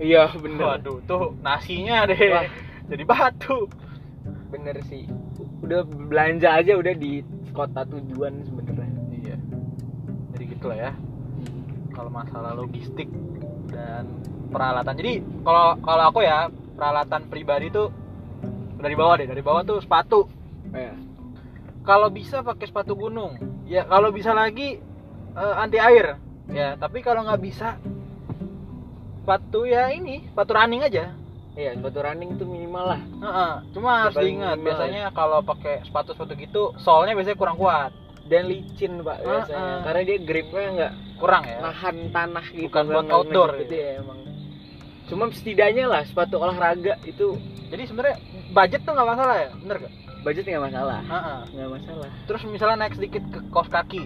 Iya 0.00 0.32
bener. 0.32 0.80
Waduh 0.80 1.04
tuh 1.04 1.36
nasinya 1.44 2.08
deh. 2.08 2.16
Wah. 2.16 2.48
jadi 2.88 3.04
batu. 3.04 3.68
Bener 4.48 4.80
sih. 4.88 5.04
Udah 5.60 5.84
belanja 5.84 6.56
aja 6.56 6.80
udah 6.80 6.96
di 6.96 7.20
kota 7.52 7.84
tujuan 7.84 8.40
sebenarnya. 8.48 8.88
Iya. 9.12 9.36
Jadi 10.32 10.44
gitulah 10.56 10.78
ya. 10.80 10.92
Kalau 11.92 12.08
masalah 12.08 12.56
logistik 12.56 13.12
dan 13.68 14.08
peralatan. 14.48 14.96
Jadi 14.96 15.20
kalau 15.44 15.76
kalau 15.84 16.04
aku 16.08 16.24
ya 16.24 16.48
peralatan 16.74 17.28
pribadi 17.28 17.68
tuh 17.68 17.92
dari 18.80 18.96
bawah 18.96 19.20
deh. 19.20 19.28
Dari 19.28 19.42
bawah 19.44 19.60
tuh 19.60 19.78
sepatu. 19.84 20.24
Ya 20.72 20.96
kalau 21.84 22.08
bisa 22.08 22.40
pakai 22.40 22.66
sepatu 22.66 22.96
gunung. 22.96 23.36
Ya 23.68 23.84
kalau 23.84 24.10
bisa 24.10 24.32
lagi 24.32 24.80
eh, 25.36 25.54
anti 25.60 25.76
air 25.76 26.16
ya 26.52 26.76
tapi 26.76 27.00
kalau 27.00 27.24
nggak 27.24 27.40
bisa 27.40 27.78
sepatu 29.22 29.64
ya 29.64 29.88
ini 29.88 30.28
sepatu 30.28 30.52
running 30.52 30.84
aja. 30.84 31.16
Iya 31.54 31.78
sepatu 31.78 32.02
running 32.02 32.34
tuh 32.36 32.44
minimal 32.50 32.84
lah. 32.92 33.00
Heeh, 33.00 33.52
cuma 33.72 33.90
harus 34.04 34.18
diingat 34.18 34.58
biasanya 34.58 35.08
kalau 35.14 35.38
pakai 35.40 35.86
sepatu-sepatu 35.86 36.34
gitu 36.36 36.62
solnya 36.76 37.14
biasanya 37.14 37.38
kurang 37.38 37.56
kuat. 37.56 37.94
Dan 38.24 38.48
licin 38.48 39.04
pak 39.04 39.20
biasanya. 39.20 39.60
Ah. 39.60 39.80
karena 39.84 40.00
dia 40.02 40.16
gripnya 40.20 40.66
nggak 40.72 40.92
kurang 41.20 41.44
ya? 41.44 41.60
nahan 41.60 41.96
tanah 42.08 42.46
gitu 42.56 42.66
Bukan 42.72 42.84
buat 42.88 43.06
outdoor 43.12 43.50
ngejepit 43.54 43.68
gitu. 43.68 43.74
ya 43.76 43.88
emang. 44.00 44.18
Cuma 45.04 45.24
setidaknya 45.28 45.84
lah 45.88 46.02
sepatu 46.08 46.40
olahraga 46.40 46.96
itu 47.04 47.36
jadi 47.68 47.84
sebenarnya 47.84 48.16
budget 48.52 48.80
tuh 48.82 48.92
nggak 48.96 49.08
masalah 49.08 49.36
ya? 49.40 49.50
Bener 49.60 49.76
gak? 49.88 49.92
budget 50.24 50.44
nggak 50.48 50.64
masalah. 50.68 51.00
Heeh. 51.04 51.40
nggak 51.52 51.70
masalah. 51.80 52.08
Terus 52.24 52.42
misalnya 52.48 52.76
naik 52.80 52.94
sedikit 52.96 53.22
ke 53.28 53.38
kaos 53.52 53.68
kaki. 53.68 54.02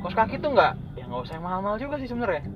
Kaos 0.00 0.14
kaki 0.14 0.38
tuh 0.38 0.50
nggak 0.54 0.72
nggak 1.10 1.20
usah 1.26 1.34
yang 1.34 1.44
mahal-mahal 1.44 1.76
juga 1.76 1.98
sih 1.98 2.06
sebenarnya. 2.06 2.46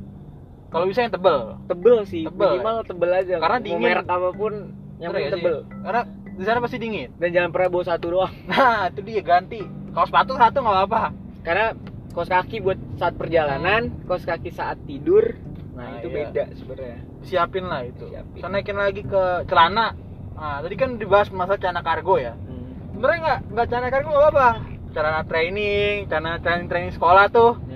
Kalau 0.70 0.86
bisa 0.86 1.02
yang 1.02 1.11
tebel. 1.11 1.38
Tebel 1.66 1.98
sih 2.07 2.22
Tebel, 2.26 2.50
minimal 2.59 2.76
tebel 2.86 3.11
aja. 3.11 3.34
Karena 3.38 3.59
mau 3.59 3.66
dingin. 3.66 3.82
merek 3.82 4.07
apa 4.07 4.30
pun 4.30 4.52
yang 4.98 5.11
Bener 5.11 5.18
penting 5.18 5.26
ya 5.26 5.30
sih? 5.30 5.42
tebel. 5.42 5.57
Karena 5.82 6.02
di 6.34 6.44
sana 6.46 6.59
pasti 6.62 6.76
dingin. 6.78 7.09
Dan 7.14 7.28
jangan 7.30 7.50
pernah 7.55 7.68
bawa 7.70 7.84
satu 7.86 8.07
doang. 8.11 8.34
Nah 8.50 8.90
itu 8.90 9.00
dia 9.02 9.22
ganti. 9.22 9.61
Kalau 9.62 10.07
sepatu 10.07 10.32
satu 10.34 10.57
nggak 10.62 10.76
apa-apa. 10.82 11.02
Karena 11.42 11.66
kaos 12.14 12.30
kaki 12.30 12.62
buat 12.62 12.78
saat 12.94 13.14
perjalanan 13.18 13.90
kaos 14.07 14.22
kaki 14.22 14.55
saat 14.55 14.78
tidur 14.86 15.34
nah, 15.74 15.90
Nah, 15.90 15.98
itu 15.98 16.09
iya. 16.11 16.14
beda 16.30 16.44
sebenarnya. 16.55 16.98
Siapin 17.26 17.64
lah 17.66 17.82
itu. 17.82 18.07
Siapin. 18.07 18.38
Terus 18.38 18.50
naikin 18.55 18.78
lagi 18.78 19.02
ke 19.02 19.22
celana. 19.50 19.98
Nah 20.34 20.59
tadi 20.62 20.74
kan 20.78 20.94
dibahas 20.94 21.30
masalah 21.30 21.59
celana 21.59 21.82
kargo 21.82 22.18
ya. 22.18 22.34
Hmm. 22.38 22.94
sebenarnya 22.94 23.18
nggak 23.18 23.38
nggak 23.50 23.66
celana 23.66 23.88
kargo 23.90 24.09
nggak 24.11 24.24
apa-apa. 24.30 24.48
Celana 24.94 25.20
training 25.26 25.94
celana 26.07 26.38
training 26.38 26.66
training 26.70 26.92
sekolah 26.94 27.26
tuh. 27.30 27.59
Ya. 27.66 27.74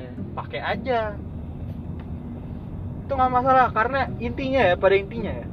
Pakai 0.48 0.60
aja. 0.64 1.00
Itu 3.04 3.12
nggak 3.12 3.32
masalah 3.32 3.66
karena 3.70 4.08
intinya 4.16 4.62
ya 4.64 4.74
pada 4.74 4.96
intinya 4.96 5.32
ya 5.34 5.46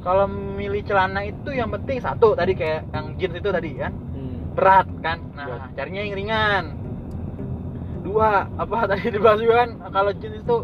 kalau 0.00 0.28
milih 0.28 0.86
celana 0.86 1.24
itu 1.24 1.50
yang 1.50 1.66
penting 1.68 1.98
satu 1.98 2.32
tadi 2.32 2.52
kayak 2.52 2.86
yang 2.92 3.06
jeans 3.16 3.36
itu 3.36 3.48
tadi 3.48 3.70
kan? 3.74 3.92
Hmm. 3.92 4.36
berat 4.54 4.88
kan? 5.00 5.18
Nah 5.32 5.46
Berat. 5.48 5.68
carinya 5.74 6.00
yang 6.00 6.14
ringan. 6.14 6.64
Dua 8.00 8.46
apa 8.46 8.76
tadi 8.92 9.10
dibahas 9.10 9.40
juga 9.40 9.54
kan 9.64 9.70
kalau 9.90 10.12
jeans 10.14 10.36
itu 10.38 10.56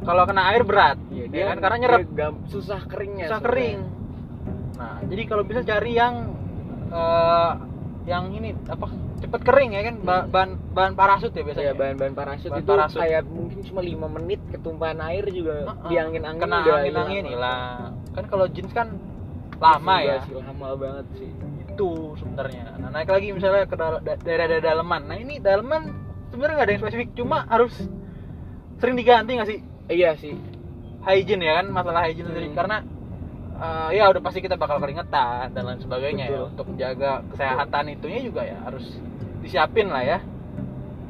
kalau 0.00 0.22
kena 0.24 0.42
air 0.48 0.64
berat 0.64 0.96
Iya, 1.12 1.24
ya 1.28 1.44
kan? 1.52 1.56
Karena 1.60 1.76
nyerap. 1.76 2.00
dia 2.08 2.28
susah 2.48 2.80
keringnya 2.86 3.26
susah 3.28 3.42
kering. 3.42 3.78
Nah 4.78 4.96
jadi 5.04 5.22
kalau 5.26 5.42
bisa 5.44 5.60
cari 5.60 5.92
yang 5.92 6.14
eh, 6.88 7.52
yang 8.08 8.32
ini 8.32 8.56
apa 8.64 8.86
cepet 9.30 9.42
kering 9.42 9.70
ya 9.72 9.82
kan 9.84 9.94
Ba- 10.00 10.26
bahan 10.26 10.50
bahan 10.68 10.92
parasut 10.92 11.30
ya 11.30 11.38
Iya, 11.38 11.46
biasanya 11.46 11.74
bahan-bahan 11.76 12.14
parasut 12.14 12.50
Bahan 12.50 12.60
itu 12.60 12.72
parasut. 12.72 12.98
kayak 12.98 13.22
mungkin 13.24 13.58
cuma 13.62 13.80
lima 13.80 14.06
menit 14.10 14.40
ketumpahan 14.50 14.98
air 15.00 15.24
juga 15.26 15.54
Heeh. 15.64 15.86
diangin-angin 15.86 16.40
kena 16.40 16.58
udah 16.58 16.74
angin 16.76 16.94
angin 16.96 17.24
hilang. 17.24 17.28
hilang 17.30 17.90
kan 18.10 18.24
kalau 18.26 18.46
jeans 18.46 18.72
kan 18.72 18.88
lama 19.56 19.94
Iya 19.96 20.08
ya 20.10 20.16
sih, 20.24 20.34
lama 20.34 20.66
banget 20.74 21.06
sih 21.14 21.30
itu 21.62 21.90
sebenarnya 22.16 22.64
nah 22.76 22.90
naik 22.90 23.06
lagi 23.08 23.30
misalnya 23.30 23.64
ke 23.64 23.76
daerah-daerah 24.18 24.64
daleman 24.66 25.02
nah 25.04 25.14
ini 25.14 25.38
daleman 25.38 25.82
sebenarnya 26.28 26.54
nggak 26.56 26.66
ada 26.66 26.72
yang 26.72 26.82
spesifik 26.82 27.08
cuma 27.14 27.46
harus 27.46 27.72
sering 28.76 28.96
diganti 28.96 29.30
nggak 29.32 29.48
sih 29.48 29.58
iya 29.88 30.12
sih 30.14 30.34
hygiene 31.00 31.40
ya 31.40 31.54
kan 31.56 31.70
masalah 31.70 32.02
hygiene 32.02 32.26
sendiri 32.26 32.48
Hmm. 32.48 32.56
karena 32.56 32.76
eh, 33.54 33.90
ya 33.94 34.08
udah 34.08 34.18
pasti 34.18 34.40
kita 34.40 34.56
bakal 34.56 34.76
keringetan 34.76 35.52
dan 35.52 35.62
lain 35.62 35.78
sebagainya 35.78 36.24
ya 36.26 36.32
Betul. 36.34 36.48
untuk 36.50 36.66
menjaga 36.66 37.10
kesehatan 37.28 37.84
itunya 37.90 38.20
juga 38.22 38.42
ya 38.42 38.56
harus 38.60 38.84
disiapin 39.50 39.90
lah 39.90 40.06
ya. 40.06 40.18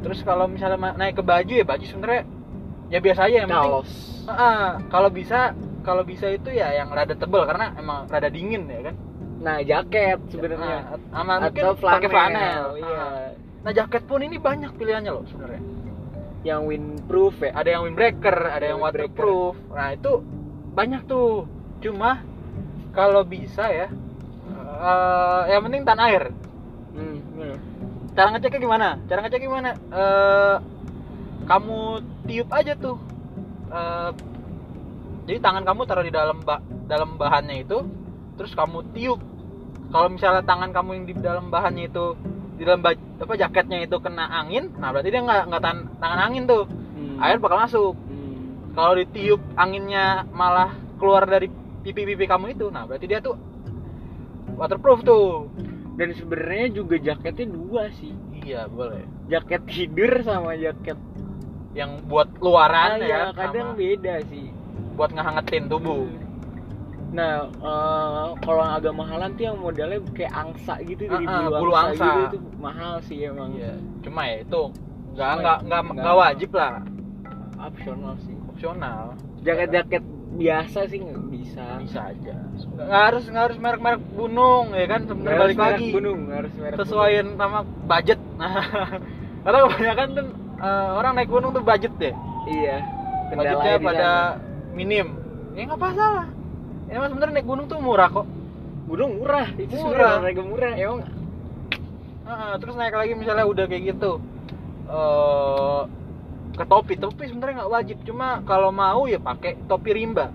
Terus 0.01 0.25
kalau 0.25 0.49
misalnya 0.49 0.97
naik 0.97 1.21
ke 1.21 1.25
baju 1.25 1.53
ya 1.53 1.67
baju 1.69 1.85
sebenarnya 1.85 2.25
ya 2.89 2.99
biasa 3.05 3.21
aja 3.29 3.37
yang 3.45 3.53
penting 3.53 3.85
Ah, 4.33 4.81
kalau 4.89 5.13
bisa 5.13 5.53
kalau 5.85 6.01
bisa 6.05 6.33
itu 6.33 6.49
ya 6.49 6.73
yang 6.73 6.89
rada 6.89 7.13
tebel 7.13 7.45
karena 7.45 7.77
emang 7.77 8.09
rada 8.09 8.33
dingin 8.33 8.65
ya 8.65 8.89
kan. 8.89 8.97
Nah 9.45 9.57
jaket 9.61 10.19
sebenarnya. 10.33 10.97
Nah, 10.97 10.97
sama 11.13 11.33
mungkin 11.45 11.65
pakai 11.77 12.09
flanel. 12.09 12.65
iya. 12.81 12.97
Ah. 12.97 13.29
nah 13.61 13.73
jaket 13.77 14.09
pun 14.09 14.25
ini 14.25 14.41
banyak 14.41 14.73
pilihannya 14.73 15.13
loh 15.13 15.25
sebenarnya. 15.29 15.61
Yang 16.41 16.61
windproof 16.65 17.37
ya? 17.45 17.53
Ada 17.53 17.69
yang 17.77 17.83
windbreaker 17.93 18.37
ada 18.49 18.65
yang 18.65 18.81
windbreaker. 18.81 19.21
waterproof. 19.21 19.57
Nah 19.77 19.89
itu 19.93 20.13
banyak 20.73 21.03
tuh. 21.05 21.45
Cuma 21.85 22.25
kalau 22.97 23.21
bisa 23.25 23.69
ya 23.69 23.89
eh, 24.81 25.43
yang 25.53 25.61
penting 25.69 25.85
tahan 25.85 26.01
air. 26.09 26.25
Hmm, 26.97 27.21
bener. 27.37 27.70
Cara 28.21 28.37
ngeceknya 28.37 28.61
gimana? 28.61 28.89
Cara 29.09 29.19
ngeceknya 29.25 29.47
gimana? 29.49 29.71
Eh, 29.73 30.57
kamu 31.49 31.79
tiup 32.29 32.49
aja 32.53 32.77
tuh. 32.77 33.01
Eh, 33.73 34.11
jadi 35.25 35.39
tangan 35.41 35.65
kamu 35.65 35.81
taruh 35.89 36.05
di 36.05 36.13
dalam 36.13 36.45
ba- 36.45 36.61
dalam 36.85 37.17
bahannya 37.17 37.65
itu 37.65 37.81
terus 38.37 38.53
kamu 38.53 38.93
tiup. 38.93 39.25
Kalau 39.89 40.13
misalnya 40.13 40.45
tangan 40.45 40.69
kamu 40.69 40.91
yang 41.01 41.05
di 41.09 41.15
dalam 41.17 41.49
bahannya 41.49 41.89
itu 41.89 42.13
di 42.61 42.69
dalam 42.69 42.85
apa 42.85 43.35
jaketnya 43.41 43.89
itu 43.89 43.97
kena 44.05 44.29
angin 44.29 44.69
nah 44.77 44.93
berarti 44.93 45.09
dia 45.09 45.25
nggak 45.25 45.49
nggak 45.49 45.63
tahan 45.65 45.79
tangan 45.97 46.21
angin 46.29 46.45
tuh. 46.45 46.69
Hmm. 46.69 47.17
air 47.25 47.41
bakal 47.41 47.57
masuk. 47.57 47.97
Hmm. 47.97 48.77
kalau 48.77 48.93
ditiup 49.01 49.41
anginnya 49.57 50.29
malah 50.29 50.77
keluar 51.01 51.25
dari 51.25 51.49
pipi-pipi 51.81 52.29
kamu 52.29 52.53
itu 52.53 52.69
nah 52.69 52.85
berarti 52.85 53.09
dia 53.09 53.25
tuh 53.25 53.41
waterproof 54.61 55.01
tuh 55.01 55.49
dan 56.01 56.17
sebenarnya 56.17 56.73
juga 56.73 56.97
jaketnya 56.97 57.47
dua 57.53 57.93
sih. 57.93 58.17
Iya 58.33 58.65
boleh. 58.73 59.05
Jaket 59.29 59.63
tidur 59.69 60.25
sama 60.25 60.57
jaket 60.57 60.97
yang 61.77 62.01
buat 62.09 62.33
luaran 62.41 62.97
Ah, 62.97 63.05
ya 63.05 63.21
kadang 63.37 63.77
sama 63.77 63.79
beda 63.79 64.15
sih. 64.33 64.49
Buat 64.97 65.13
ngehangetin 65.13 65.69
tubuh. 65.69 66.09
Nah 67.13 67.53
eh, 67.53 68.29
kalau 68.41 68.65
agak 68.65 68.97
mahalan 68.97 69.37
tuh 69.37 69.45
yang 69.45 69.61
modelnya 69.61 70.01
kayak 70.17 70.33
angsa 70.33 70.81
gitu 70.81 71.05
dari 71.05 71.25
Ah, 71.29 71.37
ah, 71.37 71.41
bulu, 71.45 71.51
bulu 71.61 71.73
angsa, 71.77 71.93
angsa. 72.01 72.09
gitu 72.09 72.21
itu 72.25 72.39
mahal 72.57 72.95
sih 73.05 73.19
emang. 73.29 73.51
Iya, 73.53 73.75
cuma 74.01 74.21
ya 74.25 74.37
itu 74.41 74.63
nggak 75.13 75.29
Cuma 75.29 75.41
nggak 75.45 75.59
nggak 75.61 75.81
nggak- 75.85 75.97
nggak 76.01 76.17
wajib 76.17 76.51
lah. 76.57 76.73
Opsional 77.61 78.15
sih. 78.25 78.37
Opsional. 78.49 79.03
Jaket-jaket 79.45 80.05
biasa 80.41 80.79
sih 80.89 80.99
nggak 80.99 81.21
bisa. 81.29 81.65
Bisa 81.85 82.01
aja. 82.09 82.35
Nggak 82.65 83.03
harus 83.05 83.25
nggak 83.29 83.45
harus 83.45 83.59
merek-merek 83.61 84.03
gunung 84.11 84.73
ya 84.73 84.87
kan? 84.89 85.01
Sebenarnya 85.05 85.39
balik 85.39 85.57
merek 85.57 85.77
lagi. 85.77 85.89
gunung 85.93 86.21
harus 86.33 86.53
merek 86.57 86.77
sesuaiin 86.81 87.29
sama 87.37 87.59
budget. 87.85 88.21
Nah 88.41 88.53
karena 89.45 89.59
kebanyakan 89.65 90.07
tuh 90.17 90.27
eh, 90.59 90.89
orang 90.97 91.13
naik 91.15 91.29
gunung 91.29 91.51
tuh 91.53 91.61
budget 91.61 91.93
deh. 92.01 92.15
Iya 92.49 92.77
budgetnya 93.31 93.75
pada 93.79 94.01
sana. 94.01 94.41
minim. 94.73 95.07
Ya 95.53 95.63
nggak 95.69 95.81
masalah. 95.81 96.27
Ya 96.89 96.97
mas 96.99 97.09
sebenarnya 97.13 97.35
naik 97.37 97.47
gunung 97.47 97.67
tuh 97.69 97.79
murah 97.79 98.09
kok. 98.09 98.27
Gunung 98.89 99.11
murah 99.23 99.47
itu 99.55 99.77
Murah. 99.77 100.19
olahraga 100.19 100.43
murah. 100.43 100.73
Emang. 100.75 101.01
Ah, 102.25 102.55
terus 102.59 102.75
naik 102.75 102.95
lagi 102.95 103.13
misalnya 103.13 103.45
udah 103.45 103.65
kayak 103.69 103.95
gitu. 103.95 104.19
Eh 104.89 105.81
ke 106.51 106.65
topi 106.67 106.95
topi 106.97 107.25
sebenarnya 107.29 107.65
nggak 107.65 107.73
wajib. 107.73 107.97
Cuma 108.05 108.43
kalau 108.43 108.71
mau 108.71 109.07
ya 109.07 109.19
pakai 109.19 109.57
topi 109.67 109.95
rimba. 109.95 110.31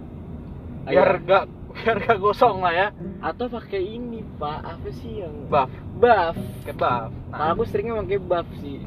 Biar 0.85 1.17
Iya. 1.17 1.25
gak 1.25 1.43
biar 1.75 1.97
gak 1.99 2.19
gosong 2.21 2.63
lah 2.63 2.73
ya. 2.73 2.87
Atau 3.19 3.49
pakai 3.49 3.81
ini 3.83 4.23
pak. 4.37 4.63
Apa 4.63 4.89
sih 4.95 5.25
yang 5.25 5.49
buff. 5.51 5.71
Buff. 5.97 6.35
Ke 6.63 6.71
buff. 6.71 7.11
Nah, 7.29 7.35
nah, 7.35 7.47
aku 7.51 7.65
seringnya 7.67 7.99
pakai 7.99 8.19
buff 8.21 8.47
sih. 8.61 8.79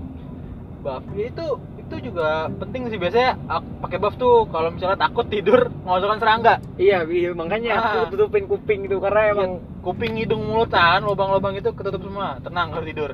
Buff. 0.81 1.03
Ya 1.13 1.27
itu 1.29 1.47
itu 1.79 2.13
juga 2.13 2.49
penting 2.49 2.89
sih. 2.89 2.97
Biasanya 2.97 3.37
aku 3.45 3.69
pakai 3.85 3.99
buff 3.99 4.15
tuh 4.17 4.47
kalau 4.49 4.73
misalnya 4.73 4.97
takut 4.97 5.27
tidur 5.29 5.69
ngosokkan 5.85 6.19
serangga. 6.23 6.55
Iya 6.79 7.05
iya. 7.05 7.31
Makanya 7.35 7.71
Ah. 7.77 7.83
aku 8.07 8.17
tutupin 8.17 8.47
kuping 8.47 8.87
itu 8.87 8.97
karena 9.03 9.35
emang 9.37 9.51
kuping 9.85 10.17
hidung 10.17 10.47
mulut 10.47 10.71
tahan 10.71 11.05
lubang-lubang 11.05 11.59
itu 11.59 11.69
ketutup 11.75 12.01
semua. 12.01 12.39
Tenang 12.41 12.73
kalau 12.73 12.87
tidur. 12.87 13.11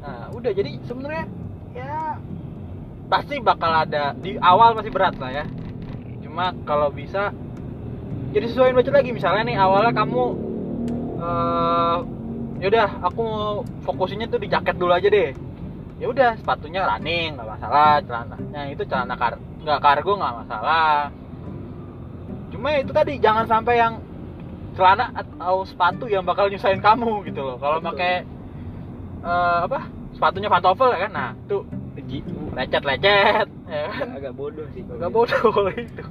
Nah 0.00 0.30
udah. 0.32 0.52
Jadi 0.54 0.78
sebenarnya 0.86 1.24
ya 1.26 1.26
pasti 3.08 3.40
bakal 3.40 3.72
ada 3.72 4.12
di 4.14 4.36
awal 4.38 4.76
masih 4.76 4.92
berat 4.92 5.16
lah 5.16 5.32
ya. 5.32 5.44
Cuma 6.20 6.52
kalau 6.68 6.92
bisa 6.92 7.32
jadi 8.36 8.46
sesuaiin 8.46 8.76
budget 8.76 8.94
lagi. 8.94 9.10
Misalnya 9.16 9.42
nih 9.48 9.56
awalnya 9.56 9.92
kamu 9.96 10.22
eh 11.18 11.98
yaudah 12.58 12.90
aku 13.06 13.20
mau 13.22 13.62
fokusinnya 13.86 14.28
tuh 14.28 14.38
di 14.38 14.52
jaket 14.52 14.76
dulu 14.76 14.92
aja 14.92 15.08
deh. 15.08 15.32
Ya 15.98 16.06
udah 16.06 16.38
sepatunya 16.38 16.86
running 16.86 17.34
nggak 17.34 17.48
masalah 17.58 17.98
celananya 18.06 18.62
itu 18.70 18.86
celana 18.86 19.18
kar 19.18 19.40
nggak 19.40 19.80
kargo 19.82 20.12
nggak 20.14 20.36
masalah. 20.44 21.10
Cuma 22.52 22.76
itu 22.76 22.92
tadi 22.92 23.18
jangan 23.18 23.48
sampai 23.48 23.74
yang 23.80 23.98
celana 24.78 25.10
atau 25.10 25.66
sepatu 25.66 26.06
yang 26.06 26.22
bakal 26.22 26.46
nyusahin 26.46 26.78
kamu 26.78 27.26
gitu 27.26 27.42
loh. 27.42 27.56
Kalau 27.58 27.82
pakai 27.82 28.22
eh, 29.24 29.58
apa 29.66 29.90
sepatunya 30.14 30.46
pantofel 30.52 30.94
ya 30.94 31.08
kan? 31.08 31.12
Nah 31.16 31.30
tuh 31.50 31.66
gitu. 32.06 32.34
Lecet 32.54 32.82
lecet 32.84 33.48
ya 33.68 33.82
kan 33.92 34.08
agak 34.18 34.32
bodoh 34.38 34.66
sih 34.72 34.86
kalau 34.86 34.98
Gak 34.98 35.10
gitu. 35.10 35.16
bodoh 35.18 35.42
kalau 35.50 35.72
itu 35.74 36.04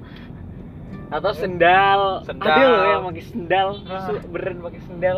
atau 1.08 1.32
sendal, 1.32 2.02
Sendal. 2.28 2.52
ada 2.52 2.66
loh 2.68 2.84
yang 2.92 3.04
pakai 3.08 3.24
sendal. 3.24 3.68
Ah. 3.88 4.12
Beneran 4.28 4.60
pakai 4.60 4.82
sendal. 4.84 5.18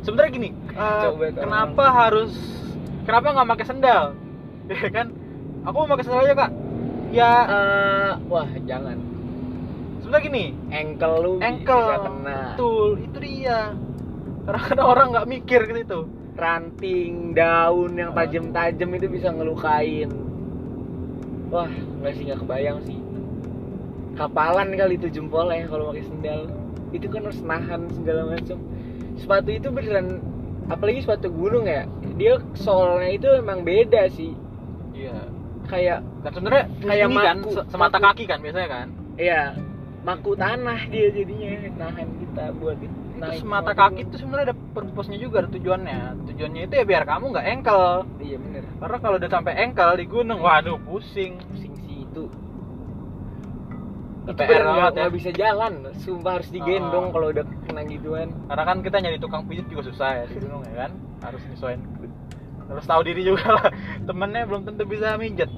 Sebenarnya 0.00 0.30
gini 0.32 0.48
eh, 0.72 1.00
Coba 1.04 1.24
kenapa 1.36 1.84
harus 1.92 2.32
kenapa 3.04 3.26
nggak 3.36 3.48
pakai 3.56 3.66
sendal? 3.68 4.04
Ya 4.72 4.88
kan? 4.88 5.12
Aku 5.68 5.84
mau 5.84 5.88
pakai 5.92 6.04
sendal 6.08 6.24
aja 6.24 6.34
kak. 6.36 6.50
Ya. 7.12 7.32
Eh, 7.44 8.12
wah 8.28 8.48
jangan. 8.64 8.96
Sebenarnya 10.00 10.24
gini. 10.24 10.44
Ankle 10.72 11.16
lu 11.20 11.32
ankle 11.44 11.76
bisa 11.76 11.96
kena. 12.04 12.38
Betul 12.56 12.88
itu 13.04 13.18
dia. 13.20 13.60
Karena 14.48 14.82
orang 14.84 15.06
nggak 15.12 15.28
mikir 15.28 15.60
ke 15.68 15.72
situ 15.76 16.00
ranting 16.38 17.34
daun 17.34 17.98
yang 17.98 18.14
tajam-tajam 18.14 18.88
itu 18.94 19.06
bisa 19.10 19.28
ngelukain. 19.28 20.06
Wah 21.50 21.66
nggak 21.68 22.12
sih 22.14 22.22
nggak 22.30 22.40
kebayang 22.40 22.78
sih. 22.86 22.98
Kapalan 24.14 24.74
kali 24.74 24.94
itu 24.94 25.10
jempolnya 25.10 25.66
kalau 25.66 25.90
pakai 25.90 26.06
sendal. 26.06 26.40
Itu 26.90 27.06
kan 27.06 27.26
harus 27.26 27.42
nahan 27.42 27.90
segala 27.92 28.22
macam. 28.30 28.58
Sepatu 29.18 29.50
itu 29.50 29.68
beneran 29.68 30.22
apalagi 30.70 31.02
sepatu 31.02 31.26
gunung 31.28 31.64
ya 31.64 31.88
dia 32.14 32.38
solnya 32.54 33.10
itu 33.10 33.28
emang 33.34 33.62
beda 33.62 34.06
sih. 34.08 34.32
Iya. 34.94 35.26
Kayak 35.68 36.00
dan 36.24 36.32
sebenarnya 36.32 36.64
Kayak 36.80 37.06
kan 37.12 37.38
maku. 37.38 37.50
se- 37.52 37.66
semata 37.68 37.98
Maku. 37.98 38.06
kaki 38.14 38.24
kan 38.24 38.38
biasanya 38.40 38.68
kan? 38.70 38.86
Ya 39.18 39.42
maku 40.00 40.32
tanah 40.32 40.80
dia 40.88 41.10
jadinya 41.10 41.50
nahan 41.76 42.08
kita 42.16 42.54
buat 42.56 42.78
itu 42.78 42.97
naik 43.18 43.42
semata 43.42 43.72
kaki 43.74 44.06
itu 44.06 44.14
sebenarnya 44.22 44.54
ada 44.54 44.56
purpose-nya 44.74 45.18
juga 45.18 45.42
ada 45.44 45.50
tujuannya. 45.50 46.00
Tujuannya 46.30 46.60
itu 46.70 46.74
ya 46.78 46.84
biar 46.86 47.02
kamu 47.04 47.24
nggak 47.34 47.46
engkel. 47.50 47.82
Iya 48.22 48.36
bener. 48.38 48.62
Karena 48.78 48.98
kalau 49.02 49.16
udah 49.18 49.30
sampai 49.30 49.52
engkel 49.58 49.90
di 49.98 50.06
gunung 50.06 50.40
waduh 50.40 50.78
pusing. 50.86 51.42
Pusing 51.50 51.74
sih 51.82 51.96
itu. 52.06 52.24
Itu 54.28 54.32
nggak 54.38 54.62
ya. 54.62 54.94
nggak 54.94 55.12
bisa 55.12 55.30
jalan. 55.34 55.72
Sumpah 55.98 56.38
harus 56.38 56.48
digendong 56.54 57.10
Oh. 57.10 57.12
kalau 57.12 57.26
udah 57.34 57.44
kena 57.66 57.82
gituan. 57.84 58.28
Karena 58.46 58.62
kan 58.62 58.76
kita 58.86 58.96
nyari 59.02 59.18
tukang 59.18 59.42
pijit 59.50 59.66
juga 59.66 59.82
susah 59.90 60.22
ya 60.22 60.24
di 60.30 60.36
gunung 60.38 60.62
ya 60.70 60.86
kan? 60.86 60.90
Harus 61.26 61.42
nyesuaiin. 61.50 61.82
Harus 62.68 62.84
tahu 62.86 63.00
diri 63.02 63.22
juga 63.26 63.58
lah. 63.58 63.68
Temennya 64.06 64.46
belum 64.46 64.62
tentu 64.62 64.84
bisa 64.86 65.18
mijet. 65.18 65.50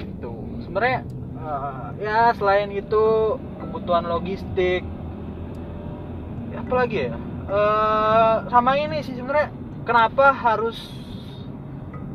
Gitu. 0.00 0.32
Sebenarnya 0.66 1.00
eh, 1.38 1.88
ya 2.00 2.32
selain 2.34 2.72
itu 2.72 3.36
kebutuhan 3.74 4.06
logistik. 4.06 4.86
Ya 6.54 6.62
apa 6.62 6.74
lagi 6.78 7.10
ya? 7.10 7.18
Eh, 7.50 8.34
sama 8.46 8.78
ini 8.78 9.02
sih 9.02 9.18
sebenarnya. 9.18 9.50
Kenapa 9.82 10.30
harus 10.30 10.78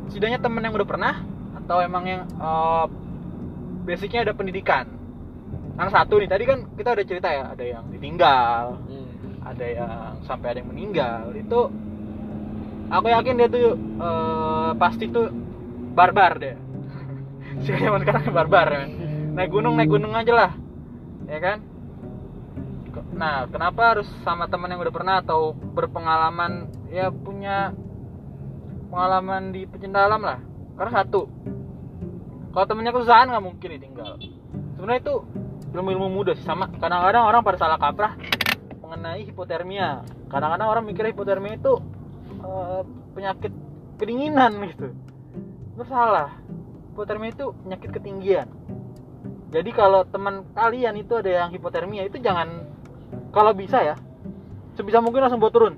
setidaknya 0.08 0.40
temen 0.40 0.64
yang 0.64 0.72
udah 0.72 0.88
pernah 0.88 1.20
atau 1.60 1.84
emang 1.84 2.08
yang 2.08 2.22
eh, 2.24 2.84
basicnya 3.84 4.24
ada 4.24 4.32
pendidikan? 4.32 4.88
Karena 5.76 5.92
satu 5.92 6.16
nih 6.16 6.32
tadi 6.32 6.44
kan 6.48 6.64
kita 6.80 6.96
udah 6.96 7.04
cerita 7.04 7.28
ya 7.28 7.44
ada 7.52 7.64
yang 7.64 7.84
ditinggal 7.92 8.80
ada 9.40 9.64
yang 9.64 10.16
sampai 10.24 10.56
ada 10.56 10.58
yang 10.64 10.70
meninggal. 10.72 11.28
Itu 11.36 11.68
aku 12.88 13.06
yakin 13.12 13.36
dia 13.36 13.48
tuh 13.52 13.76
eh, 13.76 14.70
pasti 14.80 15.12
tuh 15.12 15.28
barbar 15.92 16.40
deh 16.40 16.56
si 17.66 17.74
zaman 17.76 18.00
sekarang 18.00 18.32
barbar 18.32 18.66
ya. 18.72 18.86
naik 19.34 19.50
gunung 19.50 19.74
naik 19.74 19.90
gunung 19.90 20.14
aja 20.14 20.30
lah 20.30 20.50
ya 21.30 21.38
kan 21.38 21.58
nah 23.14 23.46
kenapa 23.46 23.94
harus 23.94 24.08
sama 24.26 24.50
teman 24.50 24.74
yang 24.74 24.82
udah 24.82 24.94
pernah 24.94 25.16
atau 25.22 25.54
berpengalaman 25.54 26.66
ya 26.90 27.14
punya 27.14 27.70
pengalaman 28.90 29.54
di 29.54 29.70
pecinta 29.70 30.02
alam 30.02 30.26
lah 30.26 30.42
karena 30.74 30.92
satu 31.00 31.30
kalau 32.50 32.66
temennya 32.66 32.90
kesusahan 32.90 33.30
nggak 33.30 33.46
mungkin 33.46 33.68
ditinggal 33.78 34.18
sebenarnya 34.74 35.00
itu 35.06 35.14
ilmu 35.70 35.88
ilmu 35.94 36.08
muda 36.10 36.34
sih 36.34 36.42
sama 36.42 36.66
kadang-kadang 36.66 37.22
orang 37.22 37.46
pada 37.46 37.58
salah 37.62 37.78
kaprah 37.78 38.18
mengenai 38.90 39.22
hipotermia. 39.22 40.02
Kadang-kadang 40.26 40.66
orang 40.66 40.82
mikir 40.82 41.06
hipotermia 41.06 41.54
itu 41.54 41.78
eh, 42.42 42.82
penyakit 43.14 43.54
kedinginan 44.02 44.58
gitu. 44.66 44.90
Itu 45.78 45.84
salah. 45.86 46.34
Hipotermia 46.90 47.30
itu 47.30 47.54
penyakit 47.62 47.90
ketinggian. 47.94 48.50
Jadi 49.50 49.70
kalau 49.74 50.06
teman 50.06 50.46
kalian 50.54 50.94
itu 50.94 51.18
ada 51.18 51.30
yang 51.44 51.48
hipotermia 51.50 52.06
itu 52.06 52.22
jangan 52.22 52.70
kalau 53.34 53.50
bisa 53.50 53.82
ya 53.82 53.94
sebisa 54.78 55.02
mungkin 55.02 55.26
langsung 55.26 55.42
bawa 55.42 55.52
turun. 55.52 55.74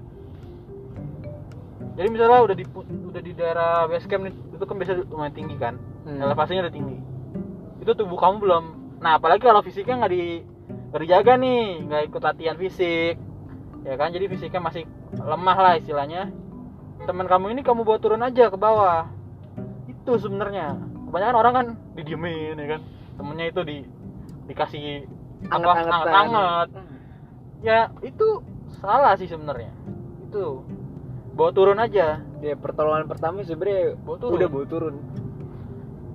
Jadi 1.96 2.08
misalnya 2.08 2.40
udah 2.44 2.56
di 2.56 2.64
udah 3.12 3.22
di 3.24 3.32
daerah 3.36 3.84
base 3.88 4.08
camp 4.08 4.28
itu 4.28 4.64
kan 4.64 4.76
biasa 4.76 4.92
lumayan 5.08 5.34
tinggi 5.36 5.56
kan, 5.60 5.76
Hmm. 6.04 6.20
elevasinya 6.20 6.68
udah 6.68 6.74
tinggi. 6.74 6.96
Itu 7.84 7.92
tubuh 7.96 8.16
kamu 8.16 8.36
belum. 8.40 8.64
Nah 9.00 9.20
apalagi 9.20 9.44
kalau 9.44 9.60
fisiknya 9.60 10.00
nggak 10.00 10.12
di 10.12 10.22
nggak 10.92 11.00
dijaga 11.04 11.32
nih, 11.40 11.64
nggak 11.88 12.02
ikut 12.12 12.22
latihan 12.22 12.56
fisik, 12.56 13.16
ya 13.84 13.94
kan? 13.96 14.08
Jadi 14.12 14.24
fisiknya 14.28 14.60
masih 14.60 14.84
lemah 15.16 15.56
lah 15.56 15.74
istilahnya. 15.80 16.32
Teman 17.04 17.26
kamu 17.26 17.56
ini 17.56 17.60
kamu 17.64 17.82
bawa 17.82 17.98
turun 17.98 18.22
aja 18.24 18.48
ke 18.48 18.56
bawah. 18.56 19.08
Itu 19.88 20.16
sebenarnya. 20.16 20.76
Kebanyakan 21.08 21.36
orang 21.36 21.52
kan 21.52 21.66
didiemin 21.96 22.56
ya 22.56 22.66
kan. 22.76 22.80
Temennya 23.22 23.46
itu 23.48 23.60
di 23.62 23.76
dikasih 24.44 25.06
apa 25.46 25.54
Anget-angetan. 25.54 26.12
anget 26.12 26.68
ya 27.62 27.78
itu 28.02 28.42
salah 28.76 29.14
sih 29.14 29.26
sebenarnya. 29.26 29.70
Itu 30.24 30.66
bawa 31.32 31.50
turun 31.50 31.78
aja. 31.78 32.18
Ya 32.42 32.54
pertolongan 32.58 33.06
pertama 33.06 33.40
sebenarnya 33.40 33.94
Bawa 33.96 34.16
turun. 34.18 34.34
udah 34.34 34.48
bawa 34.50 34.66
turun. 34.66 34.94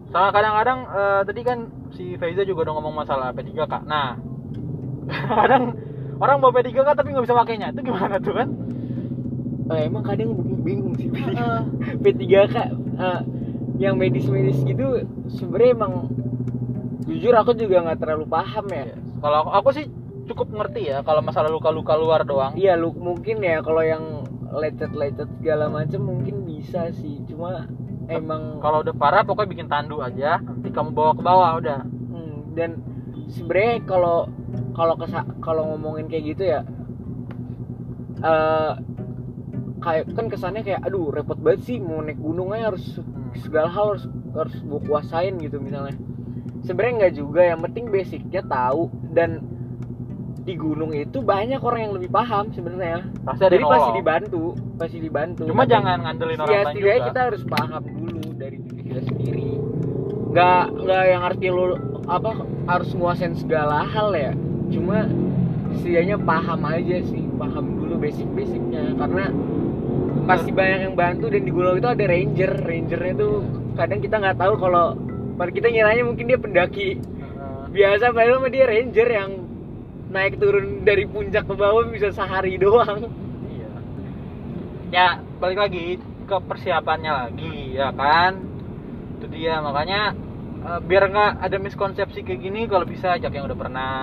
Sama 0.08 0.32
kadang-kadang 0.32 0.80
eh, 0.86 1.22
tadi 1.24 1.42
kan 1.42 1.60
si 1.92 2.16
Faiza 2.16 2.44
juga 2.44 2.68
udah 2.68 2.74
ngomong 2.76 2.96
masalah 2.98 3.32
P3K 3.32 3.84
nah 3.84 4.20
kadang 5.40 5.72
orang 6.20 6.38
bawa 6.38 6.52
P3K 6.54 6.84
tapi 6.94 7.16
nggak 7.16 7.24
bisa 7.24 7.36
pakainya. 7.38 7.72
Itu 7.72 7.82
gimana 7.82 8.20
tuh 8.20 8.36
kan? 8.36 8.50
Eh, 9.68 9.88
emang 9.88 10.04
kadang 10.04 10.32
bingung, 10.64 10.96
sih 10.96 11.08
Heeh. 11.08 11.60
P3K 11.98 12.56
eh, 12.98 13.20
yang 13.78 13.96
medis-medis 13.96 14.60
gitu 14.64 15.04
sebenarnya 15.30 15.72
emang 15.72 15.94
jujur 17.08 17.34
aku 17.34 17.56
juga 17.56 17.88
nggak 17.88 18.00
terlalu 18.04 18.26
paham 18.28 18.66
ya. 18.70 18.86
Kalau 19.24 19.38
aku, 19.48 19.52
aku 19.56 19.70
sih 19.74 19.86
cukup 20.28 20.52
ngerti 20.52 20.92
ya 20.92 21.02
kalau 21.08 21.24
masalah 21.24 21.48
luka-luka 21.48 21.96
luar 21.96 22.28
doang. 22.28 22.54
Iya 22.60 22.76
lu 22.76 22.92
mungkin 22.94 23.40
ya 23.40 23.64
kalau 23.64 23.82
yang 23.82 24.28
lecet-lecet 24.52 25.28
segala 25.40 25.72
macem 25.72 26.04
mungkin 26.04 26.44
bisa 26.44 26.92
sih. 26.92 27.24
Cuma 27.26 27.66
emang 28.12 28.60
kalau 28.60 28.84
udah 28.84 28.94
parah 28.94 29.24
pokoknya 29.24 29.52
bikin 29.56 29.68
tandu 29.72 30.04
aja. 30.04 30.44
Nanti 30.44 30.70
kamu 30.70 30.92
bawa 30.92 31.12
ke 31.16 31.24
bawah 31.24 31.50
udah. 31.64 31.80
Hmm, 31.88 32.54
dan 32.54 32.84
sebenarnya 33.32 33.84
kalau 33.88 34.28
kalau 34.76 34.94
kalau 35.40 35.64
ngomongin 35.74 36.06
kayak 36.12 36.38
gitu 36.38 36.44
ya 36.44 36.62
eh 38.18 38.74
kayak 39.78 40.10
kan 40.18 40.26
kesannya 40.26 40.66
kayak 40.66 40.82
aduh 40.82 41.14
repot 41.14 41.38
banget 41.38 41.62
sih 41.70 41.78
mau 41.78 42.02
naik 42.02 42.18
gunung 42.18 42.50
aja 42.50 42.74
harus 42.74 42.98
segala 43.46 43.70
hal 43.70 43.94
harus 43.94 44.06
harus 44.34 44.56
gua 44.66 44.82
kuasain 44.82 45.38
gitu 45.38 45.62
misalnya 45.62 45.94
sebenarnya 46.64 46.94
nggak 47.06 47.14
juga 47.14 47.42
yang 47.44 47.60
penting 47.62 47.86
basicnya 47.92 48.42
tahu 48.46 48.90
dan 49.12 49.44
di 50.48 50.56
gunung 50.56 50.96
itu 50.96 51.20
banyak 51.20 51.60
orang 51.60 51.92
yang 51.92 51.94
lebih 52.00 52.08
paham 52.08 52.48
sebenarnya. 52.56 53.04
Pasti 53.28 53.44
ada 53.44 53.52
jadi 53.52 53.64
yang 53.68 53.74
pasti 53.76 53.92
dibantu 54.00 54.44
pasti 54.80 54.98
dibantu. 55.04 55.44
Cuma 55.44 55.68
Tapi- 55.68 55.74
jangan 55.76 55.98
ngandelin 56.08 56.40
orang 56.40 56.54
ya 56.56 56.62
lain 56.64 56.76
juga. 56.80 57.06
kita 57.12 57.20
harus 57.28 57.42
paham 57.44 57.84
dulu 57.84 58.22
dari 58.40 58.58
diri 58.64 58.82
kita 58.88 59.02
sendiri. 59.12 59.50
Nggak 60.32 60.64
nggak 60.88 61.04
yang 61.12 61.22
arti 61.28 61.48
lu 61.52 61.66
apa 62.08 62.30
harus 62.72 62.90
nguasain 62.96 63.36
segala 63.36 63.84
hal 63.84 64.16
ya. 64.16 64.32
Cuma 64.72 65.04
setidaknya 65.84 66.16
paham 66.24 66.62
aja 66.64 66.98
sih 67.04 67.24
paham 67.36 67.66
dulu 67.84 68.00
basic 68.00 68.28
basicnya 68.32 68.96
karena 68.96 69.28
pasti 70.24 70.52
banyak 70.56 70.80
yang 70.92 70.96
bantu 70.96 71.28
dan 71.28 71.44
di 71.44 71.52
gunung 71.52 71.76
itu 71.76 71.88
ada 71.92 72.04
ranger. 72.08 72.52
Rangernya 72.64 73.14
tuh 73.20 73.34
kadang 73.76 74.00
kita 74.00 74.16
nggak 74.16 74.38
tahu 74.40 74.54
kalau 74.56 74.96
pada 75.38 75.52
kita 75.54 75.70
ngiranya 75.70 76.04
mungkin 76.04 76.26
dia 76.26 76.40
pendaki 76.42 76.98
biasa 77.70 78.10
padahal 78.10 78.42
mah 78.42 78.50
dia 78.50 78.66
ranger 78.66 79.10
yang 79.12 79.32
naik 80.10 80.40
turun 80.40 80.88
dari 80.88 81.04
puncak 81.06 81.46
ke 81.46 81.54
bawah 81.54 81.84
bisa 81.92 82.10
sehari 82.16 82.58
doang 82.58 83.12
Iya. 83.48 83.70
Ya, 84.90 85.08
balik 85.40 85.60
lagi 85.60 86.00
ke 86.00 86.38
persiapannya 86.48 87.12
lagi, 87.12 87.76
ya 87.76 87.92
kan? 87.92 88.40
Itu 89.20 89.28
dia, 89.32 89.60
makanya 89.60 90.16
eh, 90.64 90.80
biar 90.84 91.04
nggak 91.12 91.32
ada 91.44 91.58
miskonsepsi 91.60 92.24
kayak 92.24 92.40
gini, 92.40 92.68
kalau 92.72 92.88
bisa 92.88 93.16
ajak 93.16 93.32
yang 93.36 93.46
udah 93.48 93.60
pernah, 93.60 93.94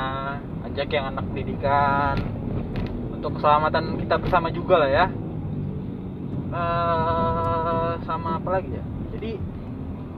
ajak 0.68 0.88
yang 0.92 1.12
anak 1.12 1.24
pendidikan, 1.32 2.16
untuk 3.16 3.40
keselamatan 3.40 3.96
kita 4.00 4.16
bersama 4.20 4.48
juga 4.52 4.74
lah 4.84 4.90
ya. 4.92 5.06
Eh, 6.52 7.92
sama 8.04 8.38
apa 8.38 8.48
lagi 8.60 8.70
ya? 8.76 8.84
Jadi 9.16 9.30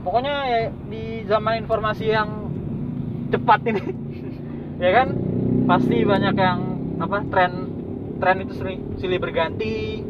pokoknya 0.01 0.35
ya 0.47 0.59
di 0.89 1.23
zaman 1.25 1.63
informasi 1.65 2.05
yang 2.09 2.29
cepat 3.33 3.59
ini, 3.67 3.83
ya 4.83 4.91
kan? 4.93 5.07
Pasti 5.67 6.03
banyak 6.07 6.35
yang 6.39 6.59
apa 6.97 7.21
tren 7.27 7.51
tren 8.17 8.37
itu 8.43 8.53
sering 8.57 8.97
silih 8.97 9.19
berganti. 9.21 10.01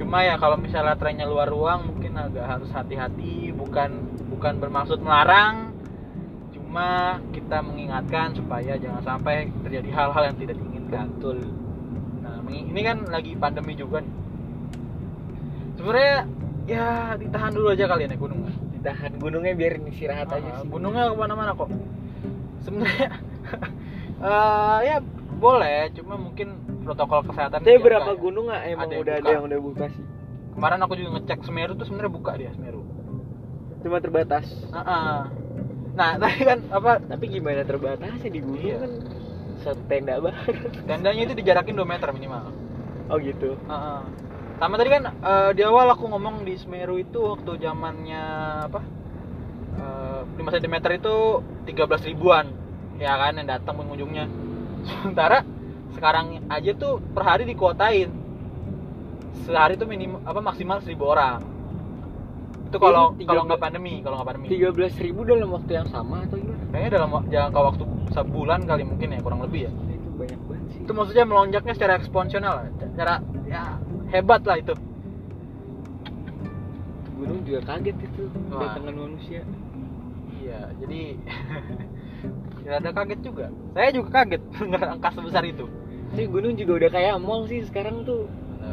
Cuma 0.00 0.24
ya 0.24 0.40
kalau 0.40 0.56
misalnya 0.56 0.96
trennya 0.96 1.28
luar 1.28 1.46
ruang 1.46 1.94
mungkin 1.94 2.16
agak 2.16 2.46
harus 2.48 2.70
hati-hati 2.72 3.52
bukan 3.52 4.08
bukan 4.32 4.56
bermaksud 4.58 4.98
melarang. 5.04 5.70
Cuma 6.56 7.20
kita 7.30 7.60
mengingatkan 7.60 8.32
supaya 8.32 8.80
jangan 8.80 9.02
sampai 9.04 9.52
terjadi 9.62 9.90
hal-hal 9.92 10.32
yang 10.32 10.36
tidak 10.40 10.56
diinginkan. 10.56 11.06
Betul. 11.18 11.38
Nah 12.24 12.40
ini 12.48 12.80
kan 12.80 13.04
lagi 13.06 13.36
pandemi 13.36 13.76
juga 13.76 14.00
nih. 14.00 14.14
Sebenarnya 15.76 16.16
ya 16.68 16.86
ditahan 17.18 17.52
dulu 17.52 17.72
aja 17.72 17.84
kalian 17.90 18.14
ya 18.14 18.18
gunung 18.18 18.40
ditahan 18.80 19.12
gunungnya 19.20 19.52
biar 19.52 19.76
istirahat 19.84 20.32
aja 20.32 20.40
Ah, 20.50 20.56
sih 20.64 20.68
gunungnya 20.72 21.12
ke 21.12 21.14
mana-mana 21.14 21.52
kok 21.52 21.68
sebenarnya 22.64 23.08
eh, 24.24 24.78
ya 24.82 24.96
boleh 25.36 25.92
cuma 25.92 26.16
mungkin 26.16 26.48
protokol 26.80 27.20
kesehatan 27.28 27.60
Tapi 27.60 27.76
berapa 27.76 28.08
ya. 28.08 28.16
gunung 28.16 28.48
nggak 28.48 28.62
emang 28.66 28.88
Ada 28.88 28.92
yang 28.92 29.02
udah 29.04 29.14
buka. 29.14 29.20
ada 29.20 29.30
yang 29.30 29.44
udah 29.44 29.60
buka 29.60 29.84
sih? 29.88 30.04
kemarin 30.50 30.80
aku 30.80 30.94
juga 30.96 31.10
ngecek 31.14 31.40
Semeru 31.44 31.72
tuh 31.74 31.84
sebenarnya 31.84 32.10
buka 32.10 32.32
dia 32.34 32.50
Semeru 32.50 32.82
Cuma 33.80 33.96
terbatas. 33.96 34.44
Heeh. 34.66 35.16
nah 35.90 36.10
tadi 36.20 36.40
kan 36.42 36.58
apa 36.68 37.00
Tapi 37.00 37.24
gimana 37.28 37.64
terbatasnya 37.64 38.28
di 38.28 38.40
gunung 38.40 38.64
Iya. 38.64 38.76
kan 38.80 38.92
satu 39.60 39.82
tenda 39.86 40.16
banget. 40.16 40.56
tendanya 40.88 41.20
itu 41.22 41.34
dijarakin 41.36 41.76
2 41.76 41.84
meter 41.84 42.08
minimal 42.10 42.48
Oh 43.06 43.16
gitu. 43.18 43.60
Heeh. 43.60 44.00
Sama 44.60 44.76
tadi 44.76 44.92
kan 44.92 45.02
eh, 45.08 45.50
di 45.56 45.64
awal 45.64 45.88
aku 45.96 46.04
ngomong 46.04 46.44
di 46.44 46.52
Semeru 46.60 47.00
itu 47.00 47.16
waktu 47.16 47.56
zamannya 47.64 48.24
apa 48.68 48.80
eh, 49.80 50.20
5 50.36 50.36
cm 50.36 50.76
itu 51.00 51.16
13 51.64 52.08
ribuan 52.12 52.52
ya 53.00 53.16
kan 53.16 53.40
yang 53.40 53.48
datang 53.48 53.80
pengunjungnya. 53.80 54.28
Sementara 54.84 55.48
sekarang 55.96 56.44
aja 56.52 56.76
tuh 56.76 57.00
per 57.00 57.24
hari 57.24 57.48
dikuotain 57.48 58.12
sehari 59.48 59.80
tuh 59.80 59.88
minim 59.88 60.20
apa 60.28 60.44
maksimal 60.44 60.84
1000 60.84 60.92
orang. 61.00 61.40
Itu 62.68 62.76
kalau 62.76 63.16
kalau 63.16 63.48
13 63.48 63.48
nggak 63.48 63.62
pandemi 63.64 64.04
kalau 64.04 64.20
nggak 64.20 64.28
pandemi. 64.28 64.46
Tiga 64.52 64.68
belas 64.76 64.92
ribu 65.00 65.24
dalam 65.24 65.56
waktu 65.56 65.72
yang 65.72 65.88
sama 65.88 66.28
atau 66.28 66.36
gimana? 66.36 66.60
kayaknya 66.70 66.90
dalam 67.00 67.10
jangka 67.32 67.60
waktu 67.64 67.84
sebulan 68.12 68.60
kali 68.68 68.82
mungkin 68.84 69.08
ya 69.16 69.24
kurang 69.24 69.40
lebih 69.40 69.66
ya. 69.66 69.72
Itu 69.72 70.08
banyak 70.20 70.40
banget 70.44 70.68
sih. 70.68 70.80
itu 70.84 70.92
maksudnya 70.92 71.24
melonjaknya 71.24 71.72
secara 71.72 71.92
eksponensial 71.96 72.44
secara 72.76 73.24
ya 73.48 73.79
hebat 74.10 74.42
lah 74.44 74.58
itu. 74.58 74.74
Gunung 77.16 77.40
juga 77.44 77.60
kaget 77.66 77.96
itu 78.00 78.22
datangan 78.48 78.94
manusia. 78.96 79.42
iya 80.40 80.72
jadi 80.80 81.00
ada 82.80 82.90
kaget 82.90 83.20
juga. 83.20 83.46
Saya 83.72 83.88
juga 83.92 84.08
kaget 84.22 84.42
dengar 84.56 84.82
angka 84.88 85.08
sebesar 85.14 85.44
itu. 85.44 85.66
Tapi 86.10 86.26
gunung 86.26 86.54
juga 86.54 86.72
udah 86.80 86.90
kayak 86.90 87.14
mall 87.22 87.46
sih 87.46 87.62
sekarang 87.62 88.02
tuh 88.02 88.26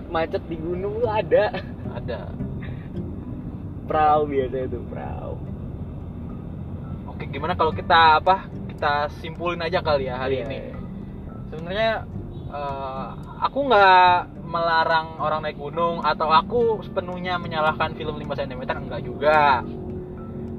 macet 0.09 0.41
di 0.47 0.55
gunung 0.57 0.99
tuh 0.99 1.11
ada. 1.11 1.53
ada. 1.93 2.31
Perahu 3.87 4.27
biasa 4.27 4.67
itu 4.67 4.79
perahu. 4.91 5.35
oke 7.07 7.23
gimana 7.31 7.55
kalau 7.55 7.71
kita 7.71 8.19
apa 8.19 8.45
kita 8.67 9.07
simpulin 9.17 9.57
aja 9.57 9.79
kali 9.81 10.05
ya 10.05 10.19
hari 10.19 10.37
Iya, 10.37 10.45
ini? 10.45 10.57
Sebenarnya 11.49 11.91
eh, 12.51 13.07
aku 13.41 13.59
nggak 13.65 14.17
melarang 14.47 15.19
orang 15.19 15.43
naik 15.43 15.59
gunung 15.59 15.99
atau 16.01 16.31
aku 16.31 16.79
sepenuhnya 16.81 17.35
menyalahkan 17.35 17.93
film 17.93 18.15
5 18.15 18.39
cm 18.39 18.61
enggak 18.63 19.01
juga 19.03 19.61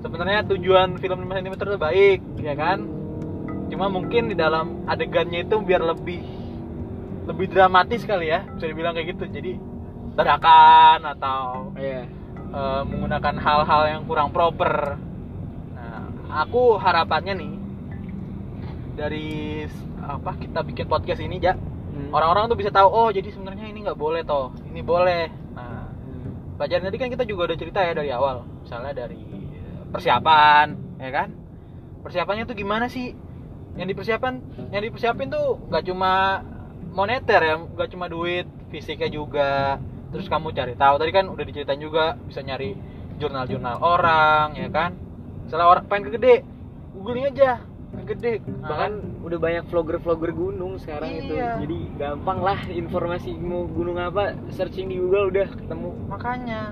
sebenarnya 0.05 0.45
tujuan 0.47 1.01
film 1.01 1.25
5 1.25 1.37
cm 1.41 1.55
itu 1.57 1.79
baik 1.81 2.21
ya 2.39 2.55
kan 2.55 2.85
cuma 3.69 3.89
mungkin 3.89 4.33
di 4.33 4.37
dalam 4.37 4.85
adegannya 4.85 5.45
itu 5.45 5.57
biar 5.61 5.83
lebih 5.85 6.21
lebih 7.29 7.47
dramatis 7.53 8.05
kali 8.05 8.33
ya 8.33 8.45
bisa 8.57 8.65
dibilang 8.69 8.97
kayak 8.97 9.17
gitu 9.17 9.25
jadi 9.29 9.53
dadakan 10.17 11.01
atau 11.15 11.71
Iya. 11.79 12.03
eh, 12.49 12.83
menggunakan 12.89 13.37
hal-hal 13.39 13.83
yang 13.87 14.03
kurang 14.09 14.33
proper. 14.33 14.97
Nah, 15.77 16.01
aku 16.43 16.81
harapannya 16.81 17.37
nih 17.37 17.53
dari 18.97 19.29
apa 20.01 20.33
kita 20.41 20.65
bikin 20.65 20.89
podcast 20.89 21.21
ini 21.21 21.39
ja, 21.39 21.55
Hmm. 21.99 22.15
orang-orang 22.15 22.47
tuh 22.47 22.59
bisa 22.63 22.71
tahu 22.71 22.87
oh 22.87 23.09
jadi 23.11 23.27
sebenarnya 23.35 23.67
ini 23.67 23.83
nggak 23.83 23.99
boleh 23.99 24.23
toh 24.23 24.55
ini 24.71 24.81
boleh. 24.87 25.27
Nah 25.59 25.91
Hmm. 25.99 26.55
pelajaran 26.55 26.87
tadi 26.87 26.99
kan 27.03 27.09
kita 27.11 27.25
juga 27.27 27.51
udah 27.51 27.59
cerita 27.59 27.83
ya 27.83 27.93
dari 27.93 28.11
awal 28.15 28.47
misalnya 28.63 28.95
dari 28.95 29.19
persiapan 29.91 30.67
ya 31.03 31.11
kan? 31.11 31.29
Persiapannya 32.07 32.47
tuh 32.47 32.55
gimana 32.55 32.87
sih? 32.87 33.13
Yang 33.75 33.95
dipersiapkan 33.95 34.35
yang 34.71 34.83
dipersiapin 34.87 35.29
tuh 35.31 35.59
nggak 35.71 35.85
cuma 35.91 36.43
moneter 36.95 37.41
ya 37.43 37.55
nggak 37.59 37.89
cuma 37.91 38.07
duit 38.07 38.47
fisiknya 38.71 39.11
juga. 39.11 39.83
Terus 40.15 40.31
kamu 40.31 40.57
cari 40.57 40.73
tahu 40.79 40.95
tadi 41.03 41.11
kan 41.13 41.29
udah 41.29 41.45
diceritain 41.45 41.83
juga 41.83 42.17
bisa 42.31 42.41
nyari 42.41 42.73
jurnal-jurnal 43.19 43.83
orang 43.83 44.55
ya 44.55 44.71
kan? 44.71 44.95
Misalnya 45.45 45.67
orang 45.67 45.85
pengen 45.91 46.09
ke 46.09 46.11
gede 46.17 46.35
googling 46.95 47.29
aja 47.29 47.68
gede. 48.09 48.41
Bahkan 48.45 48.93
udah 49.25 49.39
banyak 49.39 49.65
vlogger-vlogger 49.69 50.33
gunung 50.33 50.81
sekarang 50.81 51.11
itu. 51.13 51.35
Iya. 51.37 51.61
jadi 51.61 51.79
gampang 51.97 52.39
lah 52.41 52.61
informasi 52.69 53.37
mau 53.37 53.69
gunung 53.69 54.01
apa 54.01 54.37
searching 54.53 54.89
di 54.89 54.97
Google 55.01 55.33
udah 55.33 55.49
ketemu. 55.53 55.91
Makanya. 56.09 56.63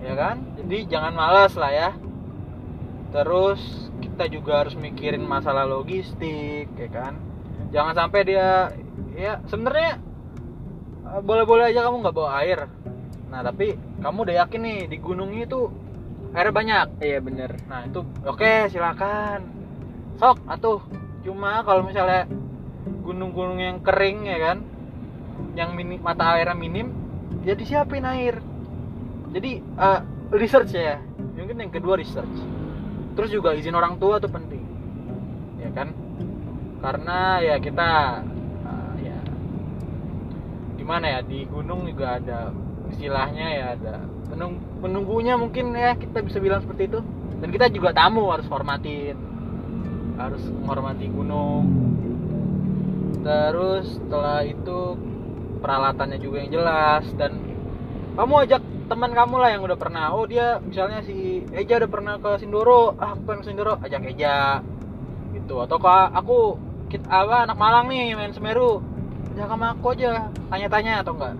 Ya 0.00 0.14
kan? 0.16 0.36
Jadi 0.56 0.78
jangan 0.88 1.12
malas 1.12 1.52
lah 1.56 1.72
ya. 1.72 1.90
Terus 3.12 3.60
kita 4.00 4.30
juga 4.32 4.64
harus 4.64 4.76
mikirin 4.76 5.24
masalah 5.24 5.68
logistik 5.68 6.72
ya 6.76 6.88
kan? 6.88 7.20
Jangan 7.70 7.94
sampai 8.06 8.20
dia 8.24 8.72
ya 9.16 9.44
sebenarnya 9.48 10.00
eh, 11.04 11.20
boleh-boleh 11.20 11.68
aja 11.68 11.84
kamu 11.84 12.04
nggak 12.04 12.16
bawa 12.16 12.30
air. 12.40 12.68
Nah 13.28 13.44
tapi 13.44 13.76
kamu 14.00 14.18
udah 14.28 14.36
yakin 14.46 14.60
nih 14.64 14.80
di 14.88 14.96
gunung 14.96 15.36
itu 15.36 15.68
airnya 16.32 16.54
banyak? 16.54 16.86
Iya 17.04 17.18
bener. 17.20 17.50
Nah 17.68 17.84
itu 17.84 18.00
oke 18.24 18.70
silakan 18.72 19.59
sok 20.20 20.36
atuh. 20.44 20.84
Cuma 21.24 21.64
kalau 21.64 21.80
misalnya 21.80 22.28
gunung-gunung 23.00 23.56
yang 23.56 23.80
kering 23.80 24.28
ya 24.28 24.38
kan 24.52 24.58
yang 25.56 25.72
mini, 25.72 25.96
mata 25.96 26.36
airnya 26.36 26.52
minim 26.52 26.92
ya 27.40 27.56
disiapin 27.56 28.04
air. 28.04 28.36
Jadi 29.32 29.64
eh, 29.64 30.00
research 30.36 30.76
ya. 30.76 31.00
Mungkin 31.40 31.56
yang 31.56 31.72
kedua 31.72 31.96
research. 31.96 32.36
Terus 33.16 33.32
juga 33.32 33.56
izin 33.56 33.72
orang 33.72 33.96
tua 33.96 34.20
tuh 34.20 34.28
penting. 34.28 34.60
Ya 35.56 35.72
kan? 35.72 35.96
Karena 36.84 37.40
ya 37.40 37.56
kita 37.56 38.20
eh, 38.68 38.92
ya 39.08 39.18
gimana 40.76 41.16
ya 41.16 41.20
di 41.24 41.48
gunung 41.48 41.88
juga 41.88 42.20
ada 42.20 42.52
istilahnya 42.92 43.46
ya 43.56 43.66
ada 43.72 43.94
penung 44.28 44.60
penunggunya 44.84 45.34
mungkin 45.40 45.72
ya 45.72 45.96
kita 45.96 46.20
bisa 46.20 46.36
bilang 46.44 46.60
seperti 46.60 46.92
itu. 46.92 47.00
Dan 47.40 47.48
kita 47.48 47.72
juga 47.72 47.96
tamu 47.96 48.28
harus 48.28 48.44
hormatin 48.52 49.30
harus 50.20 50.42
menghormati 50.52 51.08
gunung. 51.08 51.64
Terus 53.24 53.96
setelah 53.96 54.44
itu 54.44 54.96
peralatannya 55.60 56.18
juga 56.20 56.36
yang 56.44 56.52
jelas 56.60 57.04
dan 57.16 57.36
kamu 58.16 58.34
ajak 58.48 58.62
teman 58.90 59.12
kamu 59.14 59.34
lah 59.38 59.50
yang 59.54 59.62
udah 59.64 59.78
pernah. 59.78 60.12
Oh 60.12 60.26
dia 60.26 60.58
misalnya 60.60 61.00
si 61.06 61.46
Eja 61.54 61.80
udah 61.80 61.90
pernah 61.90 62.14
ke 62.18 62.30
Sindoro. 62.42 62.96
Ah 62.98 63.14
aku 63.16 63.22
pengen 63.28 63.40
ke 63.44 63.46
Sindoro. 63.52 63.74
Ajak 63.80 64.02
Eja. 64.08 64.60
Gitu. 65.32 65.54
Atau 65.56 65.78
kak 65.78 66.10
aku 66.12 66.58
kita 66.90 67.06
apa 67.06 67.46
anak 67.46 67.56
Malang 67.56 67.86
nih 67.88 68.18
main 68.18 68.34
Semeru. 68.34 68.82
Ajak 69.36 69.46
sama 69.46 69.72
aku 69.72 69.94
aja. 69.94 70.28
Tanya-tanya 70.50 71.06
atau 71.06 71.14
enggak? 71.14 71.34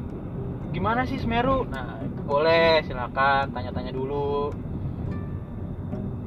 Gimana 0.70 1.03
sih 1.09 1.18
Semeru? 1.18 1.66
Nah 1.66 1.99
itu 2.07 2.20
boleh. 2.22 2.87
Silakan 2.87 3.51
tanya-tanya 3.51 3.91
dulu. 3.91 4.55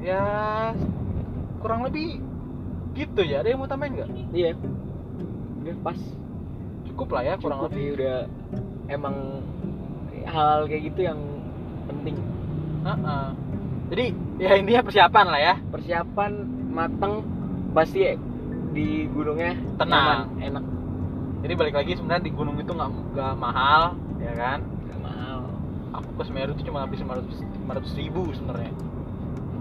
Ya 0.04 0.28
kurang 1.64 1.88
lebih 1.88 2.20
gitu 2.94 3.22
ya 3.26 3.42
ada 3.42 3.50
yang 3.50 3.60
mau 3.60 3.70
tambahin 3.70 3.94
nggak? 3.98 4.10
Iya. 4.32 4.50
Udah 5.62 5.76
pas. 5.82 6.00
Cukup 6.88 7.08
lah 7.10 7.24
ya 7.26 7.34
kurang 7.42 7.66
Cukup 7.66 7.74
lebih. 7.74 7.88
udah 7.98 8.18
emang 8.88 9.16
hal 10.24 10.70
kayak 10.70 10.94
gitu 10.94 11.00
yang 11.04 11.20
penting. 11.90 12.16
Heeh. 12.84 13.26
jadi 13.88 14.06
ya 14.40 14.52
intinya 14.58 14.82
persiapan 14.84 15.26
lah 15.28 15.42
ya. 15.42 15.56
Persiapan 15.70 16.32
mateng 16.70 17.14
pasti 17.74 18.14
di 18.74 19.06
gunungnya 19.10 19.54
Tenang. 19.78 19.90
nyaman, 19.90 20.20
enak. 20.42 20.64
Jadi 21.44 21.54
balik 21.60 21.76
lagi 21.76 21.92
sebenarnya 21.98 22.24
di 22.24 22.34
gunung 22.34 22.56
itu 22.56 22.72
nggak 22.72 22.90
nggak 23.14 23.34
mahal 23.38 23.94
ya 24.18 24.34
kan? 24.34 24.60
Gak 24.88 25.00
mahal. 25.04 25.38
Aku 25.94 26.10
ke 26.18 26.24
Semeru 26.26 26.52
itu 26.56 26.64
cuma 26.72 26.88
habis 26.88 26.98
500 27.02 27.44
500 27.68 28.00
ribu 28.00 28.22
sebenarnya. 28.34 28.72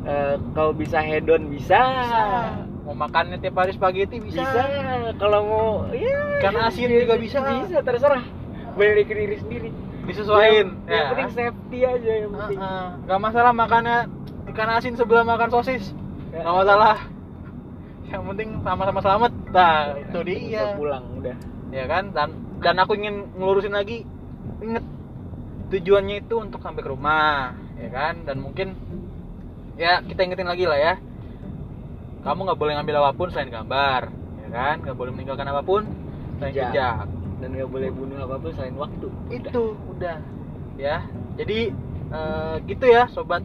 Eh, 0.03 0.35
kalau 0.55 0.73
bisa 0.75 0.99
hedon 0.99 1.47
bisa, 1.47 1.79
mau 2.83 2.95
makannya 2.99 3.39
tiap 3.39 3.55
hari 3.63 3.73
spaghetti 3.75 4.19
bisa, 4.19 4.43
bisa. 4.43 4.63
kalau 5.17 5.41
mau 5.47 5.69
ya 5.95 6.19
Ikan 6.43 6.59
asin 6.59 6.91
juga 6.91 7.15
bisa. 7.15 7.39
bisa 7.39 7.79
terserah. 7.87 8.25
Balik 8.75 9.07
ke 9.07 9.15
diri 9.15 9.37
sendiri. 9.39 9.71
Disesuaiin 10.03 10.67
yang, 10.67 10.69
yang 10.91 11.07
ya. 11.07 11.11
penting 11.15 11.31
safety 11.31 11.79
aja 11.87 12.13
yang 12.27 12.31
penting. 12.35 12.59
Heeh. 12.59 12.87
nggak 13.07 13.21
masalah 13.23 13.53
makannya 13.55 13.99
ikan 14.51 14.71
asin 14.75 14.95
sebelum 14.99 15.31
makan 15.31 15.51
sosis. 15.55 15.95
Ya. 16.35 16.43
nggak 16.43 16.57
masalah. 16.67 16.97
Yang 18.11 18.23
penting 18.35 18.49
sama-sama 18.67 18.99
selamat. 18.99 19.33
Nah 19.55 19.75
itu 20.03 20.19
Bisa 20.27 20.63
dia. 20.67 20.75
pulang 20.75 21.05
udah. 21.23 21.37
Ya 21.71 21.85
kan? 21.87 22.11
Dan 22.11 22.29
dan 22.59 22.75
aku 22.83 22.99
ingin 22.99 23.31
ngelurusin 23.39 23.79
lagi. 23.79 24.03
Inget 24.59 24.83
tujuannya 25.71 26.27
itu 26.27 26.35
untuk 26.43 26.59
sampai 26.59 26.83
ke 26.83 26.91
rumah 26.91 27.55
ya 27.79 27.89
kan? 27.95 28.27
Dan 28.27 28.43
mungkin 28.43 28.75
ya 29.79 30.03
kita 30.03 30.27
ingetin 30.27 30.51
lagi 30.51 30.67
lah 30.67 30.77
ya 30.77 30.95
kamu 32.23 32.39
nggak 32.47 32.59
boleh 32.59 32.73
ngambil 32.79 32.95
apa 33.03 33.13
pun 33.19 33.29
selain 33.35 33.51
gambar 33.51 34.03
ya 34.47 34.49
kan? 34.51 34.77
Nggak 34.83 34.97
boleh 34.97 35.11
meninggalkan 35.15 35.47
apa 35.51 35.63
pun 35.67 35.83
selain 36.39 36.55
Jejak. 36.55 36.71
jejak. 36.71 37.07
Dan 37.43 37.49
nggak 37.59 37.71
boleh 37.71 37.89
bunuh 37.91 38.19
apa 38.23 38.37
pun 38.39 38.51
selain 38.55 38.77
waktu. 38.79 39.07
Itu 39.35 39.75
udah. 39.91 40.19
Ya 40.79 41.07
jadi 41.35 41.75
eh, 42.13 42.55
gitu 42.71 42.85
ya 42.87 43.11
sobat 43.11 43.43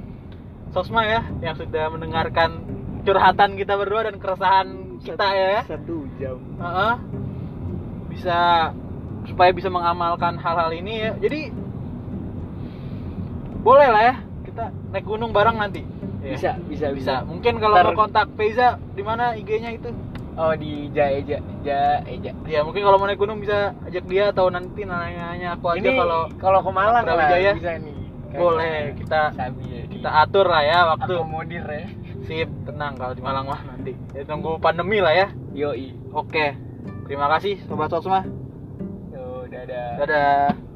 sosma 0.75 1.01
ya 1.07 1.21
yang 1.41 1.55
sudah 1.57 1.89
mendengarkan 1.89 2.61
curhatan 3.07 3.55
kita 3.55 3.73
berdua 3.79 4.11
dan 4.11 4.19
keresahan 4.19 4.67
kita 5.01 5.27
ya 5.33 5.47
ya. 5.57 5.61
satu 5.65 6.05
jam. 6.21 6.37
Heeh. 6.61 6.95
bisa 8.13 8.71
supaya 9.29 9.53
bisa 9.53 9.69
mengamalkan 9.69 10.37
hal-hal 10.41 10.73
ini 10.73 10.93
ya. 11.05 11.11
Jadi 11.17 11.41
boleh 13.61 13.89
lah 13.89 14.03
ya 14.05 14.15
kita 14.47 14.71
naik 14.93 15.05
gunung 15.05 15.35
bareng 15.35 15.59
nanti 15.59 15.83
Ya. 16.27 16.35
bisa 16.35 16.51
bisa 16.67 16.87
bisa. 16.91 17.13
mungkin 17.23 17.63
kalau 17.63 17.75
Ntar- 17.79 17.95
mau 17.95 18.03
kontak 18.03 18.27
Feiza 18.35 18.75
di 18.93 19.03
mana 19.03 19.31
IG-nya 19.39 19.71
itu? 19.71 19.89
Oh 20.37 20.53
di 20.53 20.91
ja 20.93 21.09
eja 21.09 21.41
ja 21.65 22.03
eja 22.05 22.29
ya 22.45 22.61
mungkin 22.61 22.85
kalau 22.85 23.01
mau 23.01 23.09
naik 23.09 23.17
gunung 23.17 23.41
bisa 23.41 23.73
ajak 23.89 24.05
dia 24.05 24.29
atau 24.29 24.53
nanti 24.53 24.85
nanya 24.85 25.57
aku 25.57 25.73
aja 25.73 25.89
kalau 25.89 26.21
kalau 26.37 26.59
ke 26.61 26.71
Malang 26.75 27.03
lah 27.07 27.41
bisa 27.55 27.73
nih. 27.79 27.95
Boleh 28.37 28.93
kita 28.99 29.33
Sabi 29.33 29.65
ya, 29.65 29.81
kita 29.87 30.09
atur 30.13 30.45
lah 30.51 30.61
ya 30.61 30.93
waktu. 30.93 31.15
Akomodir 31.15 31.63
ya. 31.65 31.87
Sip 32.27 32.49
tenang 32.69 32.93
kalau 32.99 33.15
di 33.17 33.23
Malang 33.23 33.49
mah 33.49 33.65
nanti. 33.65 33.95
Ya, 34.13 34.27
tunggu 34.27 34.59
pandemi 34.61 34.99
lah 35.01 35.15
ya. 35.15 35.27
Yoi. 35.57 35.95
Oke 36.13 36.53
terima 37.07 37.31
kasih 37.33 37.63
sobat 37.65 37.87
sosma. 37.89 38.27
Yo, 39.15 39.47
dadah. 39.47 39.95
Dadah 40.03 40.66